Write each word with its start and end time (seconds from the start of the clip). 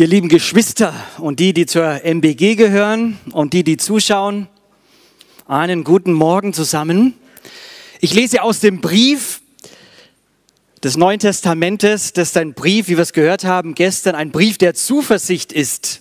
Ihr 0.00 0.06
lieben 0.06 0.28
Geschwister 0.28 0.94
und 1.18 1.40
die, 1.40 1.52
die 1.52 1.66
zur 1.66 2.04
MBG 2.04 2.54
gehören 2.54 3.18
und 3.32 3.52
die, 3.52 3.64
die 3.64 3.76
zuschauen, 3.76 4.46
einen 5.48 5.82
guten 5.82 6.12
Morgen 6.12 6.52
zusammen. 6.52 7.14
Ich 7.98 8.14
lese 8.14 8.44
aus 8.44 8.60
dem 8.60 8.80
Brief 8.80 9.40
des 10.84 10.96
Neuen 10.96 11.18
Testamentes, 11.18 12.12
das 12.12 12.28
ist 12.28 12.36
ein 12.36 12.54
Brief, 12.54 12.86
wie 12.86 12.96
wir 12.96 13.02
es 13.02 13.12
gehört 13.12 13.42
haben 13.42 13.74
gestern, 13.74 14.14
ein 14.14 14.30
Brief 14.30 14.56
der 14.56 14.74
Zuversicht 14.74 15.52
ist. 15.52 16.00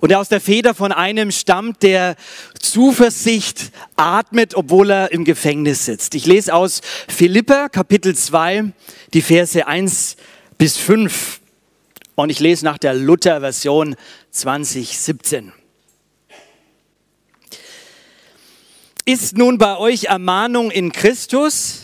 Und 0.00 0.08
der 0.08 0.18
aus 0.18 0.30
der 0.30 0.40
Feder 0.40 0.72
von 0.72 0.92
einem 0.92 1.32
stammt, 1.32 1.82
der 1.82 2.16
Zuversicht 2.58 3.70
atmet, 3.96 4.54
obwohl 4.54 4.88
er 4.88 5.12
im 5.12 5.26
Gefängnis 5.26 5.84
sitzt. 5.84 6.14
Ich 6.14 6.24
lese 6.24 6.54
aus 6.54 6.80
Philippa 7.06 7.68
Kapitel 7.68 8.16
2, 8.16 8.72
die 9.12 9.20
Verse 9.20 9.66
1 9.66 10.16
bis 10.56 10.78
5. 10.78 11.40
Und 12.16 12.30
ich 12.30 12.40
lese 12.40 12.64
nach 12.64 12.78
der 12.78 12.94
Luther-Version 12.94 13.94
2017. 14.30 15.52
Ist 19.04 19.36
nun 19.36 19.58
bei 19.58 19.76
euch 19.76 20.04
Ermahnung 20.04 20.70
in 20.70 20.90
Christus? 20.90 21.82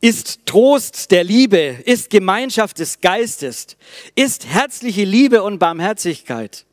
Ist 0.00 0.44
Trost 0.46 1.12
der 1.12 1.22
Liebe? 1.22 1.78
Ist 1.84 2.10
Gemeinschaft 2.10 2.80
des 2.80 3.00
Geistes? 3.00 3.76
Ist 4.16 4.46
herzliche 4.46 5.04
Liebe 5.04 5.44
und 5.44 5.58
Barmherzigkeit? 5.58 6.66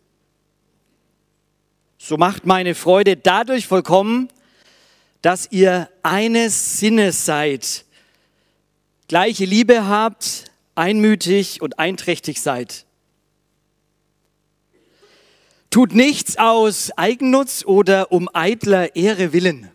So 2.00 2.18
macht 2.18 2.46
meine 2.46 2.74
Freude 2.74 3.16
dadurch 3.16 3.68
vollkommen, 3.68 4.30
dass 5.22 5.48
ihr 5.52 5.90
eines 6.02 6.80
Sinnes 6.80 7.26
seid, 7.26 7.86
gleiche 9.08 9.46
Liebe 9.46 9.88
habt, 9.88 10.52
einmütig 10.76 11.62
und 11.62 11.80
einträchtig 11.80 12.42
seid. 12.42 12.86
Tut 15.70 15.94
nichts 15.94 16.38
aus 16.38 16.92
Eigennutz 16.98 17.66
oder 17.66 18.12
um 18.12 18.30
eitler 18.34 18.96
Ehre 18.96 19.34
willen, 19.34 19.72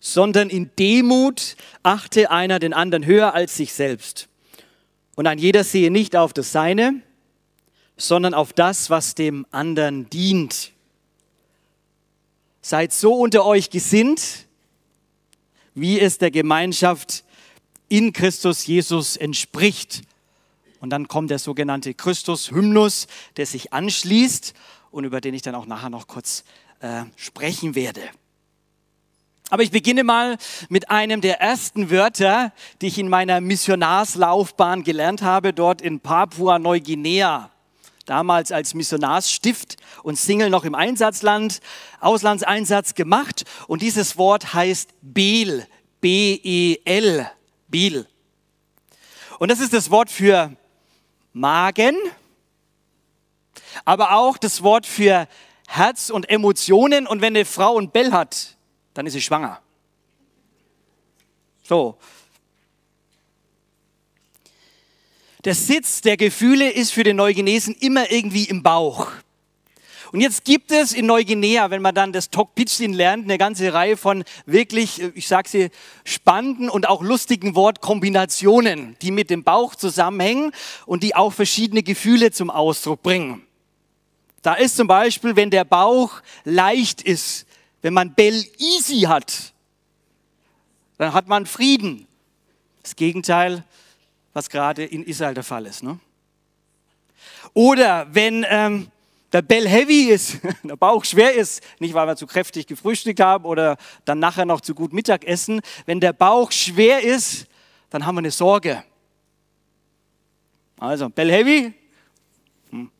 sondern 0.00 0.48
in 0.48 0.70
Demut 0.78 1.56
achte 1.82 2.30
einer 2.30 2.58
den 2.58 2.72
anderen 2.72 3.04
höher 3.04 3.34
als 3.34 3.56
sich 3.56 3.74
selbst. 3.74 4.28
Und 5.14 5.26
ein 5.26 5.38
jeder 5.38 5.64
sehe 5.64 5.90
nicht 5.90 6.16
auf 6.16 6.32
das 6.32 6.50
Seine, 6.50 7.02
sondern 7.96 8.32
auf 8.32 8.52
das, 8.52 8.88
was 8.88 9.14
dem 9.14 9.46
anderen 9.50 10.08
dient. 10.08 10.72
Seid 12.62 12.92
so 12.92 13.14
unter 13.14 13.44
euch 13.44 13.70
gesinnt, 13.70 14.46
wie 15.74 16.00
es 16.00 16.18
der 16.18 16.30
Gemeinschaft 16.30 17.24
in 17.92 18.14
Christus 18.14 18.66
Jesus 18.66 19.18
entspricht. 19.18 20.00
Und 20.80 20.88
dann 20.90 21.08
kommt 21.08 21.30
der 21.30 21.38
sogenannte 21.38 21.92
Christus-Hymnus, 21.92 23.06
der 23.36 23.44
sich 23.44 23.74
anschließt 23.74 24.54
und 24.90 25.04
über 25.04 25.20
den 25.20 25.34
ich 25.34 25.42
dann 25.42 25.54
auch 25.54 25.66
nachher 25.66 25.90
noch 25.90 26.06
kurz 26.06 26.42
äh, 26.80 27.02
sprechen 27.16 27.74
werde. 27.74 28.00
Aber 29.50 29.62
ich 29.62 29.70
beginne 29.70 30.04
mal 30.04 30.38
mit 30.70 30.90
einem 30.90 31.20
der 31.20 31.42
ersten 31.42 31.90
Wörter, 31.90 32.54
die 32.80 32.86
ich 32.86 32.98
in 32.98 33.10
meiner 33.10 33.42
Missionarslaufbahn 33.42 34.84
gelernt 34.84 35.20
habe, 35.20 35.52
dort 35.52 35.82
in 35.82 36.00
Papua-Neuguinea. 36.00 37.50
Damals 38.06 38.52
als 38.52 38.72
Missionarsstift 38.72 39.76
und 40.02 40.18
Single 40.18 40.48
noch 40.48 40.64
im 40.64 40.74
Einsatzland, 40.74 41.60
Auslandseinsatz 42.00 42.94
gemacht. 42.94 43.44
Und 43.68 43.82
dieses 43.82 44.16
Wort 44.16 44.54
heißt 44.54 44.88
Bel, 45.02 45.66
B-E-L. 46.00 47.30
Bil. 47.72 48.06
Und 49.40 49.50
das 49.50 49.58
ist 49.58 49.72
das 49.72 49.90
Wort 49.90 50.08
für 50.08 50.56
Magen, 51.32 51.96
aber 53.84 54.12
auch 54.12 54.38
das 54.38 54.62
Wort 54.62 54.86
für 54.86 55.26
Herz 55.66 56.10
und 56.10 56.30
Emotionen. 56.30 57.08
Und 57.08 57.20
wenn 57.20 57.34
eine 57.34 57.44
Frau 57.44 57.78
ein 57.78 57.90
Bell 57.90 58.12
hat, 58.12 58.56
dann 58.94 59.06
ist 59.06 59.14
sie 59.14 59.22
schwanger. 59.22 59.60
So. 61.64 61.98
Der 65.44 65.54
Sitz 65.54 66.02
der 66.02 66.16
Gefühle 66.16 66.70
ist 66.70 66.92
für 66.92 67.02
den 67.02 67.16
Neugenesen 67.16 67.74
immer 67.74 68.10
irgendwie 68.12 68.44
im 68.44 68.62
Bauch. 68.62 69.10
Und 70.12 70.20
jetzt 70.20 70.44
gibt 70.44 70.70
es 70.70 70.92
in 70.92 71.06
Neuguinea, 71.06 71.70
wenn 71.70 71.80
man 71.80 71.94
dann 71.94 72.12
das 72.12 72.28
Tokpitchin 72.28 72.92
lernt, 72.92 73.24
eine 73.24 73.38
ganze 73.38 73.72
Reihe 73.72 73.96
von 73.96 74.24
wirklich, 74.44 75.00
ich 75.14 75.26
sage 75.26 75.48
sie, 75.48 75.70
spannenden 76.04 76.68
und 76.68 76.86
auch 76.86 77.02
lustigen 77.02 77.54
Wortkombinationen, 77.54 78.94
die 79.00 79.10
mit 79.10 79.30
dem 79.30 79.42
Bauch 79.42 79.74
zusammenhängen 79.74 80.52
und 80.84 81.02
die 81.02 81.14
auch 81.14 81.32
verschiedene 81.32 81.82
Gefühle 81.82 82.30
zum 82.30 82.50
Ausdruck 82.50 83.02
bringen. 83.02 83.42
Da 84.42 84.52
ist 84.52 84.76
zum 84.76 84.86
Beispiel, 84.86 85.34
wenn 85.34 85.48
der 85.48 85.64
Bauch 85.64 86.20
leicht 86.44 87.00
ist, 87.00 87.46
wenn 87.80 87.94
man 87.94 88.12
Bell 88.12 88.44
easy 88.58 89.02
hat, 89.02 89.54
dann 90.98 91.14
hat 91.14 91.26
man 91.26 91.46
Frieden. 91.46 92.06
Das 92.82 92.96
Gegenteil, 92.96 93.64
was 94.34 94.50
gerade 94.50 94.84
in 94.84 95.04
Israel 95.04 95.32
der 95.34 95.44
Fall 95.44 95.64
ist. 95.64 95.82
Ne? 95.82 95.98
Oder 97.54 98.08
wenn 98.12 98.44
ähm, 98.48 98.88
der 99.32 99.42
Bell 99.42 99.66
heavy 99.66 100.10
ist, 100.10 100.38
der 100.62 100.76
Bauch 100.76 101.04
schwer 101.04 101.34
ist, 101.34 101.62
nicht 101.78 101.94
weil 101.94 102.06
wir 102.06 102.16
zu 102.16 102.26
kräftig 102.26 102.66
gefrühstückt 102.66 103.20
haben 103.20 103.44
oder 103.44 103.76
dann 104.04 104.18
nachher 104.18 104.44
noch 104.44 104.60
zu 104.60 104.74
gut 104.74 104.92
Mittag 104.92 105.24
essen. 105.24 105.60
Wenn 105.86 106.00
der 106.00 106.12
Bauch 106.12 106.52
schwer 106.52 107.02
ist, 107.02 107.46
dann 107.90 108.06
haben 108.06 108.14
wir 108.16 108.20
eine 108.20 108.30
Sorge. 108.30 108.84
Also, 110.78 111.08
Bell 111.08 111.30
heavy. 111.30 111.72
Hm. 112.70 112.90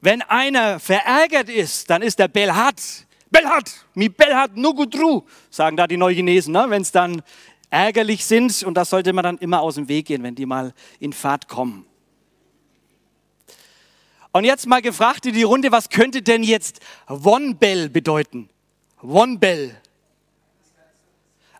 Wenn 0.00 0.22
einer 0.22 0.80
verärgert 0.80 1.48
ist, 1.48 1.88
dann 1.88 2.02
ist 2.02 2.18
der 2.18 2.28
Bell 2.28 2.52
hart. 2.52 3.06
Bell 3.30 3.46
hart, 3.46 3.86
mi 3.94 4.08
Bell 4.08 4.34
hart 4.34 4.56
nugudru, 4.56 5.22
sagen 5.50 5.76
da 5.76 5.86
die 5.86 5.96
Neuchinesen, 5.96 6.52
ne? 6.52 6.66
wenn 6.68 6.82
es 6.82 6.90
dann 6.90 7.22
ärgerlich 7.70 8.24
sind. 8.24 8.64
Und 8.64 8.74
das 8.74 8.90
sollte 8.90 9.12
man 9.12 9.22
dann 9.22 9.38
immer 9.38 9.60
aus 9.60 9.76
dem 9.76 9.88
Weg 9.88 10.06
gehen, 10.06 10.22
wenn 10.24 10.34
die 10.34 10.46
mal 10.46 10.74
in 10.98 11.12
Fahrt 11.12 11.46
kommen. 11.46 11.86
Und 14.32 14.44
jetzt 14.44 14.66
mal 14.66 14.80
gefragt 14.80 15.26
in 15.26 15.34
die 15.34 15.42
Runde, 15.42 15.72
was 15.72 15.88
könnte 15.88 16.22
denn 16.22 16.42
jetzt 16.42 16.80
One-Bell 17.08 17.88
bedeuten? 17.88 18.48
One-Bell. 19.02 19.76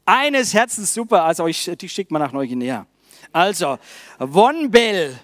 Eines 0.04 0.54
Herzens, 0.54 0.94
super, 0.94 1.25
also 1.25 1.47
ich, 1.47 1.70
die 1.78 1.88
schickt 1.88 2.10
man 2.10 2.22
nach 2.22 2.32
Neuguinea. 2.32 2.86
Also, 3.32 3.78
One-Bell, 4.19 5.19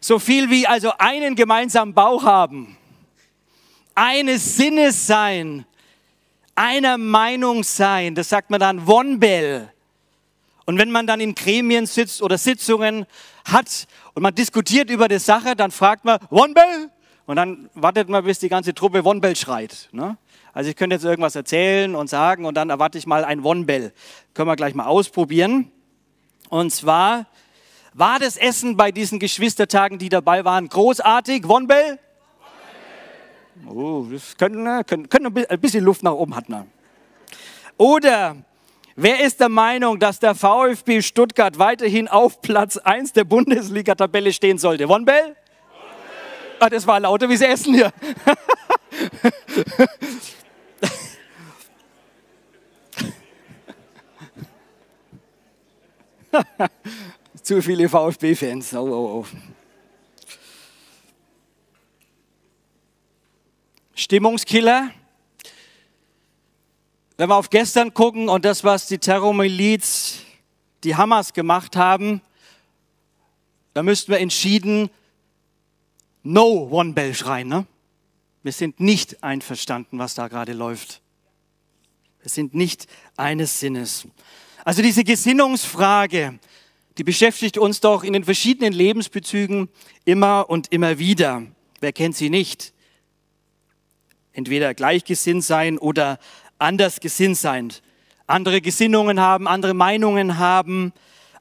so 0.00 0.18
viel 0.18 0.50
wie 0.50 0.66
also 0.66 0.92
einen 0.98 1.36
gemeinsamen 1.36 1.94
Bauch 1.94 2.24
haben, 2.24 2.76
eines 3.94 4.56
Sinnes 4.56 5.06
sein, 5.06 5.64
einer 6.54 6.98
Meinung 6.98 7.62
sein, 7.62 8.14
das 8.14 8.28
sagt 8.28 8.50
man 8.50 8.60
dann 8.60 8.86
One-Bell. 8.86 9.72
Und 10.70 10.78
wenn 10.78 10.92
man 10.92 11.04
dann 11.04 11.18
in 11.18 11.34
Gremien 11.34 11.84
sitzt 11.84 12.22
oder 12.22 12.38
Sitzungen 12.38 13.04
hat 13.44 13.88
und 14.14 14.22
man 14.22 14.32
diskutiert 14.32 14.88
über 14.88 15.08
die 15.08 15.18
Sache, 15.18 15.56
dann 15.56 15.72
fragt 15.72 16.04
man, 16.04 16.20
One 16.30 16.54
Bell? 16.54 16.90
Und 17.26 17.34
dann 17.34 17.68
wartet 17.74 18.08
man, 18.08 18.22
bis 18.22 18.38
die 18.38 18.48
ganze 18.48 18.72
Truppe 18.72 19.04
One 19.04 19.18
Bell 19.18 19.34
schreit. 19.34 19.88
Ne? 19.90 20.16
Also 20.52 20.70
ich 20.70 20.76
könnte 20.76 20.94
jetzt 20.94 21.04
irgendwas 21.04 21.34
erzählen 21.34 21.96
und 21.96 22.08
sagen 22.08 22.44
und 22.44 22.54
dann 22.54 22.70
erwarte 22.70 22.98
ich 22.98 23.06
mal 23.08 23.24
ein 23.24 23.40
One 23.44 23.64
Bell. 23.64 23.92
Können 24.32 24.46
wir 24.46 24.54
gleich 24.54 24.74
mal 24.74 24.86
ausprobieren. 24.86 25.72
Und 26.50 26.72
zwar 26.72 27.26
war 27.92 28.20
das 28.20 28.36
Essen 28.36 28.76
bei 28.76 28.92
diesen 28.92 29.18
Geschwistertagen, 29.18 29.98
die 29.98 30.08
dabei 30.08 30.44
waren, 30.44 30.68
großartig. 30.68 31.48
One 31.48 31.66
Bell? 31.66 31.98
Oh, 33.66 34.06
das 34.08 34.36
könnte, 34.36 34.84
könnte 34.84 35.50
ein 35.50 35.60
bisschen 35.60 35.82
Luft 35.82 36.04
nach 36.04 36.12
oben 36.12 36.36
hat. 36.36 36.48
Ne? 36.48 36.64
Oder 37.76 38.36
Wer 38.96 39.24
ist 39.24 39.40
der 39.40 39.48
Meinung, 39.48 39.98
dass 39.98 40.18
der 40.18 40.34
VfB 40.34 41.02
Stuttgart 41.02 41.58
weiterhin 41.58 42.08
auf 42.08 42.40
Platz 42.40 42.76
1 42.76 43.12
der 43.12 43.24
Bundesliga-Tabelle 43.24 44.32
stehen 44.32 44.58
sollte? 44.58 44.86
Von 44.86 45.04
Bell? 45.04 45.22
Bell. 45.22 45.36
Ah, 46.62 46.68
das 46.68 46.86
war 46.86 47.00
lauter 47.00 47.26
wie 47.30 47.36
sie 47.38 47.46
essen 47.46 47.72
hier. 47.72 47.90
Zu 57.42 57.62
viele 57.62 57.88
VfB-Fans. 57.88 58.74
Oh, 58.74 58.80
oh, 58.80 59.24
oh. 59.24 59.26
Stimmungskiller? 63.94 64.90
Wenn 67.20 67.28
wir 67.28 67.36
auf 67.36 67.50
gestern 67.50 67.92
gucken 67.92 68.30
und 68.30 68.46
das, 68.46 68.64
was 68.64 68.86
die 68.86 68.96
Terrormiliz, 68.96 70.20
die 70.82 70.96
Hamas 70.96 71.34
gemacht 71.34 71.76
haben, 71.76 72.22
da 73.74 73.82
müssten 73.82 74.10
wir 74.10 74.20
entschieden 74.20 74.88
No 76.22 76.66
One 76.70 76.94
Bell 76.94 77.14
schreien. 77.14 77.48
Ne? 77.48 77.66
Wir 78.42 78.52
sind 78.52 78.80
nicht 78.80 79.22
einverstanden, 79.22 79.98
was 79.98 80.14
da 80.14 80.28
gerade 80.28 80.54
läuft. 80.54 81.02
Wir 82.22 82.30
sind 82.30 82.54
nicht 82.54 82.86
eines 83.18 83.60
Sinnes. 83.60 84.08
Also 84.64 84.80
diese 84.80 85.04
Gesinnungsfrage, 85.04 86.38
die 86.96 87.04
beschäftigt 87.04 87.58
uns 87.58 87.80
doch 87.80 88.02
in 88.02 88.14
den 88.14 88.24
verschiedenen 88.24 88.72
Lebensbezügen 88.72 89.68
immer 90.06 90.48
und 90.48 90.72
immer 90.72 90.98
wieder. 90.98 91.42
Wer 91.80 91.92
kennt 91.92 92.16
sie 92.16 92.30
nicht? 92.30 92.72
Entweder 94.32 94.72
gleichgesinnt 94.72 95.44
sein 95.44 95.76
oder 95.76 96.18
anders 96.60 97.00
gesinnt 97.00 97.36
sein. 97.36 97.72
Andere 98.26 98.60
Gesinnungen 98.60 99.20
haben, 99.20 99.48
andere 99.48 99.74
Meinungen 99.74 100.38
haben, 100.38 100.92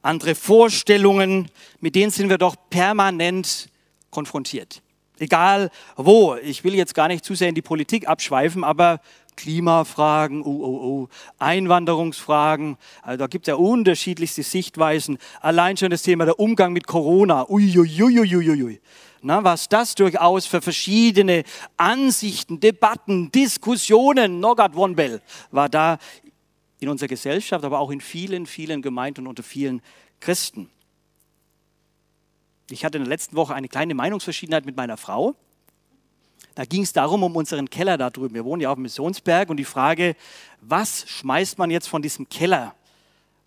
andere 0.01 0.33
Vorstellungen, 0.33 1.49
mit 1.79 1.95
denen 1.95 2.11
sind 2.11 2.29
wir 2.29 2.37
doch 2.37 2.55
permanent 2.69 3.69
konfrontiert. 4.09 4.81
Egal 5.19 5.69
wo. 5.95 6.35
Ich 6.35 6.63
will 6.63 6.73
jetzt 6.73 6.95
gar 6.95 7.09
nicht 7.09 7.25
zu 7.25 7.35
sehr 7.35 7.49
in 7.49 7.55
die 7.55 7.61
Politik 7.61 8.07
abschweifen, 8.07 8.63
aber 8.63 9.01
Klimafragen, 9.35 10.41
oh, 10.41 10.49
oh, 10.49 10.79
oh, 10.83 11.07
Einwanderungsfragen, 11.37 12.77
also 13.01 13.17
da 13.17 13.27
gibt 13.27 13.47
es 13.47 13.51
ja 13.51 13.55
unterschiedlichste 13.55 14.43
Sichtweisen. 14.43 15.17
Allein 15.39 15.77
schon 15.77 15.91
das 15.91 16.01
Thema 16.01 16.25
der 16.25 16.39
Umgang 16.39 16.73
mit 16.73 16.87
Corona, 16.87 17.49
uiuiuiuiui. 17.49 18.81
Na, 19.21 19.43
was 19.43 19.67
das 19.67 19.95
durchaus 19.95 20.45
für 20.45 20.61
verschiedene 20.61 21.43
Ansichten, 21.77 22.59
Debatten, 22.59 23.31
Diskussionen, 23.31 24.39
Nogat 24.39 24.75
Wonbell, 24.75 25.21
war 25.51 25.67
da 25.67 25.97
in 26.79 26.87
unserer 26.87 27.09
Gesellschaft, 27.09 27.65
aber 27.65 27.79
auch 27.79 27.91
in 27.91 27.99
vielen, 27.99 28.45
vielen 28.45 28.81
Gemeinden 28.81 29.21
und 29.21 29.27
unter 29.27 29.43
vielen 29.43 29.81
Christen. 30.19 30.69
Ich 32.69 32.85
hatte 32.85 32.97
in 32.97 33.03
der 33.03 33.09
letzten 33.09 33.35
Woche 33.35 33.53
eine 33.53 33.67
kleine 33.67 33.93
Meinungsverschiedenheit 33.93 34.65
mit 34.65 34.77
meiner 34.77 34.95
Frau. 34.95 35.35
Da 36.55 36.65
ging 36.65 36.83
es 36.83 36.93
darum, 36.93 37.23
um 37.23 37.35
unseren 37.35 37.69
Keller 37.69 37.97
da 37.97 38.09
drüben. 38.09 38.35
Wir 38.35 38.45
wohnen 38.45 38.61
ja 38.61 38.69
auf 38.69 38.75
dem 38.75 38.83
Missionsberg 38.83 39.49
und 39.49 39.57
die 39.57 39.65
Frage, 39.65 40.15
was 40.61 41.07
schmeißt 41.09 41.57
man 41.57 41.71
jetzt 41.71 41.87
von 41.87 42.01
diesem 42.01 42.29
Keller, 42.29 42.75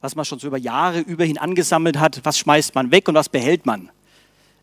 was 0.01 0.17
man 0.17 0.25
schon 0.25 0.39
so 0.39 0.49
über 0.49 0.59
Jahre 0.59 1.01
überhin 1.01 1.39
angesammelt 1.39 1.99
hat, 1.99 2.21
was 2.25 2.39
schmeißt 2.39 2.75
man 2.75 2.91
weg 2.91 3.09
und 3.09 3.15
was 3.15 3.29
behält 3.29 3.65
man? 3.65 3.91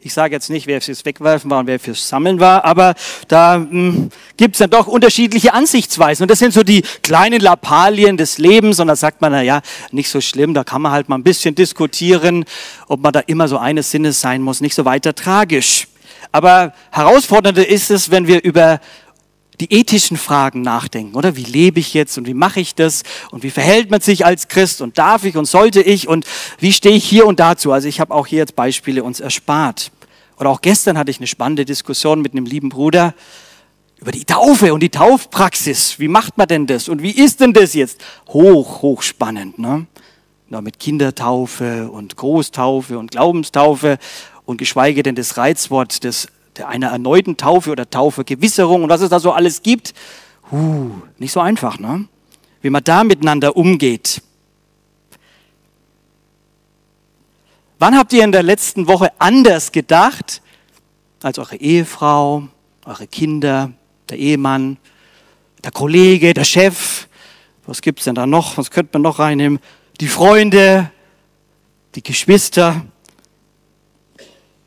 Ich 0.01 0.13
sage 0.13 0.33
jetzt 0.33 0.49
nicht, 0.49 0.65
wer 0.65 0.79
fürs 0.79 1.03
Wegwerfen 1.03 1.51
war 1.51 1.59
und 1.59 1.67
wer 1.67 1.77
fürs 1.77 2.07
Sammeln 2.07 2.39
war, 2.39 2.63
aber 2.63 2.95
da 3.27 3.55
hm, 3.55 4.09
gibt 4.37 4.55
es 4.55 4.59
dann 4.59 4.69
doch 4.69 4.87
unterschiedliche 4.87 5.53
Ansichtsweisen. 5.53 6.23
Und 6.23 6.31
das 6.31 6.39
sind 6.39 6.53
so 6.53 6.63
die 6.63 6.83
kleinen 7.03 7.41
Lappalien 7.41 8.15
des 8.15 8.37
Lebens. 8.37 8.79
Und 8.79 8.87
da 8.87 8.95
sagt 8.95 9.19
man, 9.19 9.33
na 9.33 9.41
ja, 9.41 9.59
nicht 9.91 10.09
so 10.09 10.21
schlimm, 10.21 10.53
da 10.53 10.63
kann 10.63 10.81
man 10.81 10.93
halt 10.93 11.09
mal 11.09 11.17
ein 11.17 11.23
bisschen 11.23 11.53
diskutieren, 11.53 12.45
ob 12.87 13.01
man 13.01 13.11
da 13.11 13.19
immer 13.19 13.49
so 13.49 13.57
eines 13.57 13.91
Sinnes 13.91 14.21
sein 14.21 14.41
muss, 14.41 14.61
nicht 14.61 14.73
so 14.73 14.85
weiter 14.85 15.13
tragisch. 15.13 15.89
Aber 16.31 16.73
herausfordernder 16.91 17.67
ist 17.67 17.91
es, 17.91 18.09
wenn 18.09 18.25
wir 18.25 18.41
über 18.41 18.79
die 19.59 19.73
ethischen 19.73 20.17
Fragen 20.17 20.61
nachdenken, 20.61 21.15
oder? 21.15 21.35
Wie 21.35 21.43
lebe 21.43 21.79
ich 21.79 21.93
jetzt 21.93 22.17
und 22.17 22.27
wie 22.27 22.33
mache 22.33 22.59
ich 22.59 22.75
das 22.75 23.03
und 23.31 23.43
wie 23.43 23.49
verhält 23.49 23.91
man 23.91 24.01
sich 24.01 24.25
als 24.25 24.47
Christ 24.47 24.81
und 24.81 24.97
darf 24.97 25.25
ich 25.25 25.35
und 25.35 25.45
sollte 25.45 25.81
ich 25.81 26.07
und 26.07 26.25
wie 26.59 26.71
stehe 26.71 26.95
ich 26.95 27.03
hier 27.03 27.25
und 27.25 27.39
dazu? 27.39 27.71
Also 27.71 27.87
ich 27.87 27.99
habe 27.99 28.13
auch 28.13 28.27
hier 28.27 28.39
jetzt 28.39 28.55
Beispiele 28.55 29.03
uns 29.03 29.19
erspart. 29.19 29.91
Oder 30.37 30.49
auch 30.49 30.61
gestern 30.61 30.97
hatte 30.97 31.11
ich 31.11 31.17
eine 31.17 31.27
spannende 31.27 31.65
Diskussion 31.65 32.21
mit 32.21 32.31
einem 32.31 32.45
lieben 32.45 32.69
Bruder 32.69 33.13
über 33.99 34.13
die 34.13 34.23
Taufe 34.23 34.73
und 34.73 34.81
die 34.81 34.89
Taufpraxis. 34.89 35.99
Wie 35.99 36.07
macht 36.07 36.37
man 36.37 36.47
denn 36.47 36.65
das 36.65 36.87
und 36.87 37.01
wie 37.01 37.11
ist 37.11 37.41
denn 37.41 37.51
das 37.51 37.73
jetzt? 37.73 38.01
Hoch, 38.29 38.81
hoch 38.81 39.01
spannend, 39.01 39.59
ne? 39.59 39.87
Ja, 40.49 40.61
mit 40.61 40.79
Kindertaufe 40.79 41.91
und 41.91 42.15
Großtaufe 42.15 42.97
und 42.97 43.11
Glaubenstaufe 43.11 43.99
und 44.45 44.57
geschweige 44.57 45.03
denn 45.03 45.13
das 45.13 45.37
Reizwort 45.37 46.03
des 46.03 46.27
einer 46.67 46.87
erneuten 46.87 47.37
Taufe 47.37 47.71
oder 47.71 47.89
Taufegewisserung 47.89 48.83
und 48.83 48.89
was 48.89 49.01
es 49.01 49.09
da 49.09 49.19
so 49.19 49.31
alles 49.31 49.61
gibt. 49.63 49.93
Uh, 50.51 50.91
nicht 51.17 51.31
so 51.31 51.39
einfach, 51.39 51.79
ne? 51.79 52.05
Wie 52.61 52.69
man 52.69 52.83
da 52.83 53.03
miteinander 53.03 53.55
umgeht. 53.55 54.21
Wann 57.77 57.97
habt 57.97 58.11
ihr 58.11 58.23
in 58.25 58.33
der 58.33 58.43
letzten 58.43 58.87
Woche 58.87 59.11
anders 59.19 59.71
gedacht 59.71 60.41
als 61.23 61.39
eure 61.39 61.55
Ehefrau, 61.55 62.43
eure 62.85 63.07
Kinder, 63.07 63.71
der 64.09 64.17
Ehemann, 64.17 64.77
der 65.63 65.71
Kollege, 65.71 66.33
der 66.33 66.43
Chef? 66.43 67.07
Was 67.65 67.81
gibt 67.81 67.99
es 67.99 68.05
denn 68.05 68.15
da 68.15 68.25
noch? 68.25 68.57
Was 68.57 68.71
könnte 68.71 68.91
man 68.93 69.03
noch 69.03 69.19
reinnehmen? 69.19 69.59
Die 70.01 70.07
Freunde, 70.07 70.91
die 71.95 72.03
Geschwister. 72.03 72.85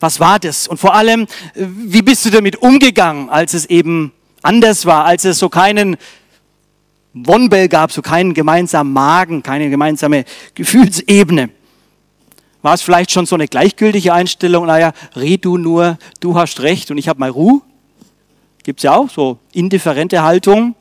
Was 0.02 0.18
war 0.18 0.40
das? 0.40 0.66
Und 0.66 0.78
vor 0.78 0.94
allem, 0.94 1.28
wie 1.54 2.02
bist 2.02 2.24
du 2.24 2.30
damit 2.30 2.56
umgegangen, 2.56 3.30
als 3.30 3.54
es 3.54 3.66
eben 3.66 4.10
anders 4.42 4.84
war, 4.84 5.04
als 5.04 5.24
es 5.24 5.38
so 5.38 5.48
keinen 5.48 5.96
Wonbell 7.14 7.68
gab, 7.68 7.92
so 7.92 8.02
keinen 8.02 8.34
gemeinsamen 8.34 8.92
Magen, 8.92 9.44
keine 9.44 9.70
gemeinsame 9.70 10.24
Gefühlsebene? 10.56 11.50
War 12.62 12.74
es 12.74 12.82
vielleicht 12.82 13.12
schon 13.12 13.26
so 13.26 13.36
eine 13.36 13.46
gleichgültige 13.46 14.12
Einstellung? 14.12 14.66
Naja, 14.66 14.92
red 15.14 15.44
du 15.44 15.56
nur, 15.56 15.98
du 16.18 16.34
hast 16.34 16.58
recht 16.62 16.90
und 16.90 16.98
ich 16.98 17.06
habe 17.06 17.20
mal 17.20 17.30
Ruhe. 17.30 17.60
Gibt 18.64 18.80
es 18.80 18.82
ja 18.82 18.96
auch 18.96 19.08
so 19.08 19.38
indifferente 19.52 20.24
Haltung. 20.24 20.74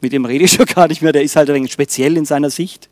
Mit 0.00 0.12
dem 0.12 0.24
rede 0.24 0.44
ich 0.44 0.52
schon 0.52 0.66
gar 0.66 0.86
nicht 0.86 1.02
mehr, 1.02 1.12
der 1.12 1.24
ist 1.24 1.34
halt 1.34 1.50
ein 1.50 1.56
wenig 1.56 1.72
speziell 1.72 2.16
in 2.16 2.26
seiner 2.26 2.50
Sicht. 2.50 2.88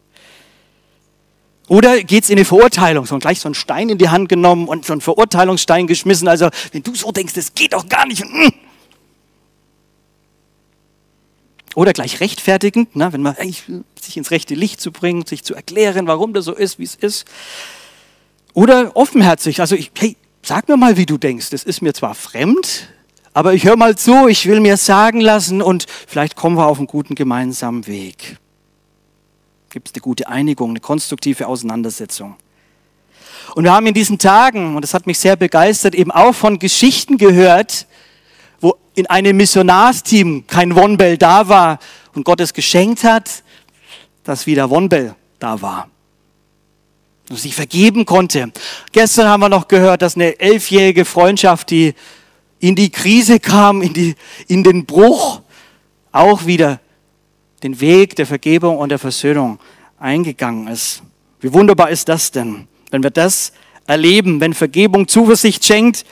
Oder 1.73 2.03
geht 2.03 2.25
es 2.25 2.29
in 2.29 2.37
eine 2.37 2.45
Verurteilung, 2.45 3.07
so 3.07 3.19
gleich 3.19 3.41
so 3.41 3.49
einen 3.49 3.55
Stein 3.55 3.89
in 3.89 3.97
die 3.97 4.11
Hand 4.11 4.29
genommen 4.29 4.69
und 4.69 4.85
so 4.85 4.93
einen 4.93 5.01
Verurteilungsstein 5.01 5.87
geschmissen. 5.87 6.29
Also 6.29 6.51
wenn 6.71 6.83
du 6.83 6.95
so 6.95 7.13
denkst, 7.13 7.33
das 7.33 7.55
geht 7.55 7.73
doch 7.73 7.89
gar 7.89 8.05
nicht. 8.07 8.21
Hm. 8.21 8.53
Oder 11.75 11.95
gleich 11.95 12.21
rechtfertigend, 12.21 12.95
ne, 12.95 13.15
wenn 13.15 13.23
man 13.23 13.37
sich 13.39 14.17
ins 14.19 14.31
rechte 14.31 14.55
Licht 14.55 14.83
zu 14.83 14.93
bringen, 14.93 15.25
sich 15.25 15.45
zu 15.45 15.55
erklären, 15.55 16.07
warum 16.07 16.35
das 16.35 16.45
so 16.45 16.53
ist, 16.53 16.79
wie 16.79 16.85
es 16.85 16.95
ist. 16.95 17.25
Oder 18.53 18.95
offenherzig, 18.95 19.63
also 19.63 19.75
ich, 19.75 19.93
hey, 19.97 20.19
sag 20.43 20.69
mir 20.69 20.77
mal, 20.77 20.99
wie 20.99 21.07
du 21.07 21.17
denkst. 21.17 21.49
Das 21.49 21.65
ist 21.65 21.81
mir 21.81 21.95
zwar 21.95 22.15
fremd, 22.15 22.91
aber 23.33 23.55
ich 23.55 23.65
höre 23.65 23.79
mal 23.79 23.97
zu, 23.97 24.29
ich 24.29 24.45
will 24.45 24.61
mir 24.61 24.77
sagen 24.77 25.23
lassen 25.23 25.63
und 25.63 25.87
vielleicht 26.07 26.37
kommen 26.37 26.59
wir 26.59 26.67
auf 26.67 26.77
einen 26.77 26.87
guten 26.87 27.15
gemeinsamen 27.15 27.87
Weg 27.87 28.37
gibt 29.73 29.89
es 29.89 29.95
eine 29.95 30.03
gute 30.03 30.29
Einigung, 30.29 30.71
eine 30.71 30.81
konstruktive 30.81 31.49
Auseinandersetzung. 31.49 32.37
Und 33.55 33.65
wir 33.65 33.73
haben 33.73 33.87
in 33.87 33.95
diesen 33.95 34.19
Tagen, 34.19 34.77
und 34.77 34.83
das 34.83 34.93
hat 34.93 35.07
mich 35.07 35.19
sehr 35.19 35.35
begeistert, 35.35 35.95
eben 35.95 36.11
auch 36.11 36.35
von 36.35 36.59
Geschichten 36.59 37.17
gehört, 37.17 37.87
wo 38.61 38.77
in 38.95 39.07
einem 39.07 39.37
Missionarsteam 39.37 40.47
kein 40.47 40.77
Wonbell 40.77 41.17
da 41.17 41.49
war 41.49 41.79
und 42.15 42.25
Gott 42.25 42.41
es 42.41 42.53
geschenkt 42.53 43.03
hat, 43.03 43.43
dass 44.25 44.47
wieder 44.47 44.69
Wonbell 44.69 45.15
da 45.39 45.61
war. 45.63 45.89
Und 47.31 47.39
sich 47.39 47.55
vergeben 47.55 48.05
konnte. 48.05 48.53
Gestern 48.93 49.27
haben 49.27 49.41
wir 49.41 49.49
noch 49.49 49.69
gehört, 49.69 50.03
dass 50.03 50.17
eine 50.17 50.39
elfjährige 50.39 51.07
Freundschaft, 51.07 51.71
die 51.71 51.95
in 52.61 52.75
die 52.75 52.91
Krise 52.91 53.41
kam, 53.41 53.81
in, 53.81 53.95
die, 53.95 54.17
in 54.49 54.65
den 54.65 54.85
Bruch, 54.85 55.41
auch 56.13 56.45
wieder 56.45 56.79
den 57.63 57.81
Weg 57.81 58.17
der 58.17 58.27
Vergebung 58.27 58.79
und 58.79 58.89
der 58.89 58.99
Versöhnung 58.99 59.59
eingegangen 59.99 60.69
ist. 60.69 61.03
Wie 61.41 61.53
wunderbar 61.53 61.91
ist 61.91 62.09
das 62.09 62.31
denn, 62.31 62.67
wenn 62.91 63.03
wir 63.03 63.11
das 63.11 63.53
erleben, 63.87 64.41
wenn 64.41 64.55
Vergebung 64.55 65.09
Zuversicht 65.09 65.65
schenkt 65.65 66.05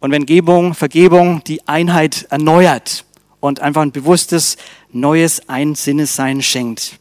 und 0.00 0.10
wenn 0.10 0.26
Gebung, 0.26 0.74
Vergebung 0.74 1.42
die 1.44 1.66
Einheit 1.68 2.26
erneuert 2.30 3.04
und 3.40 3.60
einfach 3.60 3.82
ein 3.82 3.92
bewusstes, 3.92 4.56
neues 4.92 5.48
Einsinnessein 5.48 6.42
schenkt. 6.42 6.98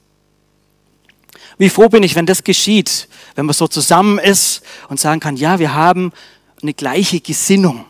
Wie 1.57 1.69
froh 1.69 1.89
bin 1.89 2.03
ich, 2.03 2.15
wenn 2.15 2.25
das 2.25 2.43
geschieht, 2.43 3.09
wenn 3.35 3.45
man 3.45 3.53
so 3.53 3.67
zusammen 3.67 4.17
ist 4.17 4.61
und 4.87 4.99
sagen 4.99 5.19
kann, 5.19 5.35
ja, 5.35 5.59
wir 5.59 5.73
haben 5.73 6.13
eine 6.61 6.73
gleiche 6.73 7.19
Gesinnung. 7.19 7.85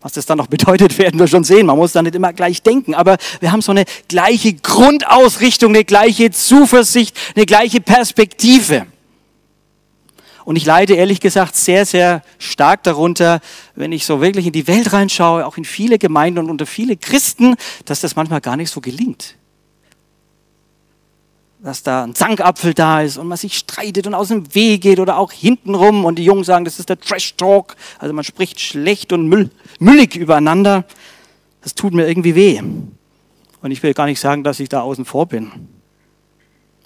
Was 0.00 0.12
das 0.12 0.26
dann 0.26 0.38
noch 0.38 0.46
bedeutet, 0.48 0.98
werden 0.98 1.18
wir 1.18 1.28
schon 1.28 1.44
sehen. 1.44 1.66
Man 1.66 1.76
muss 1.76 1.92
da 1.92 2.02
nicht 2.02 2.14
immer 2.14 2.32
gleich 2.32 2.62
denken. 2.62 2.94
Aber 2.94 3.16
wir 3.40 3.52
haben 3.52 3.62
so 3.62 3.72
eine 3.72 3.84
gleiche 4.08 4.54
Grundausrichtung, 4.54 5.70
eine 5.70 5.84
gleiche 5.84 6.30
Zuversicht, 6.30 7.16
eine 7.34 7.46
gleiche 7.46 7.80
Perspektive. 7.80 8.86
Und 10.44 10.56
ich 10.56 10.64
leide 10.64 10.94
ehrlich 10.94 11.20
gesagt 11.20 11.54
sehr, 11.54 11.84
sehr 11.86 12.22
stark 12.38 12.82
darunter, 12.82 13.40
wenn 13.76 13.92
ich 13.92 14.06
so 14.06 14.20
wirklich 14.20 14.46
in 14.46 14.52
die 14.52 14.66
Welt 14.66 14.92
reinschaue, 14.92 15.46
auch 15.46 15.56
in 15.56 15.64
viele 15.64 15.98
Gemeinden 15.98 16.38
und 16.40 16.50
unter 16.50 16.66
viele 16.66 16.96
Christen, 16.96 17.54
dass 17.84 18.00
das 18.00 18.16
manchmal 18.16 18.40
gar 18.40 18.56
nicht 18.56 18.70
so 18.70 18.80
gelingt. 18.80 19.36
Dass 21.62 21.82
da 21.82 22.04
ein 22.04 22.14
Zankapfel 22.14 22.72
da 22.72 23.02
ist 23.02 23.18
und 23.18 23.28
man 23.28 23.36
sich 23.36 23.56
streitet 23.58 24.06
und 24.06 24.14
aus 24.14 24.28
dem 24.28 24.54
Weg 24.54 24.80
geht 24.82 24.98
oder 24.98 25.18
auch 25.18 25.30
hintenrum 25.30 26.04
und 26.04 26.16
die 26.18 26.24
Jungen 26.24 26.44
sagen, 26.44 26.64
das 26.64 26.78
ist 26.78 26.88
der 26.88 26.98
Trash 26.98 27.36
Talk. 27.36 27.76
Also 27.98 28.14
man 28.14 28.24
spricht 28.24 28.60
schlecht 28.60 29.12
und 29.12 29.26
müll, 29.26 29.50
müllig 29.78 30.16
übereinander. 30.16 30.84
Das 31.60 31.74
tut 31.74 31.92
mir 31.92 32.08
irgendwie 32.08 32.34
weh. 32.34 32.62
Und 33.62 33.70
ich 33.70 33.82
will 33.82 33.92
gar 33.92 34.06
nicht 34.06 34.20
sagen, 34.20 34.42
dass 34.42 34.58
ich 34.60 34.70
da 34.70 34.80
außen 34.80 35.04
vor 35.04 35.26
bin. 35.26 35.52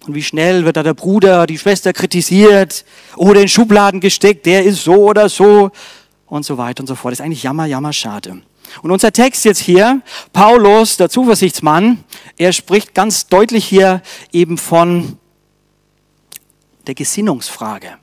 Und 0.07 0.15
wie 0.15 0.23
schnell 0.23 0.65
wird 0.65 0.77
da 0.77 0.83
der 0.83 0.95
Bruder, 0.95 1.47
die 1.47 1.57
Schwester 1.57 1.93
kritisiert 1.93 2.85
oder 3.17 3.41
in 3.41 3.49
Schubladen 3.49 4.01
gesteckt, 4.01 4.45
der 4.45 4.65
ist 4.65 4.83
so 4.83 4.97
oder 5.09 5.29
so 5.29 5.71
und 6.27 6.45
so 6.45 6.59
weiter 6.59 6.83
und 6.83 6.89
so 6.89 6.97
fort. 6.97 7.13
Das 7.13 7.21
ist 7.21 7.25
eigentlich 7.25 7.45
jammer, 7.45 7.67
jammer, 7.67 7.93
schade. 7.93 8.43
Und 8.83 8.91
unser 8.91 9.13
Text 9.13 9.45
jetzt 9.45 9.61
hier, 9.61 10.03
Paulus, 10.33 10.97
der 10.97 11.09
Zuversichtsmann, 11.09 12.05
er 12.37 12.53
spricht 12.53 12.95
ganz 12.95 13.27
deutlich 13.27 13.65
hier 13.65 14.03
eben 14.33 14.59
von 14.59 15.19
der 16.87 16.95
Gesinnungsfrage. 16.95 17.99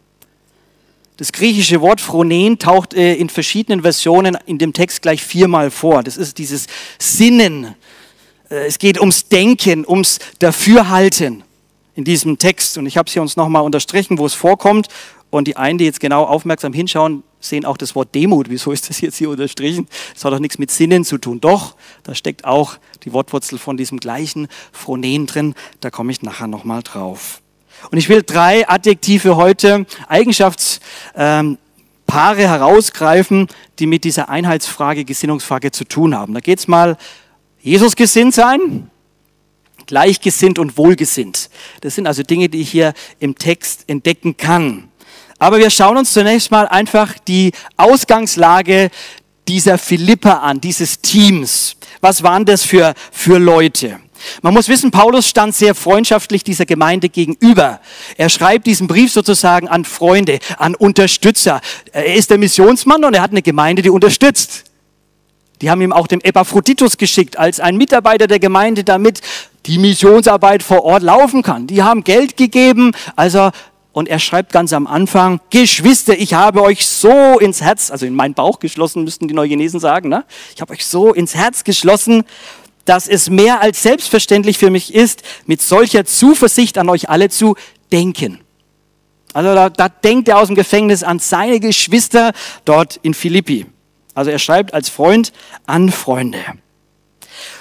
Das 1.18 1.32
griechische 1.32 1.82
Wort 1.82 2.02
Phronen 2.02 2.58
taucht 2.58 2.96
äh, 2.96 3.14
in 3.14 3.30
verschiedenen 3.30 3.84
Versionen 3.84 4.38
in 4.48 4.58
dem 4.58 4.74
Text 4.74 5.04
gleich 5.04 5.22
viermal 5.22 5.70
vor. 5.70 6.02
Das 6.02 6.18
ist 6.18 6.40
dieses 6.40 6.66
Sinnen. 6.98 7.76
Äh, 8.50 8.66
es 8.66 8.80
geht 8.80 9.00
ums 9.00 9.28
Denken, 9.28 9.86
ums 9.88 10.18
Dafürhalten 10.40 11.44
in 11.94 12.06
diesem 12.06 12.40
Text. 12.40 12.80
Und 12.80 12.88
ich 12.88 12.98
habe 12.98 13.06
es 13.06 13.14
hier 13.14 13.22
uns 13.22 13.36
nochmal 13.36 13.62
unterstrichen, 13.62 14.18
wo 14.18 14.26
es 14.26 14.34
vorkommt. 14.34 14.88
Und 15.30 15.48
die 15.48 15.58
einen, 15.58 15.78
die 15.78 15.86
jetzt 15.86 16.00
genau 16.00 16.24
aufmerksam 16.24 16.74
hinschauen, 16.74 17.22
sehen 17.42 17.66
auch 17.66 17.76
das 17.76 17.96
Wort 17.96 18.16
Demut. 18.16 18.50
Wieso 18.50 18.72
ist 18.72 18.90
das 18.90 19.02
jetzt 19.02 19.18
hier 19.18 19.30
unterstrichen? 19.30 19.88
Das 20.14 20.24
hat 20.24 20.32
doch 20.32 20.40
nichts 20.40 20.58
mit 20.58 20.72
Sinnen 20.72 21.04
zu 21.04 21.18
tun. 21.18 21.42
Doch, 21.42 21.76
da 22.04 22.16
steckt 22.16 22.46
auch 22.46 22.78
die 23.04 23.12
Wortwurzel 23.12 23.58
von 23.60 23.76
diesem 23.76 24.00
gleichen 24.00 24.48
Phronen 24.72 25.26
drin. 25.26 25.56
Da 25.82 25.90
komme 25.90 26.12
ich 26.12 26.22
nachher 26.22 26.48
nochmal 26.48 26.84
drauf. 26.84 27.42
Und 27.90 27.98
ich 27.98 28.08
will 28.10 28.22
drei 28.22 28.70
Adjektive 28.70 29.36
heute, 29.38 29.88
Eigenschaftspaare 30.08 31.58
herausgreifen, 32.08 33.48
die 33.80 33.88
mit 33.88 34.04
dieser 34.04 34.30
Einheitsfrage, 34.30 35.04
Gesinnungsfrage 35.04 35.72
zu 35.72 35.86
tun 35.86 36.16
haben. 36.16 36.36
Da 36.36 36.42
geht 36.42 36.60
es 36.60 36.68
mal 36.68 36.96
Jesus 37.60 37.96
gesinnt 37.96 38.36
sein, 38.36 38.92
gleichgesinnt 39.88 40.60
und 40.60 40.78
wohlgesinnt. 40.78 41.50
Das 41.82 41.96
sind 41.96 42.06
also 42.06 42.22
Dinge, 42.22 42.50
die 42.50 42.62
ich 42.62 42.70
hier 42.70 42.94
im 43.20 43.36
Text 43.36 43.86
entdecken 43.88 44.38
kann. 44.38 44.91
Aber 45.42 45.58
wir 45.58 45.72
schauen 45.72 45.98
uns 45.98 46.14
zunächst 46.14 46.52
mal 46.52 46.68
einfach 46.68 47.16
die 47.28 47.52
Ausgangslage 47.76 48.92
dieser 49.48 49.80
Philippa 49.80 50.34
an, 50.34 50.62
dieses 50.62 51.02
Teams. 51.02 51.78
Was 52.00 52.22
waren 52.22 52.46
das 52.46 52.62
für, 52.62 52.94
für 53.12 53.40
Leute? 53.40 54.00
Man 54.44 54.54
muss 54.54 54.68
wissen, 54.68 54.92
Paulus 54.92 55.28
stand 55.28 55.56
sehr 55.56 55.74
freundschaftlich 55.74 56.44
dieser 56.44 56.68
Gemeinde 56.68 57.10
gegenüber. 57.10 57.80
Er 58.18 58.30
schreibt 58.30 58.68
diesen 58.68 58.86
Brief 58.86 59.12
sozusagen 59.12 59.68
an 59.68 59.84
Freunde, 59.84 60.38
an 60.60 60.76
Unterstützer. 60.76 61.60
Er 61.92 62.14
ist 62.14 62.30
der 62.30 62.38
Missionsmann 62.38 63.04
und 63.04 63.16
er 63.16 63.24
hat 63.24 63.32
eine 63.32 63.42
Gemeinde, 63.42 63.82
die 63.82 63.90
unterstützt. 63.90 64.66
Die 65.64 65.72
haben 65.72 65.82
ihm 65.82 65.92
auch 65.92 66.06
dem 66.06 66.22
Epaphroditus 66.22 66.98
geschickt 66.98 67.40
als 67.40 67.60
ein 67.60 67.78
Mitarbeiter 67.78 68.28
der 68.28 68.38
Gemeinde, 68.38 68.84
damit 68.84 69.22
die 69.66 69.80
Missionsarbeit 69.80 70.62
vor 70.62 70.84
Ort 70.84 71.02
laufen 71.02 71.42
kann. 71.42 71.66
Die 71.66 71.82
haben 71.82 72.04
Geld 72.04 72.38
gegeben, 72.38 72.92
also 73.16 73.50
und 73.94 74.08
er 74.08 74.20
schreibt 74.20 74.54
ganz 74.54 74.74
am 74.74 74.88
Anfang, 74.88 75.42
Geschwister, 75.50 76.18
ich 76.18 76.34
habe 76.34 76.62
euch 76.62 76.86
so 76.86 77.40
ins 77.40 77.62
Herz, 77.62 77.92
also 77.92 78.06
in 78.06 78.16
meinen 78.16 78.34
Bauch 78.34 78.60
geschlossen, 78.60 79.04
müssten 79.04 79.28
die 79.28 79.34
Neugenesen 79.34 79.80
sagen, 79.80 80.10
ne? 80.10 80.24
ich 80.56 80.62
habe 80.62 80.74
euch 80.74 80.86
so 80.86 81.14
ins 81.14 81.36
Herz 81.36 81.64
geschlossen, 81.64 82.24
dass 82.86 83.08
es 83.08 83.30
mehr 83.30 83.62
als 83.62 83.84
selbstverständlich 83.84 84.58
für 84.58 84.70
mich 84.70 84.94
ist, 84.94 85.24
mit 85.46 85.62
solcher 85.62 86.06
Zuversicht 86.06 86.78
an 86.78 86.90
euch 86.90 87.10
alle 87.10 87.30
zu 87.30 87.56
denken. 87.92 88.40
Also 89.34 89.54
da, 89.54 89.70
da 89.70 89.90
denkt 89.90 90.28
er 90.28 90.40
aus 90.40 90.48
dem 90.48 90.56
Gefängnis 90.56 91.04
an 91.04 91.20
seine 91.20 91.60
Geschwister 91.60 92.32
dort 92.66 92.98
in 93.02 93.14
Philippi. 93.14 93.66
Also 94.14 94.32
er 94.32 94.40
schreibt 94.40 94.74
als 94.74 94.90
Freund 94.90 95.32
an 95.68 95.90
Freunde. 95.90 96.44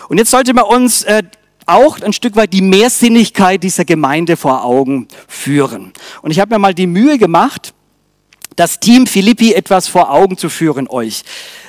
Und 0.08 0.18
jetzt 0.18 0.30
sollte 0.30 0.52
man 0.52 0.64
uns 0.64 1.02
äh, 1.04 1.22
auch 1.66 2.00
ein 2.00 2.12
Stück 2.12 2.36
weit 2.36 2.52
die 2.52 2.62
Mehrsinnigkeit 2.62 3.62
dieser 3.62 3.84
Gemeinde 3.84 4.36
vor 4.36 4.64
Augen 4.64 5.08
führen. 5.28 5.92
Und 6.22 6.30
ich 6.30 6.40
habe 6.40 6.54
mir 6.54 6.58
mal 6.58 6.74
die 6.74 6.86
Mühe 6.86 7.18
gemacht, 7.18 7.74
das 8.56 8.80
Team 8.80 9.06
Philippi 9.06 9.54
etwas 9.54 9.88
vor 9.88 10.10
Augen 10.10 10.36
zu 10.36 10.48
führen 10.50 10.88
euch. 10.88 11.22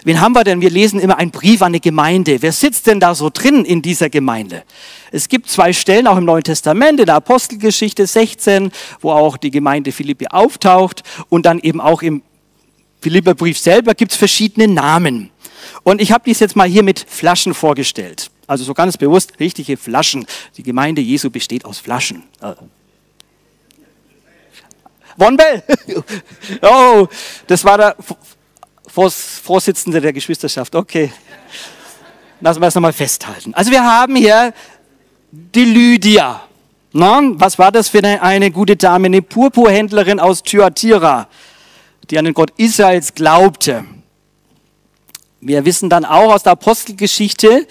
Wen 0.04 0.20
haben 0.20 0.34
wir 0.34 0.44
denn? 0.44 0.62
Wir 0.62 0.70
lesen 0.70 1.00
immer 1.00 1.18
einen 1.18 1.32
Brief 1.32 1.62
an 1.62 1.68
eine 1.68 1.80
Gemeinde. 1.80 2.42
Wer 2.42 2.52
sitzt 2.52 2.88
denn 2.88 3.00
da 3.00 3.16
so 3.16 3.30
drin 3.30 3.64
in 3.64 3.82
dieser 3.82 4.10
Gemeinde? 4.10 4.64
Es 5.12 5.30
gibt 5.30 5.50
zwei 5.50 5.74
Stellen 5.74 6.08
auch 6.08 6.18
im 6.18 6.26
Neuen 6.26 6.44
Testament, 6.44 7.00
in 7.00 7.06
der 7.06 7.16
Apostelgeschichte 7.16 8.06
16, 8.06 8.72
wo 9.00 9.12
auch 9.12 9.38
die 9.38 9.52
Gemeinde 9.52 9.92
Philippi 9.92 10.28
auftaucht 10.28 11.04
und 11.30 11.46
dann 11.46 11.60
eben 11.60 11.80
auch 11.80 12.02
im 12.02 12.24
Philipperbrief 13.02 13.58
selber 13.58 13.94
gibt 13.96 14.12
es 14.12 14.18
verschiedene 14.18 14.68
Namen. 14.68 15.32
Und 15.84 16.02
ich 16.02 16.12
habe 16.12 16.24
dies 16.26 16.40
jetzt 16.40 16.56
mal 16.56 16.68
hier 16.68 16.84
mit 16.84 17.04
Flaschen 17.08 17.54
vorgestellt. 17.54 18.30
Also 18.52 18.66
so 18.66 18.74
ganz 18.74 18.98
bewusst 18.98 19.40
richtige 19.40 19.78
Flaschen. 19.78 20.26
Die 20.58 20.64
Gemeinde 20.64 21.00
Jesu 21.00 21.30
besteht 21.30 21.64
aus 21.64 21.80
Flaschen. 21.80 22.24
Äh. 22.42 22.54
Wonbell! 25.16 25.64
oh, 26.62 27.08
das 27.48 27.64
war 27.64 27.78
der 27.78 27.96
Vorsitzende 28.90 30.02
der 30.02 30.12
Geschwisterschaft. 30.12 30.76
Okay. 30.76 31.14
Lassen 32.42 32.60
wir 32.60 32.68
es 32.68 32.76
nochmal 32.76 32.92
festhalten. 32.92 33.54
Also 33.54 33.72
wir 33.72 33.86
haben 33.86 34.18
hier 34.18 34.54
die 35.32 35.64
Lydia. 35.64 36.42
Na, 36.92 37.22
was 37.36 37.58
war 37.58 37.72
das 37.72 37.88
für 37.88 38.00
eine, 38.00 38.22
eine 38.22 38.52
gute 38.52 38.76
Dame? 38.76 39.06
Eine 39.06 39.22
Purpurhändlerin 39.22 40.20
aus 40.20 40.44
Thyatira, 40.44 41.30
die 42.10 42.20
an 42.20 42.26
den 42.26 42.34
Gott 42.34 42.52
Israels 42.58 43.16
glaubte. 43.16 43.86
Wir 45.40 45.64
wissen 45.64 45.90
dann 45.90 46.04
auch 46.04 46.34
aus 46.34 46.44
der 46.44 46.52
Apostelgeschichte, 46.52 47.66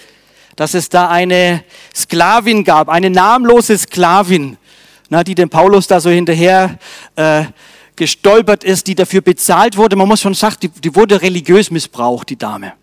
dass 0.61 0.75
es 0.75 0.89
da 0.89 1.09
eine 1.09 1.63
Sklavin 1.91 2.63
gab, 2.63 2.87
eine 2.87 3.09
namenlose 3.09 3.75
Sklavin, 3.75 4.57
na, 5.09 5.23
die 5.23 5.33
dem 5.33 5.49
Paulus 5.49 5.87
da 5.87 5.99
so 5.99 6.11
hinterher 6.11 6.77
äh, 7.15 7.45
gestolpert 7.95 8.63
ist, 8.63 8.85
die 8.85 8.93
dafür 8.93 9.21
bezahlt 9.21 9.75
wurde. 9.75 9.95
Man 9.95 10.07
muss 10.07 10.21
schon 10.21 10.35
sagen, 10.35 10.57
die, 10.61 10.69
die 10.69 10.95
wurde 10.95 11.23
religiös 11.23 11.71
missbraucht, 11.71 12.29
die 12.29 12.37
Dame. 12.37 12.73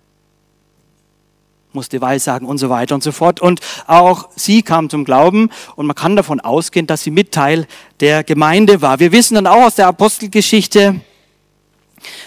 Musste 1.73 2.01
Weissagen 2.01 2.49
und 2.49 2.59
so 2.59 2.69
weiter 2.69 2.97
und 2.97 3.05
so 3.05 3.13
fort. 3.13 3.39
Und 3.39 3.61
auch 3.87 4.29
sie 4.35 4.63
kam 4.63 4.91
zum 4.91 5.05
Glauben 5.05 5.49
und 5.77 5.87
man 5.87 5.95
kann 5.95 6.17
davon 6.17 6.41
ausgehen, 6.41 6.89
dass 6.89 7.05
sie 7.05 7.13
Mitteil 7.13 7.69
der 8.01 8.25
Gemeinde 8.25 8.83
war. 8.83 8.99
Wir 8.99 9.13
wissen 9.13 9.37
dann 9.37 9.47
auch 9.47 9.67
aus 9.67 9.77
der 9.77 9.87
Apostelgeschichte, 9.87 11.01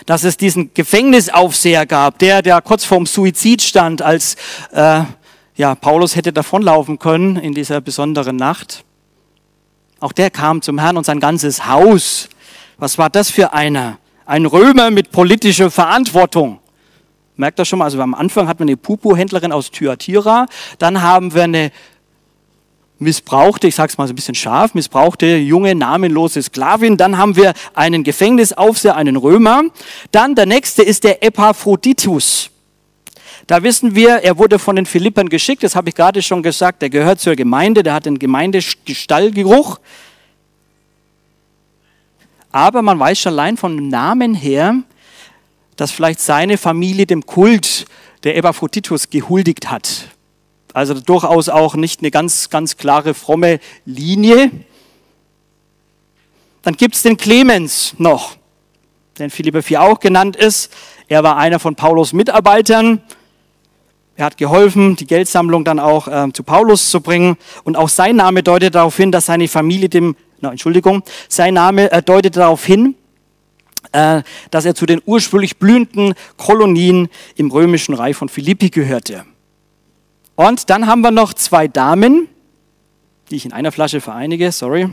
dass 0.05 0.23
es 0.23 0.37
diesen 0.37 0.73
Gefängnisaufseher 0.73 1.85
gab, 1.85 2.19
der, 2.19 2.41
der 2.41 2.61
kurz 2.61 2.85
vorm 2.85 3.05
Suizid 3.05 3.61
stand, 3.61 4.01
als 4.01 4.37
äh, 4.71 5.01
ja, 5.61 5.75
Paulus 5.75 6.15
hätte 6.15 6.33
davonlaufen 6.33 6.97
können 6.97 7.35
in 7.35 7.53
dieser 7.53 7.81
besonderen 7.81 8.35
Nacht. 8.35 8.83
Auch 9.99 10.11
der 10.11 10.31
kam 10.31 10.63
zum 10.63 10.79
Herrn 10.79 10.97
und 10.97 11.05
sein 11.05 11.19
ganzes 11.19 11.67
Haus. 11.67 12.29
Was 12.79 12.97
war 12.97 13.11
das 13.11 13.29
für 13.29 13.53
einer? 13.53 13.99
Ein 14.25 14.47
Römer 14.47 14.89
mit 14.89 15.11
politischer 15.11 15.69
Verantwortung. 15.69 16.57
Merkt 17.35 17.59
das 17.59 17.67
schon 17.67 17.77
mal? 17.77 17.85
Also 17.85 18.01
am 18.01 18.15
Anfang 18.15 18.47
hatten 18.47 18.61
wir 18.61 18.69
eine 18.69 18.75
Pupu-Händlerin 18.75 19.51
aus 19.51 19.69
Thyatira, 19.69 20.47
dann 20.79 21.03
haben 21.03 21.35
wir 21.35 21.43
eine 21.43 21.71
missbrauchte, 22.97 23.67
ich 23.67 23.75
sage 23.75 23.91
es 23.91 23.99
mal 23.99 24.07
so 24.07 24.13
ein 24.13 24.15
bisschen 24.15 24.33
scharf, 24.33 24.73
missbrauchte 24.73 25.37
junge 25.37 25.75
namenlose 25.75 26.41
Sklavin. 26.41 26.97
Dann 26.97 27.19
haben 27.19 27.35
wir 27.35 27.53
einen 27.75 28.03
Gefängnisaufseher, 28.03 28.95
einen 28.95 29.15
Römer. 29.15 29.65
Dann 30.11 30.33
der 30.33 30.47
nächste 30.47 30.81
ist 30.81 31.03
der 31.03 31.23
Epaphroditus. 31.23 32.50
Da 33.47 33.63
wissen 33.63 33.95
wir, 33.95 34.17
er 34.17 34.37
wurde 34.37 34.59
von 34.59 34.75
den 34.75 34.85
Philippern 34.85 35.29
geschickt, 35.29 35.63
das 35.63 35.75
habe 35.75 35.89
ich 35.89 35.95
gerade 35.95 36.21
schon 36.21 36.43
gesagt, 36.43 36.81
der 36.81 36.89
gehört 36.89 37.19
zur 37.19 37.35
Gemeinde, 37.35 37.83
der 37.83 37.93
hat 37.93 38.05
den 38.05 38.19
Gemeindestallgeruch. 38.19 39.79
Aber 42.51 42.81
man 42.81 42.99
weiß 42.99 43.19
schon 43.19 43.33
allein 43.33 43.57
vom 43.57 43.89
Namen 43.89 44.33
her, 44.33 44.75
dass 45.75 45.91
vielleicht 45.91 46.19
seine 46.19 46.57
Familie 46.57 47.05
dem 47.05 47.25
Kult 47.25 47.85
der 48.23 48.37
Epaphroditus 48.37 49.09
gehuldigt 49.09 49.71
hat. 49.71 50.09
Also 50.73 50.93
durchaus 50.93 51.49
auch 51.49 51.75
nicht 51.75 52.01
eine 52.01 52.11
ganz, 52.11 52.49
ganz 52.49 52.77
klare 52.77 53.13
fromme 53.13 53.59
Linie. 53.85 54.51
Dann 56.61 56.75
gibt 56.77 56.95
es 56.95 57.03
den 57.03 57.17
Clemens 57.17 57.95
noch, 57.97 58.35
der 59.17 59.25
in 59.25 59.31
Philippa 59.31 59.61
4 59.61 59.81
auch 59.81 59.99
genannt 59.99 60.35
ist. 60.35 60.71
Er 61.07 61.23
war 61.23 61.37
einer 61.37 61.59
von 61.59 61.75
Paulus 61.75 62.13
Mitarbeitern. 62.13 63.01
Er 64.21 64.25
hat 64.25 64.37
geholfen, 64.37 64.95
die 64.95 65.07
Geldsammlung 65.07 65.65
dann 65.65 65.79
auch 65.79 66.07
äh, 66.07 66.31
zu 66.31 66.43
Paulus 66.43 66.91
zu 66.91 67.01
bringen. 67.01 67.37
Und 67.63 67.75
auch 67.75 67.89
sein 67.89 68.17
Name 68.17 68.43
deutet 68.43 68.75
darauf 68.75 68.95
hin, 68.95 69.11
dass 69.11 69.25
seine 69.25 69.47
Familie 69.47 69.89
dem, 69.89 70.15
na, 70.41 70.51
Entschuldigung, 70.51 71.01
sein 71.27 71.55
Name 71.55 71.91
äh, 71.91 72.03
deutet 72.03 72.37
darauf 72.37 72.63
hin, 72.63 72.93
äh, 73.93 74.21
dass 74.51 74.65
er 74.65 74.75
zu 74.75 74.85
den 74.85 75.01
ursprünglich 75.07 75.57
blühenden 75.57 76.13
Kolonien 76.37 77.09
im 77.35 77.49
römischen 77.49 77.95
Reich 77.95 78.15
von 78.15 78.29
Philippi 78.29 78.69
gehörte. 78.69 79.25
Und 80.35 80.69
dann 80.69 80.85
haben 80.85 81.01
wir 81.01 81.09
noch 81.09 81.33
zwei 81.33 81.67
Damen, 81.67 82.27
die 83.31 83.37
ich 83.37 83.45
in 83.45 83.53
einer 83.53 83.71
Flasche 83.71 84.01
vereinige, 84.01 84.51
sorry. 84.51 84.87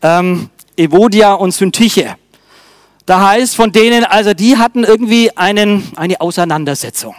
Ähm, 0.00 0.48
Evodia 0.76 1.34
und 1.34 1.50
Syntyche. 1.50 2.14
Da 3.04 3.30
heißt 3.30 3.56
von 3.56 3.72
denen, 3.72 4.04
also 4.04 4.32
die 4.32 4.58
hatten 4.58 4.84
irgendwie 4.84 5.36
einen, 5.36 5.90
eine 5.96 6.20
Auseinandersetzung. 6.20 7.16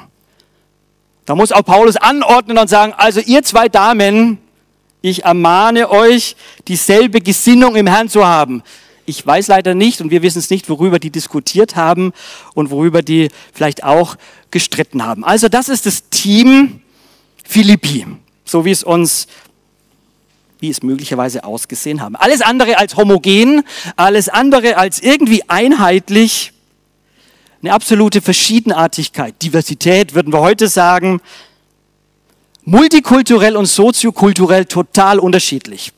Da 1.32 1.36
muss 1.36 1.54
auch 1.54 1.64
Paulus 1.64 1.96
anordnen 1.96 2.58
und 2.58 2.70
sagen, 2.70 2.94
also 2.98 3.22
ihr 3.22 3.42
zwei 3.42 3.70
Damen, 3.70 4.38
ich 5.02 5.24
ermahne 5.24 5.90
euch, 5.90 6.36
dieselbe 6.68 7.22
Gesinnung 7.22 7.78
im 7.78 7.88
Herrn 7.88 8.10
zu 8.10 8.28
haben. 8.28 8.64
Ich 9.06 9.26
weiß 9.26 9.48
leider 9.48 9.74
nicht 9.74 10.02
und 10.02 10.12
wir 10.12 10.24
wissen 10.24 10.40
es 10.40 10.50
nicht, 10.50 10.68
worüber 10.68 11.00
die 11.00 11.10
diskutiert 11.10 11.78
haben 11.78 12.12
und 12.54 12.70
worüber 12.70 13.02
die 13.02 13.30
vielleicht 13.54 13.86
auch 13.86 14.18
gestritten 14.52 15.06
haben. 15.06 15.24
Also 15.24 15.48
das 15.48 15.70
ist 15.70 15.86
das 15.86 16.10
Team 16.10 16.82
Philippi, 17.46 18.08
so 18.44 18.66
wie 18.66 18.72
es 18.72 18.84
uns 18.84 19.28
wie 20.60 20.70
es 20.70 20.84
möglicherweise 20.84 21.46
ausgesehen 21.46 22.02
haben. 22.02 22.18
Alles 22.18 22.42
andere 22.42 22.78
als 22.78 22.98
homogen, 22.98 23.64
alles 23.96 24.28
andere 24.28 24.76
als 24.76 25.02
irgendwie 25.02 25.48
einheitlich, 25.48 26.52
eine 27.62 27.74
absolute 27.74 28.22
Verschiedenartigkeit, 28.22 29.42
Diversität 29.42 30.16
würden 30.16 30.34
wir 30.34 30.40
heute 30.40 30.68
sagen, 30.68 31.22
multikulturell 32.64 33.56
und 33.56 33.66
soziokulturell 33.66 34.66
total 34.66 35.20
unterschiedlich. 35.20 35.92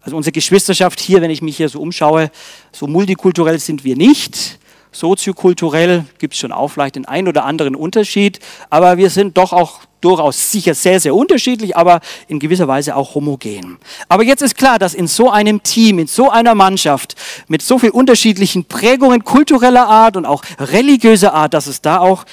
Also 0.00 0.16
unsere 0.16 0.32
Geschwisterschaft 0.32 1.00
hier, 1.00 1.20
wenn 1.20 1.30
ich 1.30 1.42
mich 1.42 1.56
hier 1.56 1.68
so 1.68 1.80
umschaue, 1.80 2.30
so 2.72 2.86
multikulturell 2.86 3.58
sind 3.58 3.84
wir 3.84 3.96
nicht. 3.96 4.58
Soziokulturell 4.98 6.04
gibt 6.18 6.34
es 6.34 6.40
schon 6.40 6.52
auch 6.52 6.68
vielleicht 6.68 6.96
den 6.96 7.04
einen 7.04 7.28
oder 7.28 7.44
anderen 7.44 7.74
Unterschied, 7.74 8.40
aber 8.70 8.96
wir 8.96 9.10
sind 9.10 9.36
doch 9.36 9.52
auch 9.52 9.80
durchaus 10.00 10.52
sicher 10.52 10.74
sehr, 10.74 11.00
sehr 11.00 11.14
unterschiedlich, 11.14 11.76
aber 11.76 12.00
in 12.28 12.38
gewisser 12.38 12.68
Weise 12.68 12.96
auch 12.96 13.14
homogen. 13.14 13.78
Aber 14.08 14.22
jetzt 14.22 14.42
ist 14.42 14.56
klar, 14.56 14.78
dass 14.78 14.94
in 14.94 15.06
so 15.06 15.30
einem 15.30 15.62
Team, 15.62 15.98
in 15.98 16.06
so 16.06 16.30
einer 16.30 16.54
Mannschaft 16.54 17.14
mit 17.48 17.62
so 17.62 17.78
vielen 17.78 17.92
unterschiedlichen 17.92 18.64
Prägungen 18.64 19.24
kultureller 19.24 19.86
Art 19.86 20.16
und 20.16 20.24
auch 20.26 20.42
religiöser 20.58 21.34
Art, 21.34 21.54
dass 21.54 21.66
es 21.66 21.82
da 21.82 21.98
auch 21.98 22.24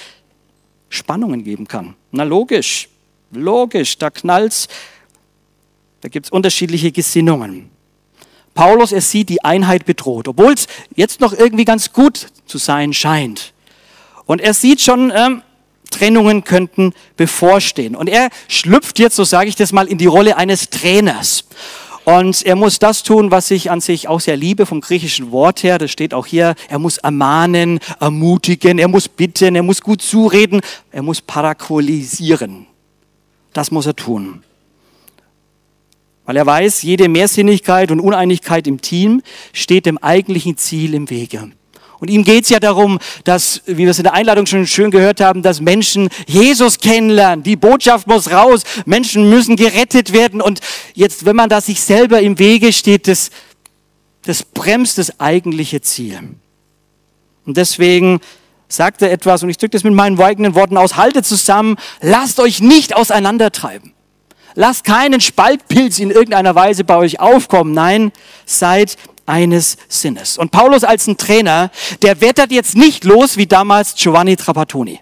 Spannungen 0.88 1.44
geben 1.44 1.66
kann. 1.66 1.94
Na 2.12 2.22
logisch, 2.22 2.88
logisch, 3.32 3.98
da 3.98 4.10
knallt's 4.10 4.68
da 6.04 6.10
gibt 6.10 6.26
es 6.26 6.30
unterschiedliche 6.30 6.92
Gesinnungen. 6.92 7.70
Paulus, 8.54 8.92
er 8.92 9.00
sieht 9.00 9.28
die 9.28 9.44
Einheit 9.44 9.84
bedroht, 9.84 10.28
obwohl 10.28 10.52
es 10.52 10.66
jetzt 10.94 11.20
noch 11.20 11.32
irgendwie 11.32 11.64
ganz 11.64 11.92
gut 11.92 12.28
zu 12.46 12.58
sein 12.58 12.92
scheint. 12.92 13.52
Und 14.26 14.40
er 14.40 14.54
sieht 14.54 14.80
schon, 14.80 15.12
ähm, 15.14 15.42
Trennungen 15.90 16.44
könnten 16.44 16.92
bevorstehen. 17.16 17.94
Und 17.94 18.08
er 18.08 18.30
schlüpft 18.48 18.98
jetzt, 18.98 19.16
so 19.16 19.24
sage 19.24 19.48
ich 19.48 19.56
das 19.56 19.72
mal, 19.72 19.86
in 19.86 19.98
die 19.98 20.06
Rolle 20.06 20.36
eines 20.36 20.70
Trainers. 20.70 21.44
Und 22.04 22.44
er 22.44 22.54
muss 22.54 22.78
das 22.78 23.02
tun, 23.02 23.30
was 23.30 23.50
ich 23.50 23.70
an 23.70 23.80
sich 23.80 24.08
auch 24.08 24.20
sehr 24.20 24.36
liebe 24.36 24.66
vom 24.66 24.80
griechischen 24.80 25.32
Wort 25.32 25.62
her. 25.62 25.78
Das 25.78 25.90
steht 25.90 26.12
auch 26.12 26.26
hier. 26.26 26.54
Er 26.68 26.78
muss 26.78 26.98
ermahnen, 26.98 27.80
ermutigen, 27.98 28.78
er 28.78 28.88
muss 28.88 29.08
bitten, 29.08 29.54
er 29.54 29.62
muss 29.62 29.80
gut 29.80 30.02
zureden, 30.02 30.60
er 30.90 31.02
muss 31.02 31.22
parakolisieren. 31.22 32.66
Das 33.52 33.70
muss 33.70 33.86
er 33.86 33.96
tun. 33.96 34.42
Weil 36.26 36.36
er 36.36 36.46
weiß, 36.46 36.82
jede 36.82 37.08
Mehrsinnigkeit 37.08 37.90
und 37.90 38.00
Uneinigkeit 38.00 38.66
im 38.66 38.80
Team 38.80 39.22
steht 39.52 39.86
dem 39.86 39.98
eigentlichen 39.98 40.56
Ziel 40.56 40.94
im 40.94 41.10
Wege. 41.10 41.50
Und 42.04 42.10
ihm 42.10 42.22
geht 42.22 42.44
es 42.44 42.50
ja 42.50 42.60
darum, 42.60 42.98
dass, 43.24 43.62
wie 43.64 43.78
wir 43.78 43.88
es 43.88 43.98
in 43.98 44.04
der 44.04 44.12
Einladung 44.12 44.44
schon 44.44 44.66
schön 44.66 44.90
gehört 44.90 45.22
haben, 45.22 45.40
dass 45.40 45.62
Menschen 45.62 46.10
Jesus 46.26 46.78
kennenlernen. 46.78 47.42
Die 47.42 47.56
Botschaft 47.56 48.06
muss 48.06 48.30
raus. 48.30 48.62
Menschen 48.84 49.30
müssen 49.30 49.56
gerettet 49.56 50.12
werden. 50.12 50.42
Und 50.42 50.60
jetzt, 50.92 51.24
wenn 51.24 51.34
man 51.34 51.48
da 51.48 51.62
sich 51.62 51.80
selber 51.80 52.20
im 52.20 52.38
Wege 52.38 52.74
steht, 52.74 53.08
das, 53.08 53.30
das 54.22 54.42
bremst 54.42 54.98
das 54.98 55.18
eigentliche 55.18 55.80
Ziel. 55.80 56.18
Und 57.46 57.56
deswegen 57.56 58.20
sagt 58.68 59.00
er 59.00 59.10
etwas, 59.10 59.42
und 59.42 59.48
ich 59.48 59.56
drücke 59.56 59.70
das 59.70 59.84
mit 59.84 59.94
meinen 59.94 60.20
eigenen 60.20 60.54
Worten 60.54 60.76
aus, 60.76 60.96
haltet 60.96 61.24
zusammen, 61.24 61.76
lasst 62.02 62.38
euch 62.38 62.60
nicht 62.60 62.94
auseinandertreiben. 62.94 63.93
Lasst 64.54 64.84
keinen 64.84 65.20
Spaltpilz 65.20 65.98
in 65.98 66.10
irgendeiner 66.10 66.54
Weise 66.54 66.84
bei 66.84 66.96
euch 66.96 67.20
aufkommen. 67.20 67.72
Nein, 67.72 68.12
seid 68.46 68.96
eines 69.26 69.76
Sinnes. 69.88 70.38
Und 70.38 70.50
Paulus 70.50 70.84
als 70.84 71.06
ein 71.06 71.16
Trainer, 71.16 71.70
der 72.02 72.20
wettert 72.20 72.52
jetzt 72.52 72.76
nicht 72.76 73.04
los 73.04 73.36
wie 73.36 73.46
damals 73.46 73.94
Giovanni 73.94 74.36
Trapattoni. 74.36 75.00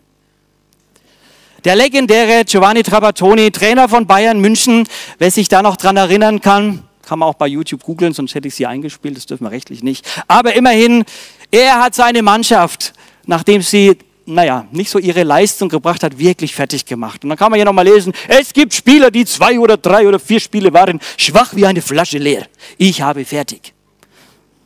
Der 1.64 1.76
legendäre 1.76 2.44
Giovanni 2.44 2.82
Trapattoni, 2.82 3.50
Trainer 3.50 3.88
von 3.88 4.06
Bayern 4.06 4.40
München, 4.40 4.88
wer 5.18 5.30
sich 5.30 5.48
da 5.48 5.62
noch 5.62 5.76
dran 5.76 5.96
erinnern 5.96 6.40
kann, 6.40 6.82
kann 7.02 7.18
man 7.18 7.28
auch 7.28 7.34
bei 7.34 7.46
YouTube 7.46 7.82
googeln, 7.84 8.12
sonst 8.12 8.34
hätte 8.34 8.48
ich 8.48 8.54
sie 8.54 8.66
eingespielt, 8.66 9.16
das 9.16 9.26
dürfen 9.26 9.44
wir 9.44 9.50
rechtlich 9.50 9.82
nicht. 9.82 10.06
Aber 10.28 10.54
immerhin, 10.54 11.04
er 11.50 11.80
hat 11.80 11.94
seine 11.94 12.22
Mannschaft, 12.22 12.94
nachdem 13.26 13.62
sie 13.62 13.98
naja, 14.26 14.66
nicht 14.70 14.90
so 14.90 14.98
ihre 14.98 15.22
Leistung 15.22 15.68
gebracht 15.68 16.02
hat, 16.02 16.18
wirklich 16.18 16.54
fertig 16.54 16.86
gemacht. 16.86 17.24
Und 17.24 17.30
dann 17.30 17.38
kann 17.38 17.50
man 17.50 17.58
hier 17.58 17.64
nochmal 17.64 17.86
lesen, 17.86 18.12
es 18.28 18.52
gibt 18.52 18.72
Spieler, 18.74 19.10
die 19.10 19.24
zwei 19.24 19.58
oder 19.58 19.76
drei 19.76 20.06
oder 20.06 20.18
vier 20.18 20.40
Spiele 20.40 20.72
waren, 20.72 21.00
schwach 21.16 21.54
wie 21.54 21.66
eine 21.66 21.82
Flasche 21.82 22.18
leer. 22.18 22.46
Ich 22.78 23.02
habe 23.02 23.24
fertig. 23.24 23.74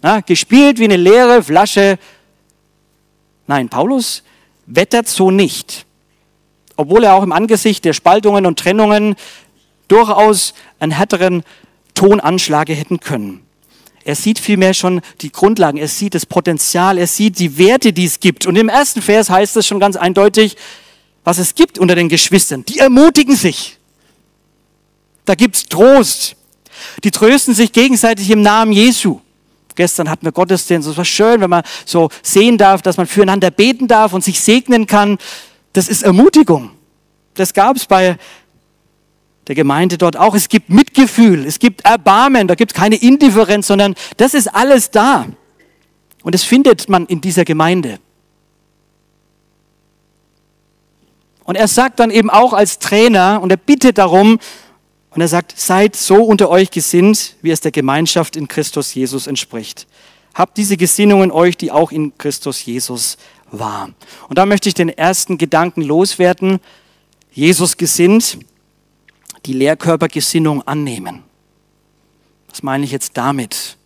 Na, 0.02 0.20
gespielt 0.20 0.78
wie 0.78 0.84
eine 0.84 0.96
leere 0.96 1.42
Flasche. 1.42 1.98
Nein, 3.46 3.68
Paulus 3.68 4.22
wettert 4.66 5.08
so 5.08 5.30
nicht. 5.30 5.86
Obwohl 6.76 7.04
er 7.04 7.14
auch 7.14 7.22
im 7.22 7.32
Angesicht 7.32 7.84
der 7.84 7.94
Spaltungen 7.94 8.44
und 8.44 8.58
Trennungen 8.58 9.16
durchaus 9.88 10.52
einen 10.78 10.92
härteren 10.92 11.42
Ton 11.94 12.20
anschlagen 12.20 12.76
hätten 12.76 13.00
können. 13.00 13.45
Er 14.06 14.14
sieht 14.14 14.38
vielmehr 14.38 14.72
schon 14.72 15.00
die 15.20 15.32
Grundlagen, 15.32 15.78
er 15.78 15.88
sieht 15.88 16.14
das 16.14 16.26
Potenzial, 16.26 16.96
er 16.96 17.08
sieht 17.08 17.40
die 17.40 17.58
Werte, 17.58 17.92
die 17.92 18.04
es 18.04 18.20
gibt. 18.20 18.46
Und 18.46 18.54
im 18.54 18.68
ersten 18.68 19.02
Vers 19.02 19.28
heißt 19.28 19.56
es 19.56 19.66
schon 19.66 19.80
ganz 19.80 19.96
eindeutig, 19.96 20.56
was 21.24 21.38
es 21.38 21.56
gibt 21.56 21.76
unter 21.76 21.96
den 21.96 22.08
Geschwistern. 22.08 22.64
Die 22.64 22.78
ermutigen 22.78 23.34
sich. 23.34 23.78
Da 25.24 25.34
gibt 25.34 25.56
es 25.56 25.66
Trost. 25.66 26.36
Die 27.02 27.10
trösten 27.10 27.52
sich 27.52 27.72
gegenseitig 27.72 28.30
im 28.30 28.42
Namen 28.42 28.70
Jesu. 28.70 29.20
Gestern 29.74 30.08
hatten 30.08 30.24
wir 30.24 30.30
Gottesdienst. 30.30 30.88
Es 30.88 30.96
war 30.96 31.04
schön, 31.04 31.40
wenn 31.40 31.50
man 31.50 31.64
so 31.84 32.08
sehen 32.22 32.58
darf, 32.58 32.82
dass 32.82 32.98
man 32.98 33.08
füreinander 33.08 33.50
beten 33.50 33.88
darf 33.88 34.12
und 34.12 34.22
sich 34.22 34.38
segnen 34.40 34.86
kann. 34.86 35.18
Das 35.72 35.88
ist 35.88 36.04
Ermutigung. 36.04 36.70
Das 37.34 37.52
gab 37.52 37.74
es 37.74 37.86
bei 37.86 38.18
der 39.46 39.54
Gemeinde 39.54 39.98
dort 39.98 40.16
auch. 40.16 40.34
Es 40.34 40.48
gibt 40.48 40.70
Mitgefühl, 40.70 41.46
es 41.46 41.58
gibt 41.58 41.84
Erbarmen, 41.84 42.48
da 42.48 42.54
gibt 42.54 42.72
es 42.72 42.76
keine 42.76 42.96
Indifferenz, 42.96 43.66
sondern 43.66 43.94
das 44.16 44.34
ist 44.34 44.48
alles 44.48 44.90
da. 44.90 45.26
Und 46.22 46.34
das 46.34 46.42
findet 46.42 46.88
man 46.88 47.06
in 47.06 47.20
dieser 47.20 47.44
Gemeinde. 47.44 47.98
Und 51.44 51.54
er 51.54 51.68
sagt 51.68 52.00
dann 52.00 52.10
eben 52.10 52.28
auch 52.28 52.52
als 52.52 52.80
Trainer 52.80 53.40
und 53.40 53.50
er 53.50 53.56
bittet 53.56 53.98
darum, 53.98 54.38
und 55.10 55.22
er 55.22 55.28
sagt, 55.28 55.58
seid 55.58 55.96
so 55.96 56.16
unter 56.16 56.50
euch 56.50 56.70
gesinnt, 56.70 57.36
wie 57.40 57.50
es 57.50 57.62
der 57.62 57.70
Gemeinschaft 57.70 58.36
in 58.36 58.48
Christus 58.48 58.94
Jesus 58.94 59.26
entspricht. 59.26 59.86
Habt 60.34 60.58
diese 60.58 60.76
Gesinnungen 60.76 61.30
euch, 61.30 61.56
die 61.56 61.72
auch 61.72 61.90
in 61.90 62.18
Christus 62.18 62.66
Jesus 62.66 63.16
war. 63.50 63.88
Und 64.28 64.36
da 64.36 64.44
möchte 64.44 64.68
ich 64.68 64.74
den 64.74 64.90
ersten 64.90 65.38
Gedanken 65.38 65.80
loswerden. 65.80 66.60
Jesus 67.32 67.78
gesinnt 67.78 68.38
die 69.46 69.52
Lehrkörpergesinnung 69.52 70.66
annehmen. 70.66 71.22
Was 72.48 72.62
meine 72.62 72.84
ich 72.84 72.90
jetzt 72.90 73.16
damit? 73.16 73.76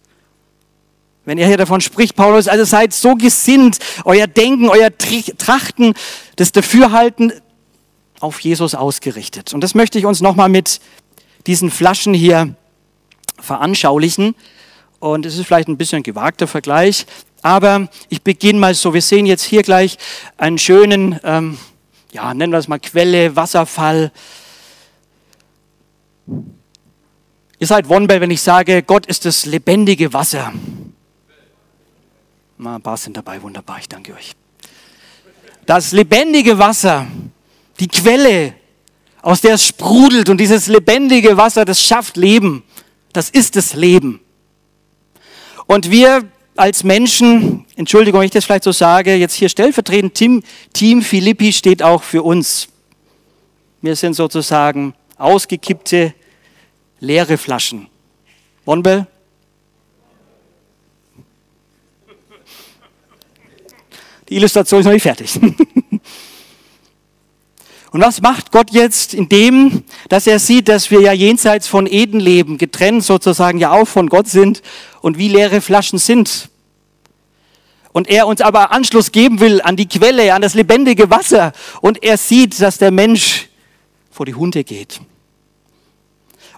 Wenn 1.25 1.39
er 1.39 1.47
hier 1.47 1.59
davon 1.59 1.81
spricht, 1.81 2.17
Paulus, 2.17 2.49
also 2.49 2.65
seid 2.65 2.93
so 2.93 3.15
gesinnt, 3.15 3.79
euer 4.05 4.27
Denken, 4.27 4.69
euer 4.69 4.91
Trachten, 4.97 5.95
das 6.37 6.53
Dafürhalten 6.53 7.33
auf 8.21 8.41
Jesus 8.41 8.75
ausgerichtet. 8.75 9.53
Und 9.53 9.63
das 9.63 9.75
möchte 9.75 9.99
ich 9.99 10.07
uns 10.07 10.21
nochmal 10.21 10.49
mit 10.49 10.81
diesen 11.47 11.71
Flaschen 11.71 12.15
hier 12.15 12.55
veranschaulichen. 13.39 14.35
Und 14.99 15.27
es 15.27 15.39
ist 15.39 15.47
vielleicht 15.47 15.69
ein 15.69 15.79
bisschen 15.79 16.03
gewagter 16.03 16.47
Vergleich, 16.47 17.07
aber 17.43 17.89
ich 18.09 18.23
beginne 18.23 18.59
mal 18.59 18.75
so. 18.75 18.93
Wir 18.93 19.03
sehen 19.03 19.25
jetzt 19.25 19.45
hier 19.45 19.63
gleich 19.63 19.97
einen 20.37 20.59
schönen, 20.59 21.19
ähm, 21.25 21.59
ja, 22.13 22.35
nennen 22.35 22.53
wir 22.53 22.59
es 22.59 22.69
mal 22.69 22.79
Quelle, 22.79 23.35
Wasserfall, 23.35 24.13
Ihr 27.59 27.67
seid 27.67 27.89
Wonbell, 27.89 28.21
wenn 28.21 28.31
ich 28.31 28.41
sage, 28.41 28.83
Gott 28.83 29.07
ist 29.07 29.25
das 29.25 29.47
lebendige 29.47 30.13
Wasser. 30.13 30.53
Na, 32.59 32.77
ein 32.77 32.83
paar 32.83 32.97
sind 32.97 33.17
dabei, 33.17 33.41
wunderbar, 33.43 33.79
ich 33.81 33.89
danke 33.89 34.15
euch. 34.15 34.33
Das 35.67 35.93
lebendige 35.93 36.59
Wasser, 36.59 37.07
die 37.79 37.89
Quelle, 37.89 38.55
aus 39.23 39.41
der 39.41 39.55
es 39.55 39.67
sprudelt 39.67 40.29
und 40.29 40.39
dieses 40.39 40.67
lebendige 40.67 41.37
Wasser, 41.37 41.65
das 41.65 41.83
schafft 41.83 42.17
Leben. 42.17 42.63
Das 43.13 43.29
ist 43.29 43.57
das 43.57 43.75
Leben. 43.75 44.21
Und 45.67 45.91
wir 45.91 46.29
als 46.57 46.85
Menschen, 46.85 47.65
Entschuldigung, 47.77 48.21
wenn 48.21 48.27
ich 48.27 48.33
das 48.33 48.45
vielleicht 48.45 48.65
so 48.65 48.73
sage, 48.73 49.15
jetzt 49.17 49.35
hier 49.35 49.49
stellvertretend, 49.49 50.15
Team, 50.15 50.43
Team 50.73 51.03
Philippi 51.03 51.53
steht 51.53 51.83
auch 51.83 52.03
für 52.03 52.23
uns. 52.23 52.69
Wir 53.81 53.97
sind 53.97 54.15
sozusagen 54.15 54.95
ausgekippte 55.17 56.15
leere 57.01 57.37
Flaschen. 57.39 57.89
Bonbell? 58.65 59.07
Die 64.29 64.37
Illustration 64.37 64.81
ist 64.81 64.87
noch 64.87 64.93
nicht 64.93 65.03
fertig. 65.03 65.41
Und 67.91 68.01
was 68.01 68.21
macht 68.21 68.53
Gott 68.53 68.71
jetzt 68.71 69.15
in 69.15 69.29
dem, 69.29 69.83
dass 70.09 70.29
er 70.29 70.39
sieht, 70.39 70.69
dass 70.69 70.93
wir 70.93 71.01
ja 71.01 71.13
jenseits 71.13 71.67
von 71.67 71.89
Eden 71.89 72.21
leben, 72.21 72.57
getrennt 72.57 73.03
sozusagen 73.03 73.59
ja 73.59 73.73
auch 73.73 73.89
von 73.89 74.09
Gott 74.09 74.29
sind 74.29 74.63
und 75.01 75.19
wie 75.19 75.27
leere 75.27 75.61
Flaschen 75.61 75.99
sind? 75.99 76.51
Und 77.93 78.09
er 78.09 78.29
uns 78.29 78.41
aber 78.41 78.71
Anschluss 78.71 79.11
geben 79.11 79.41
will 79.41 79.61
an 79.63 79.75
die 79.75 79.89
Quelle, 79.89 80.33
an 80.33 80.43
das 80.43 80.55
lebendige 80.55 81.11
Wasser. 81.11 81.53
Und 81.81 82.05
er 82.05 82.17
sieht, 82.17 82.61
dass 82.61 82.79
der 82.79 82.93
Mensch 82.93 83.49
vor 84.13 84.25
die 84.25 84.35
Hunde 84.35 84.63
geht. 84.63 85.01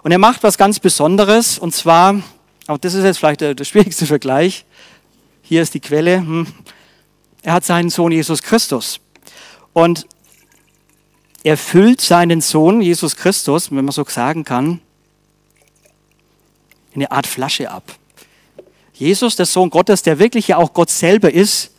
Und 0.03 0.11
er 0.11 0.17
macht 0.17 0.43
was 0.43 0.57
ganz 0.57 0.79
Besonderes. 0.79 1.57
Und 1.57 1.73
zwar, 1.73 2.21
auch 2.67 2.77
das 2.77 2.93
ist 2.93 3.05
jetzt 3.05 3.17
vielleicht 3.17 3.41
der, 3.41 3.55
der 3.55 3.63
schwierigste 3.63 4.05
Vergleich. 4.05 4.65
Hier 5.41 5.61
ist 5.61 5.73
die 5.73 5.79
Quelle. 5.79 6.17
Hm. 6.17 6.47
Er 7.41 7.53
hat 7.53 7.65
seinen 7.65 7.89
Sohn 7.89 8.11
Jesus 8.11 8.43
Christus. 8.43 8.99
Und 9.71 10.05
er 11.43 11.57
füllt 11.57 12.01
seinen 12.01 12.41
Sohn 12.41 12.81
Jesus 12.81 13.15
Christus, 13.15 13.71
wenn 13.71 13.83
man 13.83 13.91
so 13.91 14.05
sagen 14.05 14.43
kann, 14.43 14.81
in 16.91 17.01
eine 17.01 17.11
Art 17.11 17.25
Flasche 17.25 17.71
ab. 17.71 17.83
Jesus, 18.93 19.35
der 19.35 19.45
Sohn 19.45 19.69
Gottes, 19.69 20.03
der 20.03 20.19
wirklich 20.19 20.49
ja 20.49 20.57
auch 20.57 20.73
Gott 20.73 20.89
selber 20.89 21.33
ist, 21.33 21.71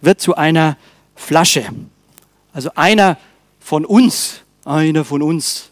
wird 0.00 0.20
zu 0.20 0.34
einer 0.34 0.76
Flasche. 1.14 1.66
Also 2.52 2.70
einer 2.74 3.16
von 3.60 3.84
uns, 3.84 4.40
einer 4.64 5.04
von 5.04 5.22
uns, 5.22 5.70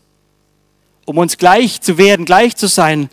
um 1.05 1.19
uns 1.19 1.37
gleich 1.37 1.81
zu 1.81 1.99
werden, 1.99 2.25
gleich 2.25 2.57
zu 2.57 2.67
sein. 2.67 3.11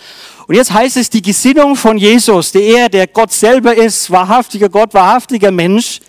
Und 0.48 0.56
jetzt 0.56 0.74
heißt 0.74 0.98
es, 0.98 1.10
die 1.10 1.22
Gesinnung 1.22 1.76
von 1.76 1.98
Jesus, 1.98 2.52
der 2.52 2.62
er, 2.64 2.90
der 2.90 3.08
Gott 3.08 3.32
selber 3.32 3.76
ist, 3.76 4.10
wahrhaftiger 4.10 4.70
Gott, 4.70 4.94
wahrhaftiger 4.94 5.52
Mensch, 5.52 6.00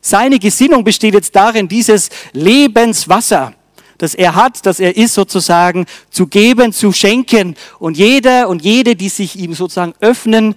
seine 0.00 0.38
Gesinnung 0.38 0.84
besteht 0.84 1.14
jetzt 1.14 1.34
darin, 1.34 1.68
dieses 1.68 2.08
Lebenswasser, 2.32 3.52
das 3.98 4.14
er 4.14 4.34
hat, 4.34 4.64
das 4.64 4.80
er 4.80 4.96
ist 4.96 5.14
sozusagen, 5.14 5.86
zu 6.10 6.28
geben, 6.28 6.72
zu 6.72 6.92
schenken. 6.92 7.56
Und 7.78 7.96
jeder 7.96 8.48
und 8.48 8.62
jede, 8.62 8.96
die 8.96 9.08
sich 9.08 9.36
ihm 9.36 9.54
sozusagen 9.54 9.94
öffnen, 10.00 10.54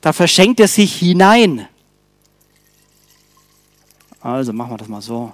da 0.00 0.12
verschenkt 0.12 0.60
er 0.60 0.68
sich 0.68 0.94
hinein. 0.94 1.66
Also 4.20 4.52
machen 4.52 4.72
wir 4.72 4.76
das 4.78 4.88
mal 4.88 5.02
so. 5.02 5.32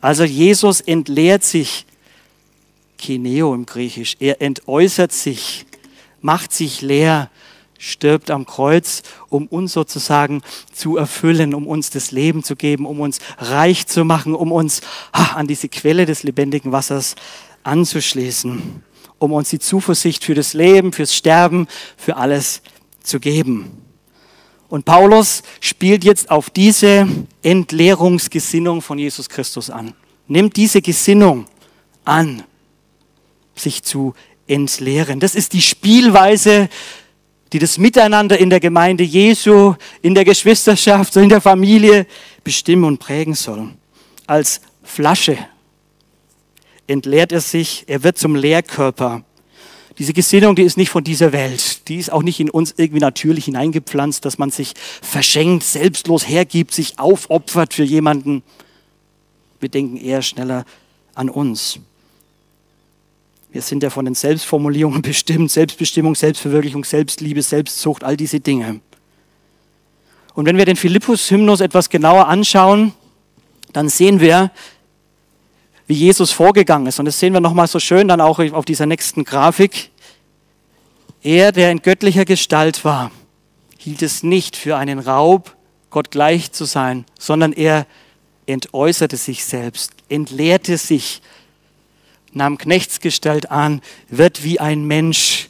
Also 0.00 0.24
Jesus 0.24 0.80
entleert 0.80 1.44
sich, 1.44 1.86
Kineo 3.04 3.54
im 3.54 3.66
Griechisch, 3.66 4.16
er 4.18 4.40
entäußert 4.40 5.12
sich, 5.12 5.66
macht 6.22 6.52
sich 6.52 6.80
leer, 6.80 7.30
stirbt 7.76 8.30
am 8.30 8.46
Kreuz, 8.46 9.02
um 9.28 9.46
uns 9.46 9.74
sozusagen 9.74 10.40
zu 10.72 10.96
erfüllen, 10.96 11.52
um 11.52 11.66
uns 11.66 11.90
das 11.90 12.12
Leben 12.12 12.42
zu 12.42 12.56
geben, 12.56 12.86
um 12.86 13.00
uns 13.00 13.18
reich 13.36 13.86
zu 13.86 14.06
machen, 14.06 14.34
um 14.34 14.52
uns 14.52 14.80
an 15.12 15.46
diese 15.46 15.68
Quelle 15.68 16.06
des 16.06 16.22
lebendigen 16.22 16.72
Wassers 16.72 17.14
anzuschließen, 17.62 18.82
um 19.18 19.32
uns 19.32 19.50
die 19.50 19.58
Zuversicht 19.58 20.24
für 20.24 20.34
das 20.34 20.54
Leben, 20.54 20.94
fürs 20.94 21.14
Sterben, 21.14 21.66
für 21.98 22.16
alles 22.16 22.62
zu 23.02 23.20
geben. 23.20 23.82
Und 24.70 24.86
Paulus 24.86 25.42
spielt 25.60 26.04
jetzt 26.04 26.30
auf 26.30 26.48
diese 26.48 27.06
Entleerungsgesinnung 27.42 28.80
von 28.80 28.98
Jesus 28.98 29.28
Christus 29.28 29.68
an. 29.68 29.92
Nimmt 30.26 30.56
diese 30.56 30.80
Gesinnung 30.80 31.44
an, 32.06 32.44
sich 33.54 33.82
zu 33.82 34.14
entleeren. 34.46 35.20
Das 35.20 35.34
ist 35.34 35.52
die 35.52 35.62
Spielweise 35.62 36.68
die 37.54 37.60
das 37.60 37.78
Miteinander 37.78 38.36
in 38.36 38.50
der 38.50 38.58
Gemeinde 38.58 39.04
Jesu, 39.04 39.76
in 40.02 40.16
der 40.16 40.24
Geschwisterschaft, 40.24 41.14
in 41.14 41.28
der 41.28 41.40
Familie 41.40 42.04
bestimmen 42.42 42.82
und 42.82 42.98
prägen 42.98 43.34
soll. 43.34 43.68
Als 44.26 44.60
Flasche 44.82 45.38
entleert 46.88 47.30
er 47.30 47.40
sich, 47.40 47.84
er 47.86 48.02
wird 48.02 48.18
zum 48.18 48.34
Lehrkörper. 48.34 49.22
Diese 49.98 50.12
Gesinnung, 50.12 50.56
die 50.56 50.64
ist 50.64 50.76
nicht 50.76 50.90
von 50.90 51.04
dieser 51.04 51.30
Welt. 51.30 51.86
Die 51.86 51.98
ist 51.98 52.10
auch 52.10 52.24
nicht 52.24 52.40
in 52.40 52.50
uns 52.50 52.74
irgendwie 52.76 52.98
natürlich 52.98 53.44
hineingepflanzt, 53.44 54.24
dass 54.24 54.36
man 54.36 54.50
sich 54.50 54.74
verschenkt, 55.00 55.62
selbstlos 55.62 56.28
hergibt, 56.28 56.74
sich 56.74 56.98
aufopfert 56.98 57.72
für 57.72 57.84
jemanden. 57.84 58.42
Wir 59.60 59.68
denken 59.68 59.96
eher 59.96 60.22
schneller 60.22 60.64
an 61.14 61.30
uns. 61.30 61.78
Wir 63.54 63.62
sind 63.62 63.84
ja 63.84 63.90
von 63.90 64.04
den 64.04 64.16
Selbstformulierungen 64.16 65.00
bestimmt, 65.02 65.48
Selbstbestimmung, 65.48 66.16
Selbstverwirklichung, 66.16 66.84
Selbstliebe, 66.84 67.40
Selbstzucht, 67.40 68.02
all 68.02 68.16
diese 68.16 68.40
Dinge. 68.40 68.80
Und 70.34 70.46
wenn 70.46 70.56
wir 70.56 70.64
den 70.64 70.74
Philippus-Hymnus 70.74 71.60
etwas 71.60 71.88
genauer 71.88 72.26
anschauen, 72.26 72.94
dann 73.72 73.88
sehen 73.88 74.18
wir, 74.18 74.50
wie 75.86 75.94
Jesus 75.94 76.32
vorgegangen 76.32 76.88
ist. 76.88 76.98
Und 76.98 77.04
das 77.04 77.20
sehen 77.20 77.32
wir 77.32 77.38
nochmal 77.38 77.68
so 77.68 77.78
schön 77.78 78.08
dann 78.08 78.20
auch 78.20 78.40
auf 78.40 78.64
dieser 78.64 78.86
nächsten 78.86 79.22
Grafik. 79.22 79.90
Er, 81.22 81.52
der 81.52 81.70
in 81.70 81.80
göttlicher 81.80 82.24
Gestalt 82.24 82.84
war, 82.84 83.12
hielt 83.78 84.02
es 84.02 84.24
nicht 84.24 84.56
für 84.56 84.76
einen 84.76 84.98
Raub, 84.98 85.54
Gott 85.90 86.10
gleich 86.10 86.50
zu 86.50 86.64
sein, 86.64 87.04
sondern 87.20 87.52
er 87.52 87.86
entäußerte 88.46 89.16
sich 89.16 89.44
selbst, 89.44 89.92
entleerte 90.08 90.76
sich 90.76 91.22
nahm 92.34 92.58
Knechtsgestalt 92.58 93.50
an, 93.50 93.80
wird 94.08 94.44
wie 94.44 94.60
ein 94.60 94.84
Mensch. 94.84 95.48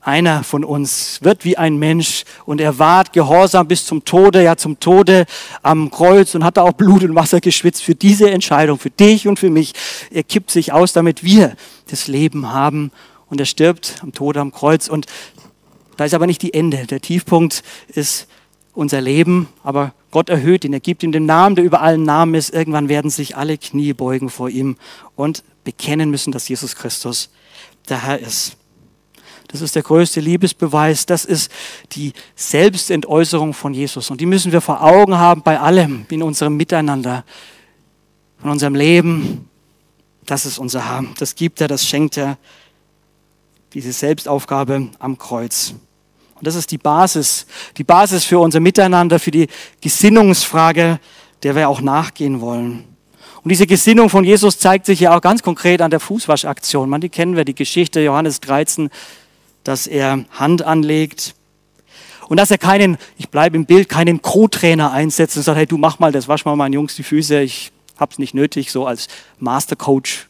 Einer 0.00 0.42
von 0.42 0.64
uns 0.64 1.20
wird 1.22 1.44
wie 1.44 1.56
ein 1.56 1.76
Mensch 1.76 2.24
und 2.44 2.60
er 2.60 2.80
ward 2.80 3.12
gehorsam 3.12 3.68
bis 3.68 3.86
zum 3.86 4.04
Tode, 4.04 4.42
ja 4.42 4.56
zum 4.56 4.80
Tode 4.80 5.26
am 5.62 5.92
Kreuz 5.92 6.34
und 6.34 6.42
hat 6.42 6.58
auch 6.58 6.72
Blut 6.72 7.04
und 7.04 7.14
Wasser 7.14 7.40
geschwitzt 7.40 7.84
für 7.84 7.94
diese 7.94 8.28
Entscheidung, 8.28 8.80
für 8.80 8.90
dich 8.90 9.28
und 9.28 9.38
für 9.38 9.50
mich. 9.50 9.74
Er 10.10 10.24
kippt 10.24 10.50
sich 10.50 10.72
aus, 10.72 10.92
damit 10.92 11.22
wir 11.22 11.54
das 11.88 12.08
Leben 12.08 12.52
haben 12.52 12.90
und 13.30 13.38
er 13.38 13.46
stirbt 13.46 14.00
am 14.02 14.12
Tode 14.12 14.40
am 14.40 14.50
Kreuz 14.50 14.88
und 14.88 15.06
da 15.96 16.04
ist 16.04 16.14
aber 16.14 16.26
nicht 16.26 16.42
die 16.42 16.52
Ende. 16.52 16.86
Der 16.86 17.00
Tiefpunkt 17.00 17.62
ist 17.86 18.26
unser 18.74 19.00
Leben, 19.00 19.48
aber 19.62 19.92
Gott 20.12 20.28
erhöht 20.28 20.64
ihn, 20.64 20.74
er 20.74 20.80
gibt 20.80 21.02
ihm 21.02 21.10
den 21.10 21.26
Namen, 21.26 21.56
der 21.56 21.64
über 21.64 21.80
allen 21.80 22.04
Namen 22.04 22.34
ist. 22.34 22.50
Irgendwann 22.50 22.88
werden 22.88 23.10
sich 23.10 23.36
alle 23.36 23.58
Knie 23.58 23.94
beugen 23.94 24.28
vor 24.28 24.50
ihm 24.50 24.76
und 25.16 25.42
bekennen 25.64 26.10
müssen, 26.10 26.32
dass 26.32 26.46
Jesus 26.48 26.76
Christus 26.76 27.30
der 27.88 28.04
Herr 28.04 28.20
ist. 28.20 28.56
Das 29.48 29.62
ist 29.62 29.74
der 29.74 29.82
größte 29.82 30.20
Liebesbeweis. 30.20 31.06
Das 31.06 31.24
ist 31.24 31.50
die 31.92 32.12
Selbstentäußerung 32.36 33.54
von 33.54 33.72
Jesus. 33.72 34.10
Und 34.10 34.20
die 34.20 34.26
müssen 34.26 34.52
wir 34.52 34.60
vor 34.60 34.82
Augen 34.82 35.16
haben 35.16 35.42
bei 35.42 35.58
allem, 35.58 36.06
in 36.10 36.22
unserem 36.22 36.56
Miteinander, 36.56 37.24
in 38.42 38.50
unserem 38.50 38.74
Leben. 38.74 39.48
Das 40.26 40.44
ist 40.44 40.58
unser 40.58 40.90
Herr. 40.90 41.04
Das 41.18 41.34
gibt 41.34 41.60
er, 41.62 41.68
das 41.68 41.86
schenkt 41.86 42.18
er. 42.18 42.36
Diese 43.72 43.92
Selbstaufgabe 43.92 44.88
am 44.98 45.16
Kreuz. 45.16 45.74
Und 46.42 46.46
das 46.46 46.56
ist 46.56 46.72
die 46.72 46.78
Basis, 46.78 47.46
die 47.76 47.84
Basis 47.84 48.24
für 48.24 48.40
unser 48.40 48.58
Miteinander, 48.58 49.20
für 49.20 49.30
die 49.30 49.46
Gesinnungsfrage, 49.80 50.98
der 51.44 51.54
wir 51.54 51.68
auch 51.68 51.80
nachgehen 51.80 52.40
wollen. 52.40 52.82
Und 53.44 53.48
diese 53.48 53.68
Gesinnung 53.68 54.10
von 54.10 54.24
Jesus 54.24 54.58
zeigt 54.58 54.86
sich 54.86 54.98
ja 54.98 55.16
auch 55.16 55.20
ganz 55.20 55.44
konkret 55.44 55.80
an 55.80 55.92
der 55.92 56.00
Fußwaschaktion. 56.00 56.90
Man, 56.90 57.00
die 57.00 57.10
kennen 57.10 57.36
wir, 57.36 57.44
die 57.44 57.54
Geschichte 57.54 58.00
Johannes 58.00 58.40
13, 58.40 58.90
dass 59.62 59.86
er 59.86 60.24
Hand 60.32 60.62
anlegt 60.62 61.36
und 62.28 62.38
dass 62.38 62.50
er 62.50 62.58
keinen, 62.58 62.98
ich 63.18 63.28
bleibe 63.28 63.56
im 63.56 63.64
Bild, 63.64 63.88
keinen 63.88 64.20
Co-Trainer 64.20 64.90
einsetzt 64.90 65.36
und 65.36 65.44
sagt, 65.44 65.58
hey, 65.58 65.66
du 65.66 65.78
mach 65.78 66.00
mal 66.00 66.10
das, 66.10 66.26
wasch 66.26 66.44
mal 66.44 66.56
meinen 66.56 66.72
Jungs 66.72 66.96
die 66.96 67.04
Füße, 67.04 67.40
ich 67.40 67.70
hab's 68.00 68.18
nicht 68.18 68.34
nötig, 68.34 68.72
so 68.72 68.84
als 68.84 69.06
Mastercoach. 69.38 70.26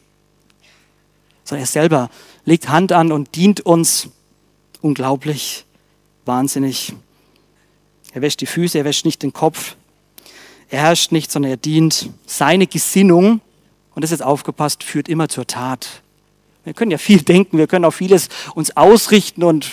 Sondern 1.43 1.63
er 1.63 1.67
selber 1.67 2.11
legt 2.45 2.69
Hand 2.69 2.91
an 2.91 3.11
und 3.11 3.33
dient 3.35 3.61
uns 3.61 4.09
unglaublich 4.79 5.65
wahnsinnig. 6.25 6.93
Er 8.13 8.21
wäscht 8.21 8.41
die 8.41 8.45
Füße, 8.45 8.77
er 8.77 8.85
wäscht 8.85 9.05
nicht 9.05 9.23
den 9.23 9.33
Kopf. 9.33 9.75
Er 10.69 10.81
herrscht 10.81 11.11
nicht, 11.11 11.31
sondern 11.31 11.51
er 11.51 11.57
dient. 11.57 12.09
Seine 12.25 12.67
Gesinnung, 12.67 13.41
und 13.95 14.01
das 14.03 14.11
ist 14.11 14.19
jetzt 14.19 14.25
aufgepasst, 14.25 14.83
führt 14.83 15.09
immer 15.09 15.29
zur 15.29 15.45
Tat. 15.45 16.01
Wir 16.63 16.73
können 16.73 16.91
ja 16.91 16.97
viel 16.97 17.21
denken, 17.21 17.57
wir 17.57 17.67
können 17.67 17.85
auch 17.85 17.91
vieles 17.91 18.29
uns 18.55 18.75
ausrichten, 18.77 19.43
und, 19.43 19.69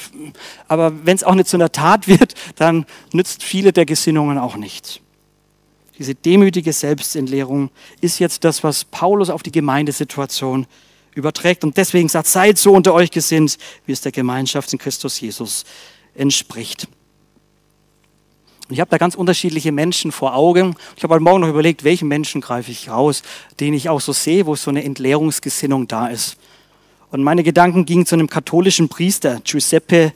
aber 0.66 1.06
wenn 1.06 1.16
es 1.16 1.22
auch 1.22 1.34
nicht 1.34 1.48
zu 1.48 1.56
einer 1.56 1.70
Tat 1.70 2.08
wird, 2.08 2.34
dann 2.56 2.84
nützt 3.12 3.42
viele 3.42 3.72
der 3.72 3.86
Gesinnungen 3.86 4.38
auch 4.38 4.56
nichts. 4.56 5.00
Diese 5.98 6.14
demütige 6.14 6.72
Selbstentleerung 6.72 7.70
ist 8.00 8.18
jetzt 8.18 8.44
das, 8.44 8.64
was 8.64 8.84
Paulus 8.84 9.28
auf 9.28 9.42
die 9.42 9.52
Gemeindesituation 9.52 10.66
überträgt. 11.14 11.62
Und 11.62 11.76
deswegen 11.76 12.08
sagt, 12.08 12.26
seid 12.26 12.58
so 12.58 12.72
unter 12.72 12.94
euch 12.94 13.10
gesinnt, 13.10 13.58
wie 13.84 13.92
es 13.92 14.00
der 14.00 14.10
Gemeinschaft 14.10 14.72
in 14.72 14.78
Christus 14.78 15.20
Jesus 15.20 15.64
entspricht. 16.14 16.88
Und 18.68 18.74
ich 18.74 18.80
habe 18.80 18.90
da 18.90 18.98
ganz 18.98 19.16
unterschiedliche 19.16 19.72
Menschen 19.72 20.12
vor 20.12 20.36
Augen. 20.36 20.76
Ich 20.96 21.02
habe 21.02 21.14
heute 21.14 21.24
Morgen 21.24 21.40
noch 21.40 21.48
überlegt, 21.48 21.82
welchen 21.82 22.06
Menschen 22.06 22.40
greife 22.40 22.70
ich 22.70 22.88
raus, 22.88 23.22
den 23.58 23.74
ich 23.74 23.88
auch 23.88 24.00
so 24.00 24.12
sehe, 24.12 24.46
wo 24.46 24.54
so 24.54 24.70
eine 24.70 24.84
Entleerungsgesinnung 24.84 25.88
da 25.88 26.06
ist. 26.06 26.36
Und 27.10 27.24
meine 27.24 27.42
Gedanken 27.42 27.84
gingen 27.84 28.06
zu 28.06 28.14
einem 28.14 28.28
katholischen 28.28 28.88
Priester, 28.88 29.40
Giuseppe 29.42 30.12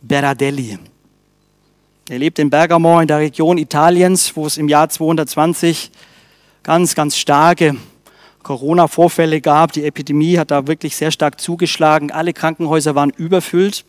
Berardelli. 0.00 0.78
Er 2.08 2.18
lebt 2.18 2.38
in 2.38 2.50
Bergamo 2.50 3.00
in 3.00 3.08
der 3.08 3.18
Region 3.18 3.58
Italiens, 3.58 4.36
wo 4.36 4.46
es 4.46 4.56
im 4.56 4.68
Jahr 4.68 4.88
220 4.88 5.90
ganz, 6.62 6.94
ganz 6.94 7.16
starke 7.16 7.76
Corona-Vorfälle 8.44 9.40
gab. 9.40 9.72
Die 9.72 9.84
Epidemie 9.84 10.38
hat 10.38 10.52
da 10.52 10.66
wirklich 10.68 10.96
sehr 10.96 11.10
stark 11.10 11.40
zugeschlagen. 11.40 12.12
Alle 12.12 12.32
Krankenhäuser 12.32 12.94
waren 12.94 13.10
überfüllt. 13.10 13.84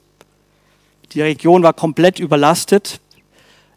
Die 1.14 1.22
Region 1.22 1.64
war 1.64 1.74
komplett 1.74 2.20
überlastet. 2.20 3.00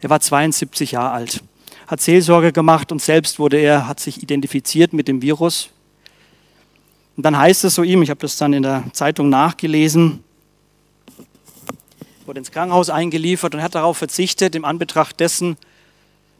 Er 0.01 0.11
war 0.11 0.21
72 0.21 0.93
Jahre 0.93 1.13
alt, 1.13 1.43
hat 1.87 2.01
Seelsorge 2.01 2.53
gemacht 2.53 2.93
und 2.93 3.01
selbst 3.01 3.39
wurde 3.39 3.59
er, 3.59 3.87
hat 3.87 4.01
sich 4.01 4.23
identifiziert 4.23 4.93
mit 4.93 5.09
dem 5.09 5.23
Virus. 5.23 5.71
Und 7.17 7.25
dann 7.25 7.39
heißt 7.39 7.65
es 7.65 7.75
so 7.75 7.83
ihm, 7.83 8.03
ich 8.03 8.11
habe 8.11 8.21
das 8.21 8.37
dann 8.37 8.53
in 8.53 8.63
der 8.63 8.85
Zeitung 8.93 9.29
nachgelesen, 9.29 10.25
wurde 12.27 12.39
ins 12.39 12.51
Krankenhaus 12.51 12.91
eingeliefert 12.91 13.55
und 13.55 13.63
hat 13.63 13.75
darauf 13.75 13.99
verzichtet, 13.99 14.55
im 14.55 14.65
Anbetracht 14.65 15.21
dessen, 15.21 15.57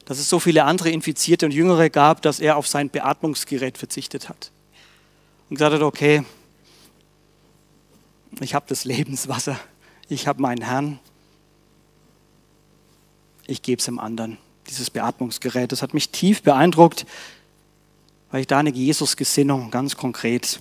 dass 0.05 0.19
es 0.19 0.29
so 0.29 0.41
viele 0.41 0.65
andere 0.65 0.91
Infizierte 0.91 1.47
und 1.47 1.53
Jüngere 1.53 1.89
gab, 1.91 2.23
dass 2.23 2.41
er 2.41 2.57
auf 2.57 2.67
sein 2.67 2.91
Beatmungsgerät 2.91 3.79
verzichtet 3.79 4.29
hat. 4.29 4.51
Und 5.49 5.57
gesagt 5.57 5.75
hat, 5.75 5.83
okay, 5.83 6.25
ich 8.41 8.55
habe 8.55 8.65
das 8.69 8.85
Lebenswasser, 8.85 9.59
ich 10.13 10.27
habe 10.27 10.43
meinen 10.43 10.63
Herrn, 10.63 10.99
ich 13.47 13.63
gebe 13.63 13.79
es 13.79 13.87
dem 13.87 13.99
anderen, 13.99 14.39
dieses 14.69 14.91
Beatmungsgerät. 14.91 15.73
Das 15.73 15.83
hat 15.83 15.95
mich 15.95 16.11
tief 16.11 16.43
beeindruckt, 16.43 17.07
weil 18.31 18.43
ich 18.43 18.47
da 18.47 18.59
eine 18.59 18.71
Jesus-Gesinnung 18.71 19.71
ganz 19.71 19.97
konkret 19.97 20.61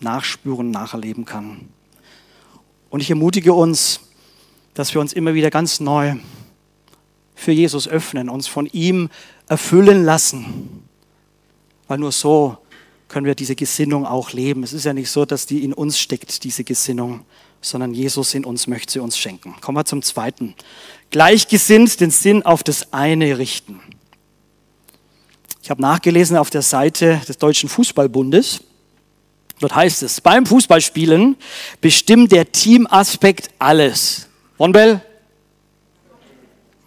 nachspüren, 0.00 0.70
nacherleben 0.70 1.24
kann. 1.24 1.68
Und 2.90 3.00
ich 3.00 3.10
ermutige 3.10 3.52
uns, 3.52 4.00
dass 4.74 4.94
wir 4.94 5.00
uns 5.00 5.12
immer 5.12 5.34
wieder 5.34 5.50
ganz 5.50 5.80
neu 5.80 6.16
für 7.34 7.52
Jesus 7.52 7.86
öffnen, 7.86 8.28
uns 8.28 8.46
von 8.46 8.66
ihm 8.66 9.10
erfüllen 9.48 10.04
lassen. 10.04 10.82
Weil 11.86 11.98
nur 11.98 12.12
so 12.12 12.58
können 13.08 13.26
wir 13.26 13.34
diese 13.34 13.54
Gesinnung 13.54 14.06
auch 14.06 14.32
leben. 14.32 14.62
Es 14.62 14.72
ist 14.72 14.84
ja 14.84 14.92
nicht 14.92 15.10
so, 15.10 15.24
dass 15.24 15.46
die 15.46 15.64
in 15.64 15.72
uns 15.72 15.98
steckt, 15.98 16.44
diese 16.44 16.64
Gesinnung, 16.64 17.24
sondern 17.60 17.94
Jesus 17.94 18.34
in 18.34 18.44
uns 18.44 18.66
möchte 18.66 18.92
sie 18.92 18.98
uns 19.00 19.18
schenken. 19.18 19.56
Kommen 19.60 19.76
wir 19.76 19.84
zum 19.84 20.02
zweiten. 20.02 20.54
Gleichgesinnt 21.10 22.00
den 22.00 22.10
Sinn 22.10 22.44
auf 22.44 22.62
das 22.62 22.92
eine 22.92 23.38
richten. 23.38 23.80
Ich 25.62 25.70
habe 25.70 25.82
nachgelesen 25.82 26.36
auf 26.36 26.50
der 26.50 26.62
Seite 26.62 27.20
des 27.28 27.38
Deutschen 27.38 27.68
Fußballbundes. 27.68 28.60
Dort 29.60 29.74
heißt 29.74 30.02
es, 30.02 30.20
beim 30.20 30.46
Fußballspielen 30.46 31.36
bestimmt 31.80 32.32
der 32.32 32.52
Teamaspekt 32.52 33.50
alles. 33.58 34.28
Ronbell? 34.58 35.02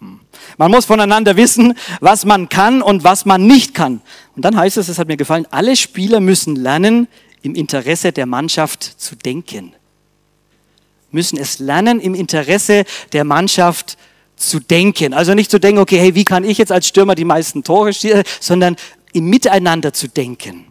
Hm. 0.00 0.20
Man 0.56 0.70
muss 0.70 0.86
voneinander 0.86 1.36
wissen, 1.36 1.74
was 2.00 2.24
man 2.24 2.48
kann 2.48 2.80
und 2.80 3.04
was 3.04 3.24
man 3.24 3.46
nicht 3.46 3.74
kann. 3.74 4.00
Und 4.34 4.44
dann 4.44 4.56
heißt 4.56 4.78
es, 4.78 4.88
es 4.88 4.98
hat 4.98 5.08
mir 5.08 5.16
gefallen, 5.16 5.46
alle 5.50 5.76
Spieler 5.76 6.20
müssen 6.20 6.56
lernen, 6.56 7.08
im 7.42 7.54
Interesse 7.54 8.12
der 8.12 8.26
Mannschaft 8.26 8.82
zu 8.82 9.16
denken. 9.16 9.74
Müssen 11.12 11.38
es 11.38 11.58
lernen, 11.58 12.00
im 12.00 12.14
Interesse 12.14 12.84
der 13.12 13.24
Mannschaft 13.24 13.96
zu 14.36 14.58
denken. 14.58 15.14
Also 15.14 15.34
nicht 15.34 15.50
zu 15.50 15.60
denken, 15.60 15.80
okay, 15.80 15.98
hey, 15.98 16.14
wie 16.14 16.24
kann 16.24 16.44
ich 16.44 16.58
jetzt 16.58 16.72
als 16.72 16.88
Stürmer 16.88 17.14
die 17.14 17.24
meisten 17.24 17.62
Tore 17.62 17.92
schießen, 17.92 18.22
sondern 18.40 18.76
im 19.12 19.26
Miteinander 19.26 19.92
zu 19.92 20.08
denken. 20.08 20.66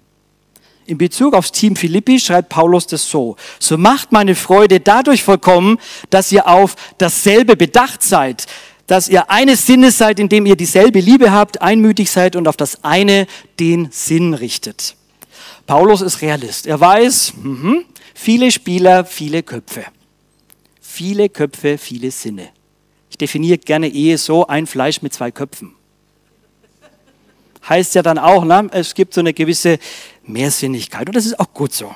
In 0.86 0.97
Bezug 0.97 1.36
aufs 1.36 1.51
Team 1.51 1.75
Philippi 1.75 2.19
schreibt 2.19 2.49
Paulus 2.49 2.88
das 2.88 3.10
so. 3.10 3.38
So 3.60 3.77
macht 3.77 4.12
meine 4.12 4.36
Freude 4.36 4.80
dadurch 4.80 5.23
vollkommen, 5.23 5.77
dass 6.10 6.32
ihr 6.32 6.47
auf 6.47 6.75
dasselbe 6.97 7.56
bedacht 7.56 8.04
seid, 8.04 8.47
dass 8.88 9.08
ihr 9.08 9.30
eines 9.30 9.65
Sinnes 9.65 9.97
seid, 9.97 10.19
indem 10.19 10.45
ihr 10.45 10.58
dieselbe 10.58 10.99
Liebe 10.99 11.32
habt, 11.32 11.62
einmütig 11.62 12.12
seid 12.12 12.36
und 12.36 12.47
auf 12.47 12.58
das 12.58 12.84
eine 12.84 13.27
den 13.60 13.89
Sinn 13.91 14.34
richtet. 14.34 14.95
Paulus 15.65 16.01
ist 16.01 16.21
Realist. 16.21 16.67
Er 16.67 16.80
weiß, 16.80 17.34
mh, 17.41 17.84
viele 18.13 18.51
Spieler, 18.51 19.06
viele 19.06 19.43
Köpfe. 19.43 19.86
Viele 20.93 21.30
Köpfe, 21.30 21.77
viele 21.77 22.12
Sinne. 22.12 22.49
Ich 23.10 23.17
definiere 23.17 23.58
gerne 23.60 23.88
Ehe 23.88 24.17
so, 24.17 24.45
ein 24.47 24.67
Fleisch 24.67 25.01
mit 25.01 25.13
zwei 25.13 25.32
Köpfen. 25.32 25.73
Heißt 27.69 27.95
ja 27.95 28.01
dann 28.01 28.17
auch, 28.17 28.43
ne, 28.43 28.67
es 28.73 28.93
gibt 28.93 29.13
so 29.13 29.21
eine 29.21 29.34
gewisse 29.34 29.80
Mehrsinnigkeit 30.25 31.08
und 31.08 31.15
das 31.15 31.25
ist 31.25 31.39
auch 31.39 31.54
gut 31.54 31.71
so. 31.71 31.95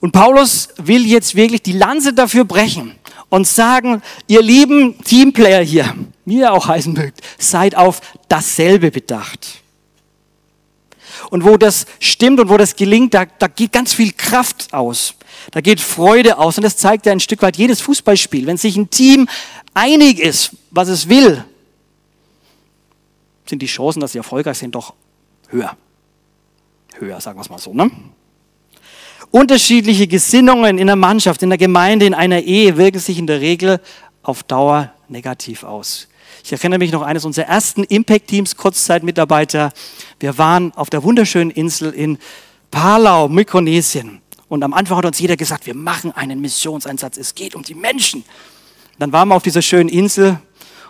Und 0.00 0.12
Paulus 0.12 0.68
will 0.76 1.06
jetzt 1.06 1.34
wirklich 1.34 1.62
die 1.62 1.72
Lanze 1.72 2.12
dafür 2.12 2.44
brechen 2.44 2.94
und 3.30 3.46
sagen, 3.46 4.02
ihr 4.26 4.42
lieben 4.42 5.02
Teamplayer 5.02 5.64
hier, 5.64 5.96
wie 6.26 6.40
ihr 6.40 6.52
auch 6.52 6.68
heißen 6.68 6.92
mögt, 6.92 7.22
seid 7.38 7.74
auf 7.74 8.02
dasselbe 8.28 8.90
bedacht. 8.90 9.62
Und 11.30 11.44
wo 11.44 11.56
das 11.56 11.86
stimmt 12.00 12.40
und 12.40 12.48
wo 12.48 12.56
das 12.56 12.76
gelingt, 12.76 13.14
da, 13.14 13.26
da 13.26 13.48
geht 13.48 13.72
ganz 13.72 13.92
viel 13.92 14.12
Kraft 14.12 14.72
aus. 14.72 15.14
Da 15.50 15.60
geht 15.60 15.80
Freude 15.80 16.38
aus. 16.38 16.56
Und 16.56 16.64
das 16.64 16.76
zeigt 16.76 17.06
ja 17.06 17.12
ein 17.12 17.20
Stück 17.20 17.42
weit 17.42 17.56
jedes 17.56 17.80
Fußballspiel. 17.80 18.46
Wenn 18.46 18.56
sich 18.56 18.76
ein 18.76 18.90
Team 18.90 19.28
einig 19.74 20.18
ist, 20.18 20.52
was 20.70 20.88
es 20.88 21.08
will, 21.08 21.44
sind 23.46 23.60
die 23.60 23.66
Chancen, 23.66 24.00
dass 24.00 24.12
sie 24.12 24.18
erfolgreich 24.18 24.58
sind, 24.58 24.74
doch 24.74 24.94
höher. 25.48 25.76
Höher, 26.98 27.20
sagen 27.20 27.38
wir 27.38 27.42
es 27.42 27.50
mal 27.50 27.58
so. 27.58 27.72
Ne? 27.72 27.90
Unterschiedliche 29.30 30.06
Gesinnungen 30.06 30.78
in 30.78 30.86
der 30.86 30.96
Mannschaft, 30.96 31.42
in 31.42 31.50
der 31.50 31.58
Gemeinde, 31.58 32.06
in 32.06 32.14
einer 32.14 32.40
Ehe 32.40 32.76
wirken 32.76 32.98
sich 32.98 33.18
in 33.18 33.26
der 33.26 33.40
Regel 33.40 33.80
auf 34.22 34.42
Dauer 34.42 34.92
negativ 35.08 35.64
aus. 35.64 36.07
Ich 36.44 36.52
erinnere 36.52 36.78
mich 36.78 36.92
noch 36.92 37.02
eines 37.02 37.24
unserer 37.24 37.46
ersten 37.46 37.84
Impact-Teams, 37.84 38.56
Kurzzeitmitarbeiter. 38.56 39.72
Wir 40.20 40.38
waren 40.38 40.72
auf 40.74 40.90
der 40.90 41.02
wunderschönen 41.02 41.50
Insel 41.50 41.92
in 41.92 42.18
Palau, 42.70 43.28
Mikronesien. 43.28 44.20
Und 44.48 44.62
am 44.62 44.72
Anfang 44.72 44.98
hat 44.98 45.04
uns 45.04 45.18
jeder 45.18 45.36
gesagt, 45.36 45.66
wir 45.66 45.74
machen 45.74 46.12
einen 46.12 46.40
Missionseinsatz. 46.40 47.16
Es 47.18 47.34
geht 47.34 47.54
um 47.54 47.62
die 47.62 47.74
Menschen. 47.74 48.24
Dann 48.98 49.12
waren 49.12 49.28
wir 49.28 49.34
auf 49.34 49.42
dieser 49.42 49.62
schönen 49.62 49.88
Insel 49.88 50.38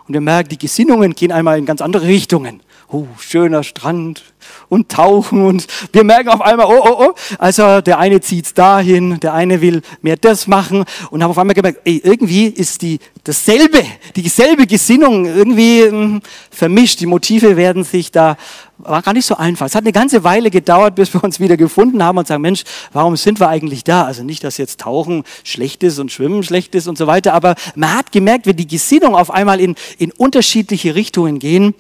und 0.07 0.15
wir 0.15 0.21
merken, 0.21 0.49
die 0.49 0.59
Gesinnungen 0.59 1.15
gehen 1.15 1.33
einmal 1.33 1.59
in 1.59 1.67
ganz 1.67 1.81
andere 1.81 2.07
Richtungen. 2.07 2.63
Oh, 2.91 3.07
schöner 3.19 3.65
Strand 3.65 4.25
und 4.71 4.89
tauchen 4.89 5.45
und 5.45 5.67
wir 5.93 6.05
merken 6.05 6.31
auf 6.31 6.41
einmal, 6.41 6.67
oh, 6.67 6.83
oh, 6.83 7.09
oh, 7.09 7.15
also 7.39 7.83
der 7.83 7.99
eine 7.99 8.23
zieht's 8.23 8.55
dahin, 8.55 9.21
der 9.21 9.35
eine 9.35 9.61
will 9.61 9.83
mehr 10.01 10.17
das 10.17 10.47
machen 10.47 10.85
und 11.11 11.23
haben 11.23 11.31
auf 11.31 11.37
einmal 11.37 11.55
gemerkt, 11.55 11.81
ey, 11.85 12.01
irgendwie 12.03 12.47
ist 12.47 12.81
die 12.81 12.99
dasselbe, 13.25 13.83
dieselbe 14.17 14.67
Gesinnung 14.67 15.27
irgendwie 15.27 15.83
hm, 15.83 16.23
vermischt. 16.51 17.01
Die 17.01 17.07
Motive 17.07 17.57
werden 17.57 17.85
sich 17.85 18.11
da 18.11 18.39
war 18.79 19.03
gar 19.03 19.13
nicht 19.13 19.27
so 19.27 19.37
einfach. 19.37 19.67
Es 19.67 19.75
hat 19.75 19.83
eine 19.83 19.93
ganze 19.93 20.23
Weile 20.23 20.51
gedauert, 20.51 20.95
bis 20.95 21.13
wir 21.13 21.23
uns 21.25 21.41
wieder 21.41 21.57
gefunden 21.57 22.03
haben 22.03 22.17
und 22.17 22.29
sagen, 22.29 22.43
Mensch, 22.43 22.63
warum 22.93 23.17
sind 23.17 23.41
wir 23.41 23.49
eigentlich 23.49 23.83
da? 23.83 24.05
Also 24.05 24.23
nicht, 24.23 24.45
dass 24.45 24.57
jetzt 24.57 24.81
Tauchen 24.81 25.25
schlecht 25.43 25.83
ist 25.83 25.99
und 25.99 26.13
Schwimmen 26.13 26.45
schlecht 26.45 26.77
ist 26.77 26.87
und 26.87 26.97
so 26.97 27.09
weiter, 27.09 27.35
aber 27.35 27.57
man 27.75 27.93
hat 27.97 28.13
gemerkt, 28.13 28.47
wenn 28.47 28.57
die 28.57 28.69
Gesinnung 28.69 29.17
auf 29.17 29.33
einmal 29.33 29.61
in, 29.61 29.75
in 29.99 30.13
unterschiedliche 30.13 30.95
Richtungen 30.95 31.41
gehen, 31.41 31.75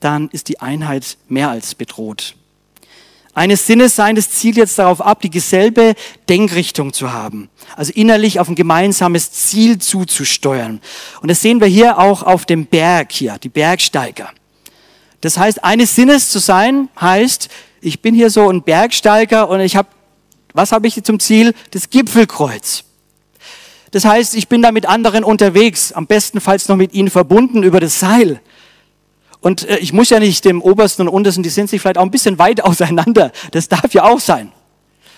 dann 0.00 0.28
ist 0.32 0.48
die 0.48 0.60
Einheit 0.60 1.18
mehr 1.28 1.50
als 1.50 1.74
bedroht. 1.74 2.34
Eines 3.32 3.66
Sinnesseins 3.66 4.30
zielt 4.30 4.56
jetzt 4.56 4.78
darauf 4.78 5.00
ab, 5.00 5.20
die 5.20 5.30
dieselbe 5.30 5.94
Denkrichtung 6.28 6.92
zu 6.92 7.12
haben. 7.12 7.48
Also 7.76 7.92
innerlich 7.94 8.40
auf 8.40 8.48
ein 8.48 8.56
gemeinsames 8.56 9.30
Ziel 9.30 9.78
zuzusteuern. 9.78 10.80
Und 11.22 11.30
das 11.30 11.40
sehen 11.40 11.60
wir 11.60 11.68
hier 11.68 11.98
auch 11.98 12.24
auf 12.24 12.44
dem 12.44 12.66
Berg 12.66 13.12
hier, 13.12 13.38
die 13.38 13.48
Bergsteiger. 13.48 14.30
Das 15.20 15.38
heißt, 15.38 15.62
eines 15.62 15.94
Sinnes 15.94 16.30
zu 16.30 16.40
sein, 16.40 16.88
heißt, 17.00 17.48
ich 17.80 18.02
bin 18.02 18.14
hier 18.14 18.30
so 18.30 18.48
ein 18.48 18.62
Bergsteiger 18.62 19.48
und 19.48 19.60
ich 19.60 19.76
habe, 19.76 19.88
was 20.52 20.72
habe 20.72 20.88
ich 20.88 21.02
zum 21.04 21.20
Ziel? 21.20 21.54
Das 21.70 21.88
Gipfelkreuz. 21.88 22.84
Das 23.92 24.04
heißt, 24.04 24.34
ich 24.34 24.48
bin 24.48 24.62
da 24.62 24.72
mit 24.72 24.86
anderen 24.86 25.24
unterwegs, 25.24 25.92
am 25.92 26.06
bestenfalls 26.06 26.68
noch 26.68 26.76
mit 26.76 26.94
ihnen 26.94 27.10
verbunden 27.10 27.62
über 27.62 27.80
das 27.80 28.00
Seil. 28.00 28.40
Und 29.40 29.68
äh, 29.68 29.78
ich 29.78 29.92
muss 29.92 30.10
ja 30.10 30.20
nicht 30.20 30.44
dem 30.44 30.62
Obersten 30.62 31.02
und 31.02 31.08
Untersten, 31.08 31.42
die 31.42 31.48
sind 31.48 31.70
sich 31.70 31.80
vielleicht 31.80 31.98
auch 31.98 32.02
ein 32.02 32.10
bisschen 32.10 32.38
weit 32.38 32.62
auseinander. 32.64 33.32
Das 33.52 33.68
darf 33.68 33.92
ja 33.92 34.04
auch 34.04 34.20
sein. 34.20 34.52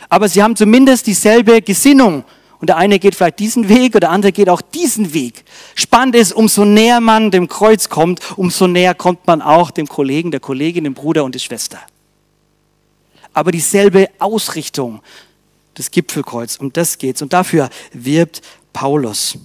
Aber 0.09 0.29
sie 0.29 0.43
haben 0.43 0.57
zumindest 0.57 1.07
dieselbe 1.07 1.63
Gesinnung 1.63 2.25
und 2.61 2.69
der 2.69 2.77
eine 2.77 2.99
geht 2.99 3.15
vielleicht 3.15 3.41
diesen 3.41 3.69
Weg 3.69 3.97
oder 3.97 4.01
der 4.01 4.11
andere 4.11 4.31
geht 4.31 4.49
auch 4.49 4.61
diesen 4.61 5.15
Weg. 5.15 5.45
Spannend 5.75 6.15
ist, 6.15 6.33
umso 6.33 6.65
näher 6.65 7.01
man 7.01 7.31
dem 7.31 7.49
Kreuz 7.49 7.89
kommt, 7.89 8.21
umso 8.37 8.69
näher 8.69 8.95
kommt 8.95 9.27
man 9.27 9.43
auch 9.43 9.71
dem 9.71 9.89
Kollegen, 9.89 10.31
der 10.31 10.39
Kollegin, 10.39 10.85
dem 10.85 10.95
Bruder 10.95 11.25
und 11.25 11.35
der 11.35 11.41
Schwester. 11.41 11.81
Aber 13.33 13.51
dieselbe 13.51 14.09
Ausrichtung 14.19 15.01
des 15.77 15.91
Gipfelkreuz, 15.91 16.57
um 16.57 16.73
das 16.73 16.99
geht's. 16.99 17.23
Und 17.23 17.33
dafür 17.33 17.69
wirbt 17.93 18.43
Paulus. 18.73 19.39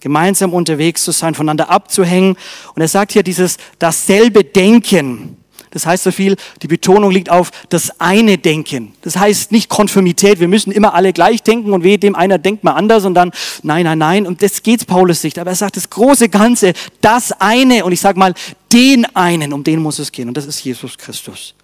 Gemeinsam 0.00 0.52
unterwegs 0.52 1.04
zu 1.04 1.12
sein, 1.12 1.34
voneinander 1.34 1.70
abzuhängen. 1.70 2.36
Und 2.74 2.82
er 2.82 2.88
sagt 2.88 3.12
hier 3.12 3.22
dieses 3.22 3.56
dasselbe 3.78 4.44
Denken. 4.44 5.36
Das 5.70 5.84
heißt 5.84 6.04
so 6.04 6.10
viel, 6.10 6.36
die 6.62 6.68
Betonung 6.68 7.10
liegt 7.10 7.28
auf 7.28 7.50
das 7.68 8.00
eine 8.00 8.38
Denken. 8.38 8.94
Das 9.02 9.18
heißt 9.18 9.52
nicht 9.52 9.68
Konformität, 9.68 10.40
wir 10.40 10.48
müssen 10.48 10.72
immer 10.72 10.94
alle 10.94 11.12
gleich 11.12 11.42
denken 11.42 11.74
und 11.74 11.84
weh, 11.84 11.98
dem 11.98 12.14
einer 12.14 12.38
denkt 12.38 12.64
mal 12.64 12.72
anders 12.72 13.04
und 13.04 13.12
dann 13.12 13.30
nein, 13.62 13.84
nein, 13.84 13.98
nein. 13.98 14.26
Und 14.26 14.42
das 14.42 14.62
geht 14.62 14.86
Paulus 14.86 15.22
nicht. 15.22 15.38
Aber 15.38 15.50
er 15.50 15.56
sagt 15.56 15.76
das 15.76 15.90
große 15.90 16.30
Ganze, 16.30 16.72
das 17.02 17.32
eine 17.32 17.84
und 17.84 17.92
ich 17.92 18.00
sage 18.00 18.18
mal 18.18 18.32
den 18.72 19.04
einen, 19.14 19.52
um 19.52 19.64
den 19.64 19.82
muss 19.82 19.98
es 19.98 20.12
gehen 20.12 20.28
und 20.28 20.36
das 20.38 20.46
ist 20.46 20.64
Jesus 20.64 20.96
Christus. 20.96 21.54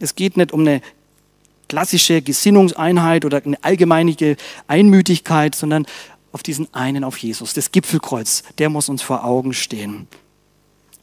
Es 0.00 0.16
geht 0.16 0.36
nicht 0.36 0.50
um 0.50 0.62
eine 0.62 0.80
klassische 1.68 2.20
Gesinnungseinheit 2.20 3.24
oder 3.24 3.40
eine 3.44 3.62
allgemeine 3.62 4.36
Einmütigkeit, 4.66 5.54
sondern 5.54 5.86
auf 6.32 6.42
diesen 6.42 6.72
einen, 6.74 7.04
auf 7.04 7.18
Jesus. 7.18 7.52
Das 7.52 7.70
Gipfelkreuz, 7.70 8.42
der 8.58 8.70
muss 8.70 8.88
uns 8.88 9.02
vor 9.02 9.24
Augen 9.24 9.52
stehen. 9.52 10.08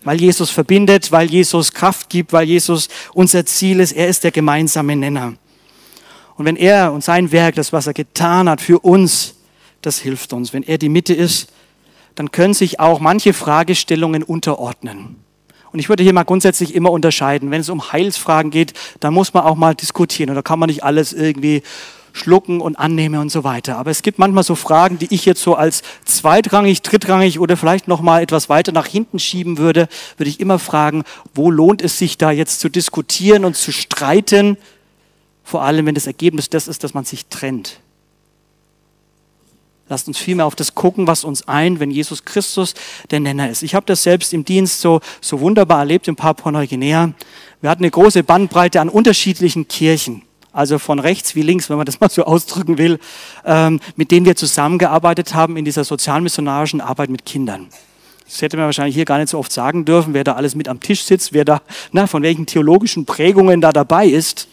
Weil 0.03 0.19
Jesus 0.19 0.49
verbindet, 0.49 1.11
weil 1.11 1.29
Jesus 1.29 1.73
Kraft 1.73 2.09
gibt, 2.09 2.33
weil 2.33 2.47
Jesus 2.47 2.89
unser 3.13 3.45
Ziel 3.45 3.79
ist. 3.79 3.91
Er 3.91 4.07
ist 4.07 4.23
der 4.23 4.31
gemeinsame 4.31 4.95
Nenner. 4.95 5.33
Und 6.35 6.45
wenn 6.45 6.55
er 6.55 6.93
und 6.93 7.03
sein 7.03 7.31
Werk, 7.31 7.55
das, 7.55 7.73
was 7.73 7.85
er 7.85 7.93
getan 7.93 8.49
hat 8.49 8.61
für 8.61 8.79
uns, 8.79 9.35
das 9.81 9.99
hilft 9.99 10.33
uns. 10.33 10.53
Wenn 10.53 10.63
er 10.63 10.77
die 10.77 10.89
Mitte 10.89 11.13
ist, 11.13 11.49
dann 12.15 12.31
können 12.31 12.53
sich 12.53 12.79
auch 12.79 12.99
manche 12.99 13.33
Fragestellungen 13.33 14.23
unterordnen. 14.23 15.17
Und 15.71 15.79
ich 15.79 15.89
würde 15.89 16.03
hier 16.03 16.13
mal 16.13 16.23
grundsätzlich 16.23 16.73
immer 16.73 16.91
unterscheiden. 16.91 17.51
Wenn 17.51 17.61
es 17.61 17.69
um 17.69 17.91
Heilsfragen 17.91 18.51
geht, 18.51 18.73
dann 18.99 19.13
muss 19.13 19.33
man 19.33 19.43
auch 19.43 19.55
mal 19.55 19.75
diskutieren. 19.75 20.29
Und 20.29 20.35
da 20.35 20.41
kann 20.41 20.59
man 20.59 20.67
nicht 20.67 20.83
alles 20.83 21.13
irgendwie 21.13 21.61
schlucken 22.13 22.61
und 22.61 22.77
annehmen 22.77 23.19
und 23.19 23.29
so 23.29 23.43
weiter. 23.43 23.77
Aber 23.77 23.91
es 23.91 24.01
gibt 24.01 24.19
manchmal 24.19 24.43
so 24.43 24.55
Fragen, 24.55 24.97
die 24.97 25.07
ich 25.13 25.25
jetzt 25.25 25.41
so 25.41 25.55
als 25.55 25.81
zweitrangig, 26.05 26.81
drittrangig 26.81 27.39
oder 27.39 27.57
vielleicht 27.57 27.87
noch 27.87 28.01
mal 28.01 28.21
etwas 28.21 28.49
weiter 28.49 28.71
nach 28.71 28.87
hinten 28.87 29.19
schieben 29.19 29.57
würde, 29.57 29.87
würde 30.17 30.29
ich 30.29 30.39
immer 30.39 30.59
fragen, 30.59 31.03
wo 31.33 31.51
lohnt 31.51 31.81
es 31.81 31.97
sich 31.97 32.17
da 32.17 32.31
jetzt 32.31 32.59
zu 32.59 32.69
diskutieren 32.69 33.45
und 33.45 33.55
zu 33.55 33.71
streiten? 33.71 34.57
Vor 35.43 35.63
allem, 35.63 35.85
wenn 35.85 35.95
das 35.95 36.07
Ergebnis 36.07 36.49
das 36.49 36.67
ist, 36.67 36.83
dass 36.83 36.93
man 36.93 37.05
sich 37.05 37.25
trennt. 37.27 37.79
Lasst 39.89 40.07
uns 40.07 40.19
vielmehr 40.19 40.45
auf 40.45 40.55
das 40.55 40.75
gucken, 40.75 41.07
was 41.07 41.23
uns 41.23 41.47
ein, 41.47 41.79
wenn 41.79 41.89
Jesus 41.89 42.23
Christus 42.23 42.75
der 43.09 43.19
Nenner 43.19 43.49
ist. 43.49 43.63
Ich 43.63 43.73
habe 43.73 43.87
das 43.87 44.03
selbst 44.03 44.33
im 44.35 44.45
Dienst 44.45 44.81
so, 44.81 45.01
so 45.19 45.39
wunderbar 45.41 45.79
erlebt 45.79 46.07
in 46.07 46.15
Papua-Neuguinea. 46.15 47.13
Wir 47.61 47.69
hatten 47.69 47.83
eine 47.83 47.89
große 47.89 48.23
Bandbreite 48.23 48.79
an 48.79 48.89
unterschiedlichen 48.89 49.67
Kirchen, 49.67 50.21
also 50.51 50.79
von 50.79 50.99
rechts 50.99 51.35
wie 51.35 51.41
links, 51.41 51.69
wenn 51.69 51.77
man 51.77 51.85
das 51.85 51.99
mal 51.99 52.09
so 52.09 52.23
ausdrücken 52.25 52.77
will, 52.77 52.99
ähm, 53.45 53.79
mit 53.95 54.11
denen 54.11 54.25
wir 54.25 54.35
zusammengearbeitet 54.35 55.33
haben 55.33 55.57
in 55.57 55.65
dieser 55.65 55.83
sozialmissionarischen 55.83 56.81
Arbeit 56.81 57.09
mit 57.09 57.25
Kindern. 57.25 57.67
Das 58.25 58.41
hätte 58.41 58.57
man 58.57 58.67
wahrscheinlich 58.67 58.95
hier 58.95 59.05
gar 59.05 59.17
nicht 59.17 59.29
so 59.29 59.39
oft 59.39 59.51
sagen 59.51 59.85
dürfen, 59.85 60.13
wer 60.13 60.23
da 60.23 60.33
alles 60.33 60.53
mit 60.53 60.67
am 60.67 60.79
Tisch 60.79 61.03
sitzt, 61.03 61.33
wer 61.33 61.45
da, 61.45 61.61
na, 61.91 62.05
von 62.05 62.21
welchen 62.21 62.45
theologischen 62.45 63.05
Prägungen 63.05 63.59
da 63.59 63.71
dabei 63.71 64.05
ist. 64.05 64.47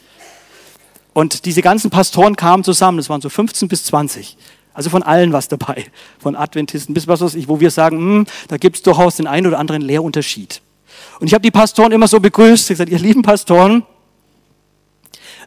Und 1.13 1.45
diese 1.45 1.63
ganzen 1.63 1.91
Pastoren 1.91 2.37
kamen 2.37 2.65
zusammen, 2.65 2.99
das 2.99 3.11
waren 3.11 3.21
so 3.21 3.29
15 3.29 3.69
bis 3.69 3.85
20. 3.85 4.37
Also 4.73 4.91
von 4.91 5.03
allen 5.03 5.33
was 5.33 5.49
dabei, 5.49 5.87
von 6.19 6.37
Adventisten 6.37 6.95
bis 6.95 7.09
was 7.09 7.23
weiß 7.23 7.35
ich, 7.35 7.49
wo 7.49 7.61
wir 7.61 7.71
sagen, 7.71 7.99
hm, 7.99 8.27
da 8.49 8.59
gibt 8.59 8.77
es 8.77 8.83
durchaus 8.83 9.17
den 9.17 9.27
einen 9.27 9.47
oder 9.47 9.59
anderen 9.59 9.83
Lehrunterschied. 9.83 10.61
Und 11.21 11.27
ich 11.27 11.35
habe 11.35 11.43
die 11.43 11.51
Pastoren 11.51 11.93
immer 11.93 12.09
so 12.09 12.21
begrüßt, 12.21 12.65
ich 12.65 12.75
gesagt, 12.75 12.91
ihr 12.91 12.99
lieben 12.99 13.23
Pastoren, 13.23 13.85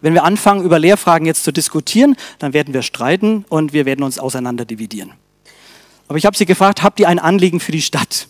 wenn 0.02 0.14
wir 0.14 0.24
anfangen, 0.24 0.64
über 0.64 0.80
Lehrfragen 0.80 1.26
jetzt 1.26 1.44
zu 1.44 1.52
diskutieren, 1.52 2.16
dann 2.40 2.54
werden 2.54 2.74
wir 2.74 2.82
streiten 2.82 3.46
und 3.50 3.74
wir 3.74 3.86
werden 3.86 4.04
uns 4.04 4.20
auseinander 4.20 4.66
dividieren. 4.66 5.14
Aber 6.08 6.18
ich 6.18 6.26
habe 6.26 6.36
sie 6.36 6.46
gefragt, 6.46 6.82
habt 6.82 7.00
ihr 7.00 7.08
ein 7.08 7.20
Anliegen 7.20 7.60
für 7.60 7.72
die 7.72 7.82
Stadt? 7.82 8.28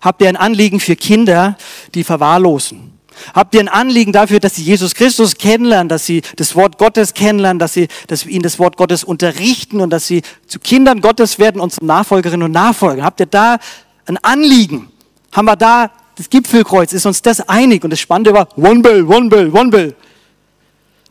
Habt 0.00 0.22
ihr 0.22 0.28
ein 0.28 0.36
Anliegen 0.36 0.80
für 0.80 0.96
Kinder, 0.96 1.56
die 1.94 2.04
verwahrlosen? 2.04 2.90
Habt 3.34 3.54
ihr 3.54 3.60
ein 3.60 3.68
Anliegen 3.68 4.12
dafür, 4.12 4.40
dass 4.40 4.56
sie 4.56 4.62
Jesus 4.62 4.94
Christus 4.94 5.36
kennenlernen, 5.36 5.88
dass 5.88 6.06
sie 6.06 6.22
das 6.36 6.56
Wort 6.56 6.78
Gottes 6.78 7.14
kennenlernen, 7.14 7.58
dass, 7.58 7.74
sie, 7.74 7.88
dass 8.06 8.26
wir 8.26 8.32
ihnen 8.32 8.42
das 8.42 8.58
Wort 8.58 8.76
Gottes 8.76 9.04
unterrichten 9.04 9.80
und 9.80 9.90
dass 9.90 10.06
sie 10.06 10.22
zu 10.46 10.58
Kindern 10.58 11.00
Gottes 11.00 11.38
werden 11.38 11.60
und 11.60 11.72
zu 11.72 11.84
Nachfolgerinnen 11.84 12.44
und 12.44 12.52
Nachfolgern? 12.52 13.04
Habt 13.04 13.20
ihr 13.20 13.26
da 13.26 13.58
ein 14.06 14.16
Anliegen? 14.18 14.88
Haben 15.32 15.44
wir 15.44 15.56
da 15.56 15.90
das 16.16 16.30
Gipfelkreuz? 16.30 16.92
Ist 16.92 17.06
uns 17.06 17.22
das 17.22 17.46
einig? 17.48 17.84
Und 17.84 17.90
das 17.90 18.00
Spannende 18.00 18.32
war, 18.32 18.48
One 18.56 18.80
Bill, 18.80 19.04
One 19.04 19.28
Bill, 19.28 19.50
One 19.54 19.70
Bill. 19.70 19.94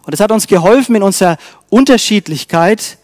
Und 0.09 0.13
es 0.13 0.21
hat 0.21 0.31
uns 0.31 0.47
geholfen 0.47 0.95
in 0.95 1.03
unserer 1.03 1.37
Unterschiedlichkeit. 1.69 2.97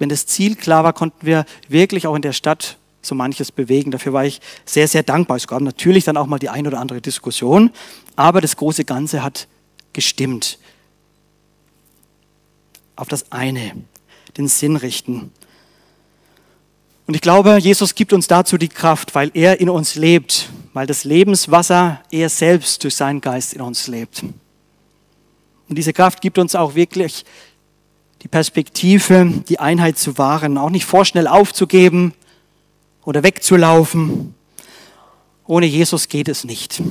Wenn 0.00 0.08
das 0.08 0.26
Ziel 0.26 0.56
klar 0.56 0.82
war, 0.82 0.92
konnten 0.92 1.24
wir 1.24 1.44
wirklich 1.68 2.08
auch 2.08 2.16
in 2.16 2.22
der 2.22 2.32
Stadt 2.32 2.76
so 3.02 3.14
manches 3.14 3.52
bewegen. 3.52 3.92
Dafür 3.92 4.14
war 4.14 4.24
ich 4.24 4.40
sehr, 4.64 4.88
sehr 4.88 5.04
dankbar. 5.04 5.36
Es 5.36 5.46
gab 5.46 5.62
natürlich 5.62 6.02
dann 6.02 6.16
auch 6.16 6.26
mal 6.26 6.40
die 6.40 6.48
ein 6.48 6.66
oder 6.66 6.80
andere 6.80 7.00
Diskussion, 7.00 7.70
aber 8.16 8.40
das 8.40 8.56
große 8.56 8.84
Ganze 8.84 9.22
hat 9.22 9.46
gestimmt. 9.92 10.58
Auf 12.96 13.06
das 13.06 13.30
eine, 13.30 13.70
den 14.36 14.48
Sinn 14.48 14.74
richten. 14.74 15.30
Und 17.06 17.14
ich 17.14 17.20
glaube, 17.20 17.58
Jesus 17.58 17.94
gibt 17.94 18.12
uns 18.12 18.26
dazu 18.26 18.58
die 18.58 18.66
Kraft, 18.66 19.14
weil 19.14 19.30
er 19.34 19.60
in 19.60 19.70
uns 19.70 19.94
lebt, 19.94 20.48
weil 20.72 20.88
das 20.88 21.04
Lebenswasser 21.04 22.00
er 22.10 22.28
selbst 22.28 22.82
durch 22.82 22.96
seinen 22.96 23.20
Geist 23.20 23.54
in 23.54 23.60
uns 23.60 23.86
lebt. 23.86 24.24
Und 25.68 25.76
diese 25.76 25.92
Kraft 25.92 26.20
gibt 26.20 26.38
uns 26.38 26.54
auch 26.54 26.74
wirklich 26.74 27.24
die 28.22 28.28
Perspektive, 28.28 29.32
die 29.48 29.58
Einheit 29.58 29.98
zu 29.98 30.18
wahren, 30.18 30.58
auch 30.58 30.70
nicht 30.70 30.84
vorschnell 30.86 31.26
aufzugeben, 31.26 32.14
oder 33.04 33.22
wegzulaufen. 33.22 34.34
Ohne 35.46 35.66
Jesus 35.66 36.08
geht 36.08 36.28
es 36.28 36.44
nicht. 36.44 36.82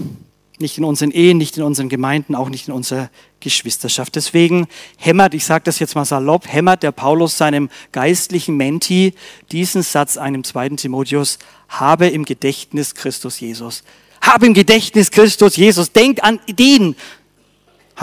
Nicht 0.59 0.77
in 0.77 0.83
unseren 0.83 1.11
Ehen, 1.11 1.39
nicht 1.39 1.57
in 1.57 1.63
unseren 1.63 1.89
Gemeinden, 1.89 2.35
auch 2.35 2.49
nicht 2.49 2.67
in 2.67 2.73
unserer 2.73 3.09
Geschwisterschaft. 3.39 4.15
Deswegen 4.15 4.67
hämmert, 4.97 5.33
ich 5.33 5.43
sage 5.45 5.63
das 5.63 5.79
jetzt 5.79 5.95
mal 5.95 6.05
salopp, 6.05 6.47
hämmert 6.47 6.83
der 6.83 6.91
Paulus 6.91 7.37
seinem 7.37 7.69
geistlichen 7.91 8.55
Menti 8.55 9.15
diesen 9.51 9.81
Satz 9.81 10.17
einem 10.17 10.43
zweiten 10.43 10.77
Timotheus, 10.77 11.39
habe 11.67 12.07
im 12.07 12.23
Gedächtnis 12.23 12.93
Christus 12.93 13.39
Jesus. 13.39 13.83
Habe 14.21 14.45
im 14.45 14.53
Gedächtnis 14.53 15.09
Christus 15.09 15.55
Jesus. 15.57 15.91
Denk 15.91 16.23
an 16.23 16.39
den. 16.47 16.95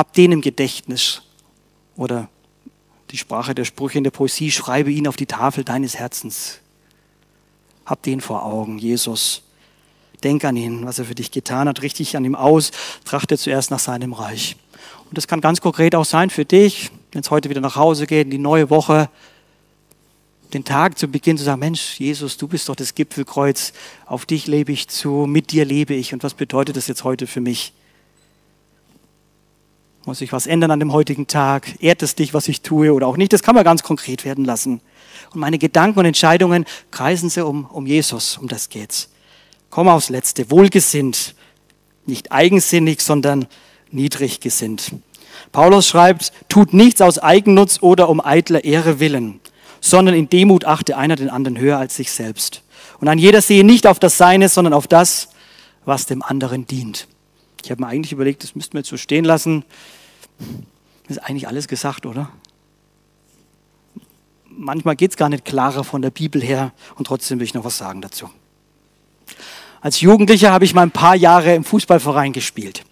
Hab 0.01 0.15
den 0.15 0.33
im 0.33 0.41
Gedächtnis. 0.41 1.21
Oder 1.95 2.31
die 3.11 3.19
Sprache 3.19 3.55
der 3.55 3.67
Sprüche 3.67 3.99
in 3.99 4.05
der 4.05 4.11
Poesie, 4.11 4.51
schreibe 4.51 4.91
ihn 4.91 5.07
auf 5.07 5.17
die 5.17 5.27
Tafel 5.27 5.63
deines 5.63 5.95
Herzens. 5.95 6.61
Hab 7.85 8.03
den 8.03 8.23
vor 8.23 8.47
Augen, 8.47 8.79
Jesus. 8.79 9.43
Denk 10.25 10.47
an 10.47 10.57
ihn, 10.57 10.87
was 10.87 10.99
er 10.99 11.05
für 11.05 11.15
dich 11.15 11.31
getan 11.31 11.69
hat. 11.69 11.83
Richtig 11.83 12.17
an 12.17 12.25
ihm 12.25 12.35
aus. 12.35 12.71
Trachte 13.05 13.37
zuerst 13.37 13.71
nach 13.71 13.79
seinem 13.79 14.15
Reich. 14.15 14.57
Und 15.11 15.19
das 15.19 15.29
kann 15.29 15.43
ganz 15.43 15.61
konkret 15.61 15.95
auch 15.95 16.07
sein 16.07 16.31
für 16.31 16.47
dich, 16.47 16.91
wenn 17.13 17.21
es 17.21 17.31
heute 17.31 17.51
wieder 17.51 17.61
nach 17.61 17.77
Hause 17.77 18.07
geht, 18.07 18.25
in 18.25 18.31
die 18.31 18.39
neue 18.39 18.71
Woche, 18.71 19.11
den 20.55 20.65
Tag 20.65 20.99
zu 20.99 21.09
Beginn 21.09 21.37
zu 21.37 21.45
sagen, 21.45 21.61
Mensch, 21.61 22.01
Jesus, 22.01 22.39
du 22.39 22.49
bist 22.49 22.71
doch 22.71 22.77
das 22.77 22.95
Gipfelkreuz, 22.95 23.75
auf 24.07 24.25
dich 24.25 24.47
lebe 24.47 24.73
ich 24.73 24.89
zu, 24.89 25.27
mit 25.27 25.53
dir 25.53 25.67
lebe 25.67 25.93
ich. 25.93 26.15
Und 26.15 26.23
was 26.23 26.33
bedeutet 26.33 26.79
das 26.79 26.87
jetzt 26.87 27.05
heute 27.05 27.27
für 27.27 27.43
mich? 27.43 27.75
Muss 30.07 30.19
sich 30.19 30.33
was 30.33 30.47
ändern 30.47 30.71
an 30.71 30.81
dem 30.81 30.93
heutigen 30.93 31.27
Tag? 31.27 31.75
Ehrt 31.83 32.03
es 32.03 32.15
dich, 32.15 32.33
was 32.33 32.49
ich 32.49 32.63
tue 32.63 32.95
oder 32.95 33.07
auch 33.07 33.19
nicht? 33.19 33.33
Das 33.35 33.43
kann 33.43 33.55
man 33.55 33.65
ganz 33.65 33.83
konkret 33.83 34.25
werden 34.25 34.47
lassen. 34.47 34.81
Und 35.33 35.41
meine 35.41 35.59
Gedanken 35.59 35.99
und 35.99 36.07
Entscheidungen 36.07 36.65
kreisen 36.91 37.29
sie 37.29 37.45
um, 37.45 37.67
um 37.67 37.87
Jesus, 37.87 38.39
um 38.39 38.49
das 38.49 38.71
geht's. 38.71 39.11
Komm 39.69 39.89
aufs 39.89 40.09
Letzte, 40.09 40.51
wohlgesinnt, 40.51 41.35
nicht 42.07 42.33
eigensinnig, 42.33 43.03
sondern 43.03 43.47
niedrig 43.91 44.41
gesinnt. 44.41 44.93
Paulus 45.53 45.87
schreibt, 45.87 46.33
tut 46.49 46.73
nichts 46.73 47.03
aus 47.03 47.19
Eigennutz 47.19 47.79
oder 47.83 48.09
um 48.09 48.21
eitler 48.21 48.65
Ehre 48.65 49.01
willen, 49.01 49.41
sondern 49.81 50.15
in 50.15 50.31
Demut 50.31 50.65
achte 50.65 50.97
einer 50.97 51.17
den 51.17 51.29
anderen 51.29 51.59
höher 51.59 51.79
als 51.79 51.97
sich 51.97 52.11
selbst. 52.11 52.63
Und 53.01 53.09
ein 53.09 53.19
jeder 53.19 53.43
sehe 53.43 53.65
nicht 53.65 53.87
auf 53.87 53.99
das 53.99 54.17
Seine, 54.17 54.49
sondern 54.49 54.73
auf 54.73 54.87
das, 54.87 55.29
was 55.85 56.07
dem 56.07 56.23
anderen 56.23 56.67
dient. 56.67 57.07
Ich 57.65 57.71
habe 57.71 57.83
mir 57.83 57.89
eigentlich 57.89 58.13
überlegt, 58.13 58.43
das 58.43 58.55
müssten 58.55 58.75
wir 58.75 58.81
jetzt 58.81 58.91
so 58.91 58.97
stehen 58.97 59.25
lassen. 59.25 59.65
Das 61.09 61.17
ist 61.17 61.19
eigentlich 61.19 61.49
alles 61.49 61.69
gesagt, 61.69 62.07
oder? 62.07 62.31
manchmal 64.61 64.97
geht 64.97 65.13
es 65.13 65.17
gar 65.17 65.29
nicht 65.29 65.45
klarer 65.45 65.85
von 65.85 66.03
der 66.03 66.11
Bibel 66.11 66.43
her 66.43 66.73
und 66.97 67.07
trotzdem 67.07 67.39
will 67.39 67.45
ich 67.45 67.55
noch 67.55 67.65
was 67.65 67.79
sagen 67.79 68.01
dazu. 68.01 68.31
Als 69.81 70.01
Jugendlicher 70.01 70.53
habe 70.53 70.65
ich 70.65 70.75
mal 70.75 70.83
ein 70.83 70.91
paar 70.91 71.17
Jahre 71.17 71.55
im 71.55 71.65
Fußballverein 71.65 72.33
gespielt. 72.33 72.85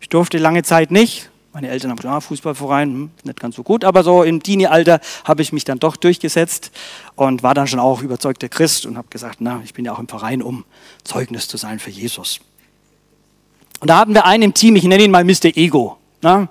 Ich 0.00 0.08
durfte 0.08 0.38
lange 0.38 0.62
Zeit 0.62 0.90
nicht. 0.90 1.30
Meine 1.52 1.68
Eltern 1.68 1.90
haben 1.90 1.98
gesagt, 1.98 2.14
ah, 2.14 2.20
Fußballverein, 2.20 2.88
hm, 2.88 3.10
nicht 3.24 3.40
ganz 3.40 3.56
so 3.56 3.62
gut, 3.62 3.84
aber 3.84 4.04
so 4.04 4.22
im 4.22 4.42
Teenie-Alter 4.42 5.00
habe 5.24 5.42
ich 5.42 5.52
mich 5.52 5.64
dann 5.64 5.78
doch 5.78 5.96
durchgesetzt 5.96 6.70
und 7.14 7.42
war 7.42 7.52
dann 7.52 7.66
schon 7.66 7.80
auch 7.80 8.00
überzeugter 8.02 8.48
Christ 8.48 8.86
und 8.86 8.96
habe 8.96 9.08
gesagt, 9.10 9.40
na, 9.40 9.60
ich 9.64 9.74
bin 9.74 9.84
ja 9.84 9.92
auch 9.92 9.98
im 9.98 10.08
Verein, 10.08 10.40
um 10.40 10.64
Zeugnis 11.04 11.48
zu 11.48 11.58
sein 11.58 11.78
für 11.78 11.90
Jesus. 11.90 12.40
Und 13.82 13.88
da 13.88 13.98
hatten 13.98 14.14
wir 14.14 14.24
einen 14.26 14.44
im 14.44 14.54
Team, 14.54 14.76
ich 14.76 14.84
nenne 14.84 15.02
ihn 15.02 15.10
mal 15.10 15.24
Mr. 15.24 15.56
Ego. 15.56 15.96
Na? 16.20 16.46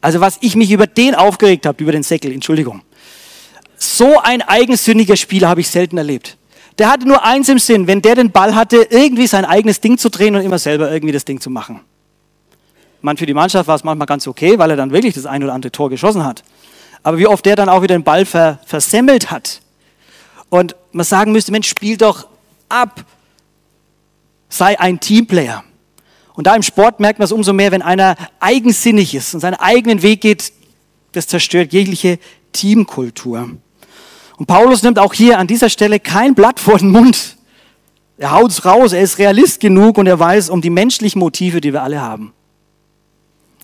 Also 0.00 0.20
was 0.20 0.38
ich 0.40 0.56
mich 0.56 0.72
über 0.72 0.88
den 0.88 1.14
aufgeregt 1.14 1.66
habe, 1.66 1.80
über 1.80 1.92
den 1.92 2.02
Säckel, 2.02 2.32
Entschuldigung. 2.32 2.82
So 3.76 4.18
ein 4.20 4.42
eigensünniger 4.42 5.14
Spieler 5.14 5.48
habe 5.48 5.60
ich 5.60 5.68
selten 5.68 5.98
erlebt. 5.98 6.36
Der 6.78 6.90
hatte 6.90 7.06
nur 7.06 7.24
eins 7.24 7.48
im 7.48 7.60
Sinn, 7.60 7.86
wenn 7.86 8.02
der 8.02 8.16
den 8.16 8.32
Ball 8.32 8.56
hatte, 8.56 8.88
irgendwie 8.90 9.28
sein 9.28 9.44
eigenes 9.44 9.80
Ding 9.80 9.98
zu 9.98 10.08
drehen 10.08 10.34
und 10.34 10.42
immer 10.42 10.58
selber 10.58 10.90
irgendwie 10.90 11.12
das 11.12 11.24
Ding 11.24 11.40
zu 11.40 11.48
machen. 11.48 11.78
Man, 13.02 13.16
für 13.18 13.26
die 13.26 13.34
Mannschaft 13.34 13.68
war 13.68 13.76
es 13.76 13.84
manchmal 13.84 14.06
ganz 14.06 14.26
okay, 14.26 14.58
weil 14.58 14.70
er 14.70 14.76
dann 14.76 14.90
wirklich 14.90 15.14
das 15.14 15.26
ein 15.26 15.44
oder 15.44 15.52
andere 15.52 15.70
Tor 15.70 15.90
geschossen 15.90 16.24
hat. 16.24 16.42
Aber 17.04 17.18
wie 17.18 17.28
oft 17.28 17.46
der 17.46 17.54
dann 17.54 17.68
auch 17.68 17.82
wieder 17.82 17.96
den 17.96 18.02
Ball 18.02 18.26
ver 18.26 18.58
versemmelt 18.66 19.30
hat. 19.30 19.60
Und 20.48 20.74
man 20.90 21.04
sagen 21.04 21.30
müsste, 21.30 21.52
Mensch, 21.52 21.68
spiel 21.68 21.96
doch 21.96 22.26
ab. 22.68 23.04
Sei 24.48 24.80
ein 24.80 24.98
Teamplayer. 24.98 25.62
Und 26.34 26.46
da 26.46 26.54
im 26.54 26.62
Sport 26.62 27.00
merkt 27.00 27.18
man 27.18 27.24
es 27.24 27.32
umso 27.32 27.52
mehr, 27.52 27.70
wenn 27.72 27.82
einer 27.82 28.16
eigensinnig 28.40 29.14
ist 29.14 29.34
und 29.34 29.40
seinen 29.40 29.54
eigenen 29.54 30.02
Weg 30.02 30.20
geht, 30.20 30.52
das 31.12 31.26
zerstört 31.28 31.72
jegliche 31.72 32.18
Teamkultur. 32.52 33.50
Und 34.36 34.46
Paulus 34.46 34.82
nimmt 34.82 34.98
auch 34.98 35.14
hier 35.14 35.38
an 35.38 35.46
dieser 35.46 35.70
Stelle 35.70 36.00
kein 36.00 36.34
Blatt 36.34 36.58
vor 36.58 36.78
den 36.78 36.90
Mund. 36.90 37.36
Er 38.18 38.32
haut's 38.32 38.64
raus, 38.64 38.92
er 38.92 39.02
ist 39.02 39.18
Realist 39.18 39.60
genug 39.60 39.96
und 39.96 40.06
er 40.06 40.18
weiß 40.18 40.50
um 40.50 40.60
die 40.60 40.70
menschlichen 40.70 41.20
Motive, 41.20 41.60
die 41.60 41.72
wir 41.72 41.82
alle 41.82 42.00
haben. 42.00 42.32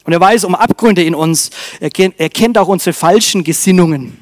Und 0.05 0.12
er 0.12 0.21
weiß 0.21 0.45
um 0.45 0.55
Abgründe 0.55 1.03
in 1.03 1.14
uns. 1.14 1.51
Er 1.79 1.91
kennt, 1.91 2.18
er 2.18 2.29
kennt 2.31 2.57
auch 2.57 2.68
unsere 2.68 2.93
falschen 2.93 3.45
Gesinnungen. 3.45 4.18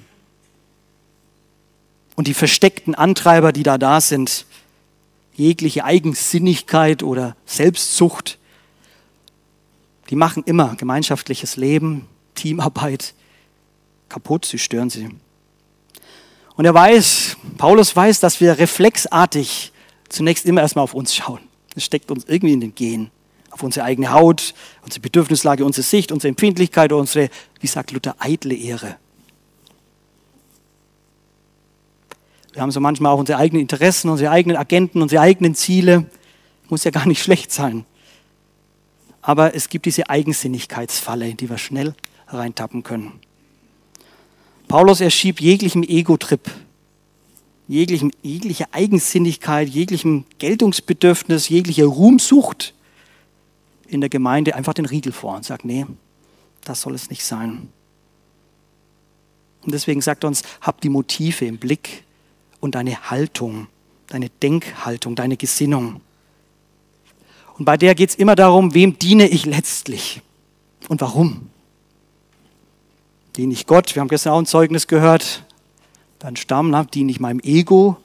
Und 2.17 2.27
die 2.27 2.35
versteckten 2.35 2.95
Antreiber, 2.95 3.53
die 3.53 3.63
da 3.63 3.79
da 3.79 4.01
sind. 4.01 4.45
Jegliche 5.39 5.85
Eigensinnigkeit 5.85 7.05
oder 7.05 7.37
Selbstsucht. 7.47 8.39
Die 10.11 10.17
machen 10.17 10.43
immer 10.45 10.75
gemeinschaftliches 10.75 11.57
Leben, 11.57 12.09
Teamarbeit 12.35 13.15
kaputt, 14.09 14.47
sie 14.47 14.59
stören 14.59 14.91
sie. 14.91 15.09
Und 16.57 16.65
er 16.65 16.75
weiß, 16.75 17.37
Paulus 17.57 17.95
weiß, 17.95 18.19
dass 18.19 18.41
wir 18.41 18.59
reflexartig 18.59 19.71
zunächst 20.09 20.45
immer 20.45 20.61
erstmal 20.61 20.83
auf 20.83 20.95
uns 20.95 21.15
schauen. 21.15 21.39
Das 21.75 21.85
steckt 21.85 22.11
uns 22.11 22.25
irgendwie 22.27 22.55
in 22.55 22.61
den 22.61 22.75
Gen. 22.75 23.13
Auf 23.51 23.63
unsere 23.63 23.87
eigene 23.87 24.11
Haut, 24.11 24.55
unsere 24.83 25.01
Bedürfnislage, 25.01 25.65
unsere 25.65 25.85
Sicht, 25.85 26.11
unsere 26.11 26.31
Empfindlichkeit, 26.31 26.93
unsere, 26.93 27.31
wie 27.61 27.69
sagt 27.69 27.93
Luther, 27.93 28.17
eitle 28.19 28.57
Ehre. 28.57 28.97
Wir 32.59 32.63
haben 32.63 32.73
so 32.73 32.81
manchmal 32.81 33.13
auch 33.13 33.21
unsere 33.21 33.39
eigenen 33.39 33.63
Interessen, 33.63 34.09
unsere 34.09 34.33
eigenen 34.33 34.57
Agenten, 34.57 35.01
unsere 35.01 35.23
eigenen 35.23 35.55
Ziele. 35.55 36.07
Muss 36.69 36.83
ja 36.83 36.91
gar 36.91 37.07
nicht 37.07 37.23
schlecht 37.23 37.53
sein. 37.53 37.85
Aber 39.23 39.55
es 39.55 39.69
gibt 39.69 39.87
diese 39.87 40.11
Eigensinnigkeitsfalle, 40.11 41.29
in 41.29 41.37
die 41.37 41.49
wir 41.49 41.59
schnell 41.59 41.95
reintappen 42.27 42.83
können. 42.83 43.13
Paulus, 44.67 45.01
er 45.01 45.11
schiebt 45.11 45.41
jeglichem 45.41 45.85
Ego-Trip, 45.85 46.51
jeglichem, 47.69 48.11
jegliche 48.23 48.65
Eigensinnigkeit, 48.73 49.69
jeglichem 49.69 50.25
Geltungsbedürfnis, 50.41 51.49
jegliche 51.49 51.85
Ruhmsucht 51.85 52.75
in 53.87 54.01
der 54.01 54.11
Gemeinde 54.11 54.57
einfach 54.57 54.75
den 54.75 54.87
Riegel 54.87 55.13
vor 55.13 55.37
und 55.37 55.45
sagt, 55.45 55.65
nee, 55.65 55.87
das 56.65 56.81
soll 56.81 56.97
es 56.97 57.09
nicht 57.09 57.25
sein. 57.25 57.69
Und 59.63 59.73
deswegen 59.73 60.01
sagt 60.01 60.25
er 60.25 60.27
uns, 60.27 60.43
hab 60.61 60.81
die 60.81 60.89
Motive 60.89 61.45
im 61.45 61.59
Blick 61.59 62.03
und 62.61 62.75
deine 62.75 63.11
Haltung, 63.11 63.69
deine 64.09 64.29
Denkhaltung, 64.29 65.15
deine 65.15 65.37
Gesinnung. 65.37 66.01
Und 67.59 67.65
bei 67.65 67.77
der 67.77 67.95
geht 67.95 68.11
es 68.11 68.15
immer 68.15 68.37
darum, 68.37 68.75
wem 68.75 68.99
diene 68.99 69.29
ich 69.29 69.47
letztlich 69.47 70.23
und 70.89 71.01
warum 71.01 71.51
diene 73.37 73.53
ich 73.53 73.67
Gott. 73.67 73.95
Wir 73.95 74.01
haben 74.01 74.09
gestern 74.09 74.33
auch 74.33 74.39
ein 74.39 74.47
Zeugnis 74.47 74.87
gehört. 74.87 75.45
Dann 76.19 76.37
Stamm, 76.37 76.71
ne? 76.71 76.87
diene 76.93 77.11
ich 77.11 77.21
meinem 77.21 77.41
Ego, 77.41 77.97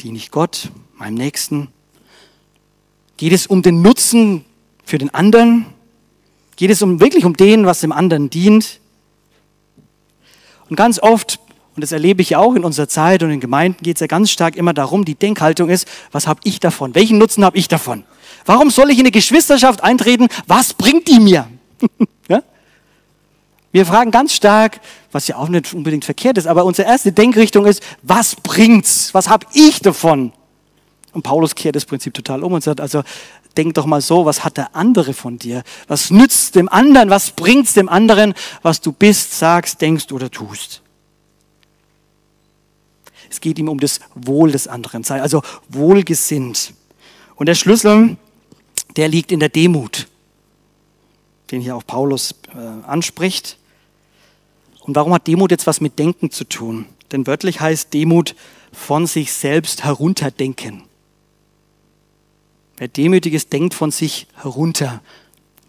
diene 0.00 0.18
ich 0.18 0.30
Gott, 0.30 0.70
meinem 0.96 1.14
Nächsten. 1.14 1.68
Geht 3.16 3.32
es 3.32 3.46
um 3.46 3.62
den 3.62 3.82
Nutzen 3.82 4.44
für 4.84 4.98
den 4.98 5.12
anderen? 5.12 5.66
Geht 6.56 6.70
es 6.70 6.82
um, 6.82 7.00
wirklich 7.00 7.24
um 7.24 7.36
den, 7.36 7.64
was 7.64 7.80
dem 7.80 7.92
anderen 7.92 8.28
dient? 8.28 8.80
Und 10.68 10.76
ganz 10.76 10.98
oft, 10.98 11.40
und 11.80 11.84
das 11.84 11.92
erlebe 11.92 12.20
ich 12.20 12.28
ja 12.28 12.38
auch 12.38 12.54
in 12.56 12.62
unserer 12.62 12.88
Zeit 12.88 13.22
und 13.22 13.30
in 13.30 13.40
Gemeinden, 13.40 13.82
geht 13.82 13.96
es 13.96 14.00
ja 14.00 14.06
ganz 14.06 14.30
stark 14.30 14.54
immer 14.54 14.74
darum, 14.74 15.06
die 15.06 15.14
Denkhaltung 15.14 15.70
ist, 15.70 15.88
was 16.12 16.26
habe 16.26 16.38
ich 16.44 16.60
davon? 16.60 16.94
Welchen 16.94 17.16
Nutzen 17.16 17.42
habe 17.42 17.56
ich 17.56 17.68
davon? 17.68 18.04
Warum 18.44 18.68
soll 18.68 18.90
ich 18.90 18.98
in 18.98 19.04
eine 19.04 19.10
Geschwisterschaft 19.10 19.82
eintreten? 19.82 20.28
Was 20.46 20.74
bringt 20.74 21.08
die 21.08 21.18
mir? 21.20 21.48
ja? 22.28 22.42
Wir 23.72 23.86
fragen 23.86 24.10
ganz 24.10 24.34
stark, 24.34 24.82
was 25.10 25.26
ja 25.26 25.36
auch 25.36 25.48
nicht 25.48 25.72
unbedingt 25.72 26.04
verkehrt 26.04 26.36
ist, 26.36 26.46
aber 26.46 26.66
unsere 26.66 26.86
erste 26.86 27.12
Denkrichtung 27.12 27.64
ist, 27.64 27.82
was 28.02 28.36
bringt's? 28.36 29.14
Was 29.14 29.30
habe 29.30 29.46
ich 29.54 29.80
davon? 29.80 30.34
Und 31.14 31.22
Paulus 31.22 31.54
kehrt 31.54 31.76
das 31.76 31.86
Prinzip 31.86 32.12
total 32.12 32.44
um 32.44 32.52
und 32.52 32.62
sagt, 32.62 32.82
also 32.82 33.04
denk 33.56 33.72
doch 33.72 33.86
mal 33.86 34.02
so, 34.02 34.26
was 34.26 34.44
hat 34.44 34.58
der 34.58 34.76
andere 34.76 35.14
von 35.14 35.38
dir? 35.38 35.62
Was 35.88 36.10
nützt 36.10 36.56
dem 36.56 36.68
anderen? 36.68 37.08
Was 37.08 37.30
bringt's 37.30 37.72
dem 37.72 37.88
anderen, 37.88 38.34
was 38.60 38.82
du 38.82 38.92
bist, 38.92 39.38
sagst, 39.38 39.80
denkst 39.80 40.12
oder 40.12 40.30
tust? 40.30 40.82
Es 43.30 43.40
geht 43.40 43.58
ihm 43.58 43.68
um 43.68 43.78
das 43.78 44.00
Wohl 44.14 44.50
des 44.50 44.66
anderen, 44.66 45.04
sei 45.04 45.22
also 45.22 45.42
wohlgesinnt. 45.68 46.74
Und 47.36 47.46
der 47.46 47.54
Schlüssel, 47.54 48.16
der 48.96 49.08
liegt 49.08 49.32
in 49.32 49.40
der 49.40 49.48
Demut, 49.48 50.08
den 51.50 51.62
hier 51.62 51.76
auch 51.76 51.86
Paulus 51.86 52.34
äh, 52.54 52.58
anspricht. 52.86 53.56
Und 54.80 54.96
warum 54.96 55.14
hat 55.14 55.26
Demut 55.26 55.52
jetzt 55.52 55.66
was 55.66 55.80
mit 55.80 55.98
Denken 55.98 56.30
zu 56.30 56.44
tun? 56.44 56.86
Denn 57.12 57.26
wörtlich 57.26 57.60
heißt 57.60 57.94
Demut 57.94 58.34
von 58.72 59.06
sich 59.06 59.32
selbst 59.32 59.84
herunterdenken. 59.84 60.82
Wer 62.76 62.88
demütig 62.88 63.34
ist, 63.34 63.52
denkt 63.52 63.74
von 63.74 63.90
sich 63.90 64.26
herunter. 64.34 65.02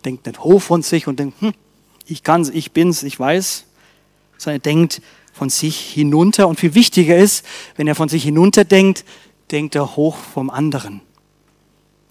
Denkt 0.06 0.26
nicht 0.26 0.40
hoch 0.40 0.62
von 0.62 0.82
sich 0.82 1.08
und 1.08 1.20
denkt, 1.20 1.42
hm, 1.42 1.54
ich 2.06 2.24
kann's, 2.24 2.50
ich 2.50 2.72
bin's, 2.72 3.04
ich 3.04 3.20
weiß, 3.20 3.66
sondern 4.38 4.60
er 4.60 4.64
denkt 4.64 5.02
von 5.34 5.50
sich 5.50 5.80
hinunter. 5.80 6.48
Und 6.48 6.60
viel 6.60 6.76
wichtiger 6.76 7.18
ist, 7.18 7.46
wenn 7.76 7.88
er 7.88 7.96
von 7.96 8.10
sich 8.10 8.24
hinunter 8.24 8.64
denkt, 8.64 9.06
denkt 9.52 9.76
er 9.76 9.96
hoch 9.96 10.18
vom 10.18 10.50
anderen. 10.50 11.02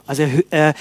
Also 0.06 0.22
er, 0.22 0.42
er, 0.50 0.74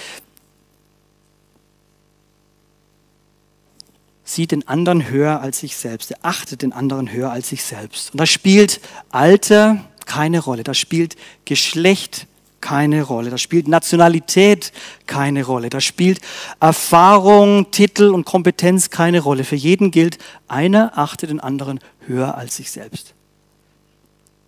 sieht 4.24 4.52
den 4.52 4.68
anderen 4.68 5.10
höher 5.10 5.42
als 5.42 5.60
sich 5.60 5.76
selbst. 5.76 6.12
Er 6.12 6.18
achtet 6.22 6.62
den 6.62 6.72
anderen 6.72 7.12
höher 7.12 7.32
als 7.32 7.50
sich 7.50 7.64
selbst. 7.64 8.12
Und 8.12 8.20
da 8.20 8.26
spielt 8.26 8.80
Alter 9.10 9.84
keine 10.06 10.40
Rolle. 10.40 10.64
Da 10.64 10.74
spielt 10.74 11.16
Geschlecht 11.46 12.28
keine 12.62 13.04
Rolle. 13.04 13.30
Da 13.30 13.38
spielt 13.38 13.68
Nationalität 13.68 14.72
keine 15.08 15.44
Rolle. 15.44 15.70
Da 15.70 15.82
spielt 15.82 16.20
Erfahrung, 16.60 17.72
Titel 17.72 18.10
und 18.10 18.26
Kompetenz 18.26 18.90
keine 18.90 19.20
Rolle. 19.20 19.44
Für 19.44 19.56
jeden 19.56 19.92
gilt, 19.92 20.18
einer 20.48 20.98
achtet 20.98 21.30
den 21.30 21.40
anderen 21.40 21.80
höher 22.06 22.36
als 22.36 22.58
sich 22.58 22.72
selbst. 22.72 23.14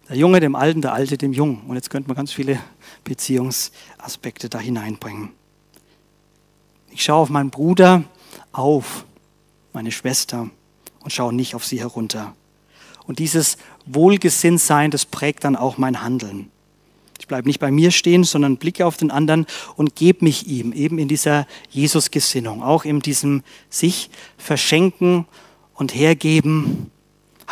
Der 0.09 0.17
Junge 0.17 0.39
dem 0.39 0.55
Alten, 0.55 0.81
der 0.81 0.93
Alte 0.93 1.17
dem 1.17 1.33
Jungen. 1.33 1.61
Und 1.67 1.75
jetzt 1.75 1.89
könnte 1.89 2.09
man 2.09 2.17
ganz 2.17 2.33
viele 2.33 2.59
Beziehungsaspekte 3.03 4.49
da 4.49 4.59
hineinbringen. 4.59 5.29
Ich 6.89 7.03
schaue 7.03 7.21
auf 7.21 7.29
meinen 7.29 7.49
Bruder 7.49 8.03
auf 8.51 9.05
meine 9.73 9.91
Schwester 9.91 10.49
und 10.99 11.13
schaue 11.13 11.33
nicht 11.33 11.55
auf 11.55 11.65
sie 11.65 11.79
herunter. 11.79 12.35
Und 13.07 13.19
dieses 13.19 13.57
Wohlgesinntsein, 13.85 14.91
das 14.91 15.05
prägt 15.05 15.43
dann 15.43 15.55
auch 15.55 15.77
mein 15.77 16.01
Handeln. 16.01 16.51
Ich 17.21 17.27
bleibe 17.27 17.47
nicht 17.47 17.59
bei 17.59 17.69
mir 17.69 17.91
stehen, 17.91 18.23
sondern 18.23 18.57
blicke 18.57 18.83
auf 18.83 18.97
den 18.97 19.11
anderen 19.11 19.45
und 19.75 19.95
gebe 19.95 20.25
mich 20.25 20.47
ihm, 20.47 20.73
eben 20.73 20.97
in 20.97 21.07
dieser 21.07 21.45
Jesus-Gesinnung, 21.69 22.63
auch 22.63 22.83
in 22.83 22.99
diesem 22.99 23.43
sich 23.69 24.09
verschenken 24.39 25.27
und 25.75 25.93
hergeben. 25.93 26.89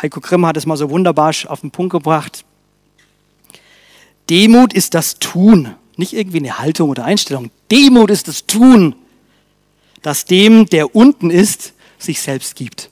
Heiko 0.02 0.18
Grimm 0.18 0.44
hat 0.44 0.56
es 0.56 0.66
mal 0.66 0.76
so 0.76 0.90
wunderbar 0.90 1.32
auf 1.46 1.60
den 1.60 1.70
Punkt 1.70 1.92
gebracht. 1.92 2.44
Demut 4.28 4.72
ist 4.72 4.94
das 4.94 5.20
Tun, 5.20 5.72
nicht 5.96 6.14
irgendwie 6.14 6.38
eine 6.38 6.58
Haltung 6.58 6.90
oder 6.90 7.04
Einstellung. 7.04 7.52
Demut 7.70 8.10
ist 8.10 8.26
das 8.26 8.46
Tun, 8.46 8.96
das 10.02 10.24
dem, 10.24 10.66
der 10.66 10.96
unten 10.96 11.30
ist, 11.30 11.74
sich 11.96 12.20
selbst 12.20 12.56
gibt. 12.56 12.90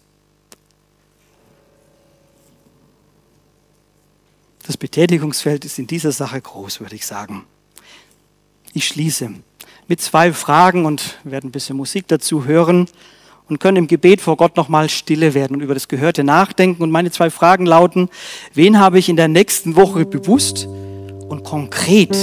Das 4.69 4.77
Betätigungsfeld 4.77 5.65
ist 5.65 5.79
in 5.79 5.87
dieser 5.87 6.13
Sache 6.13 6.39
groß, 6.39 6.81
würde 6.81 6.95
ich 6.95 7.07
sagen. 7.07 7.45
Ich 8.75 8.87
schließe 8.87 9.31
mit 9.89 10.03
zwei 10.03 10.35
Fragen 10.35 10.85
und 10.85 11.17
werde 11.25 11.49
ein 11.49 11.53
bisschen 11.53 11.75
Musik 11.75 12.07
dazu 12.07 12.45
hören 12.45 12.87
und 13.49 13.61
können 13.61 13.79
im 13.79 13.87
Gebet 13.87 14.21
vor 14.21 14.37
Gott 14.37 14.59
nochmal 14.59 14.91
stille 14.91 15.33
werden 15.33 15.57
und 15.57 15.63
über 15.63 15.73
das 15.73 15.89
Gehörte 15.89 16.23
nachdenken. 16.23 16.83
Und 16.83 16.91
meine 16.91 17.11
zwei 17.11 17.31
Fragen 17.31 17.65
lauten, 17.65 18.11
wen 18.53 18.79
habe 18.79 18.99
ich 18.99 19.09
in 19.09 19.17
der 19.17 19.29
nächsten 19.29 19.75
Woche 19.75 20.05
bewusst 20.05 20.67
und 20.67 21.45
konkret 21.45 22.15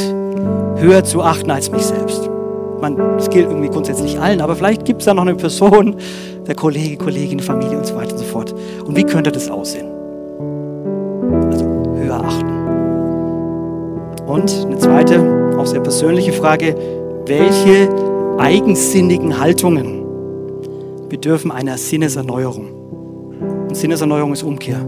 höher 0.78 1.04
zu 1.04 1.24
achten 1.24 1.50
als 1.50 1.72
mich 1.72 1.82
selbst? 1.82 2.30
Man, 2.80 2.96
das 3.18 3.32
gilt 3.32 3.50
irgendwie 3.50 3.70
grundsätzlich 3.70 4.20
allen, 4.20 4.39
aber 4.39 4.56
vielleicht 4.56 4.86
gibt 4.86 5.02
es 5.02 5.06
da 5.06 5.16
noch 5.16 5.24
eine 5.24 5.34
Person, 5.34 5.96
der 6.46 6.54
Kollege, 6.54 6.98
Kollegin, 6.98 7.39
Familie 7.39 7.80
und 7.80 7.88
so 7.88 7.96
weiter 7.96 8.12
und 8.12 8.20
so 8.20 8.26
fort. 8.26 8.54
Und 8.84 8.96
wie 8.96 9.04
könnte 9.04 9.32
das 9.32 9.50
aussehen? 9.50 9.95
Achten. 12.24 12.66
Und 14.28 14.66
eine 14.66 14.78
zweite, 14.78 15.55
auch 15.57 15.66
sehr 15.66 15.82
persönliche 15.82 16.34
Frage, 16.34 16.76
welche 17.26 17.89
eigensinnigen 18.38 19.39
Haltungen 19.39 20.03
bedürfen 21.09 21.51
einer 21.51 21.78
Sinneserneuerung. 21.78 22.68
Und 23.70 23.76
Sinneserneuerung 23.76 24.34
ist 24.34 24.43
Umkehr. 24.43 24.80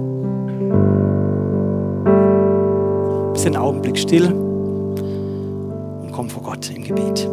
Bist 3.33 3.45
einen 3.45 3.57
Augenblick 3.57 3.97
still 3.97 4.25
und 4.25 6.11
komm 6.11 6.29
vor 6.29 6.43
Gott 6.43 6.69
im 6.75 6.83
Gebet. 6.83 7.29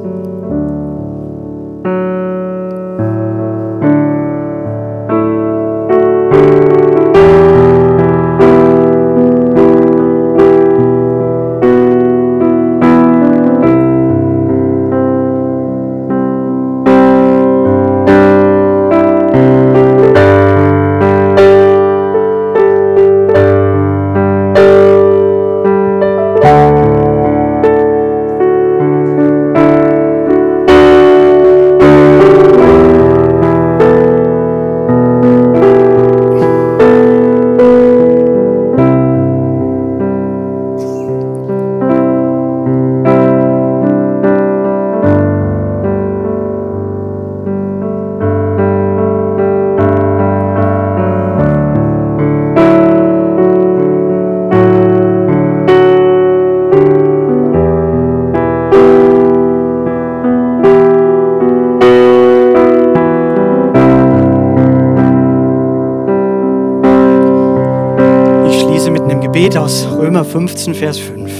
Gebet 69.34 69.56
aus 69.58 69.88
Römer 69.98 70.24
15, 70.24 70.74
Vers 70.74 70.96
5. 70.96 71.32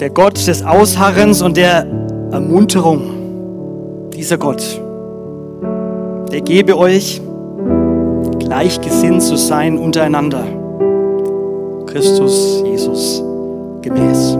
Der 0.00 0.10
Gott 0.10 0.44
des 0.44 0.64
Ausharrens 0.64 1.40
und 1.40 1.56
der 1.56 1.86
Ermunterung, 2.32 4.10
dieser 4.12 4.36
Gott, 4.36 4.80
der 6.32 6.40
gebe 6.40 6.76
euch, 6.76 7.22
gleichgesinnt 8.40 9.22
zu 9.22 9.36
sein 9.36 9.78
untereinander. 9.78 10.42
Christus 11.86 12.64
Jesus 12.66 13.22
gemäß. 13.82 14.36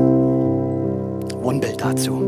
Wohnbild 1.40 1.80
dazu. 1.80 2.27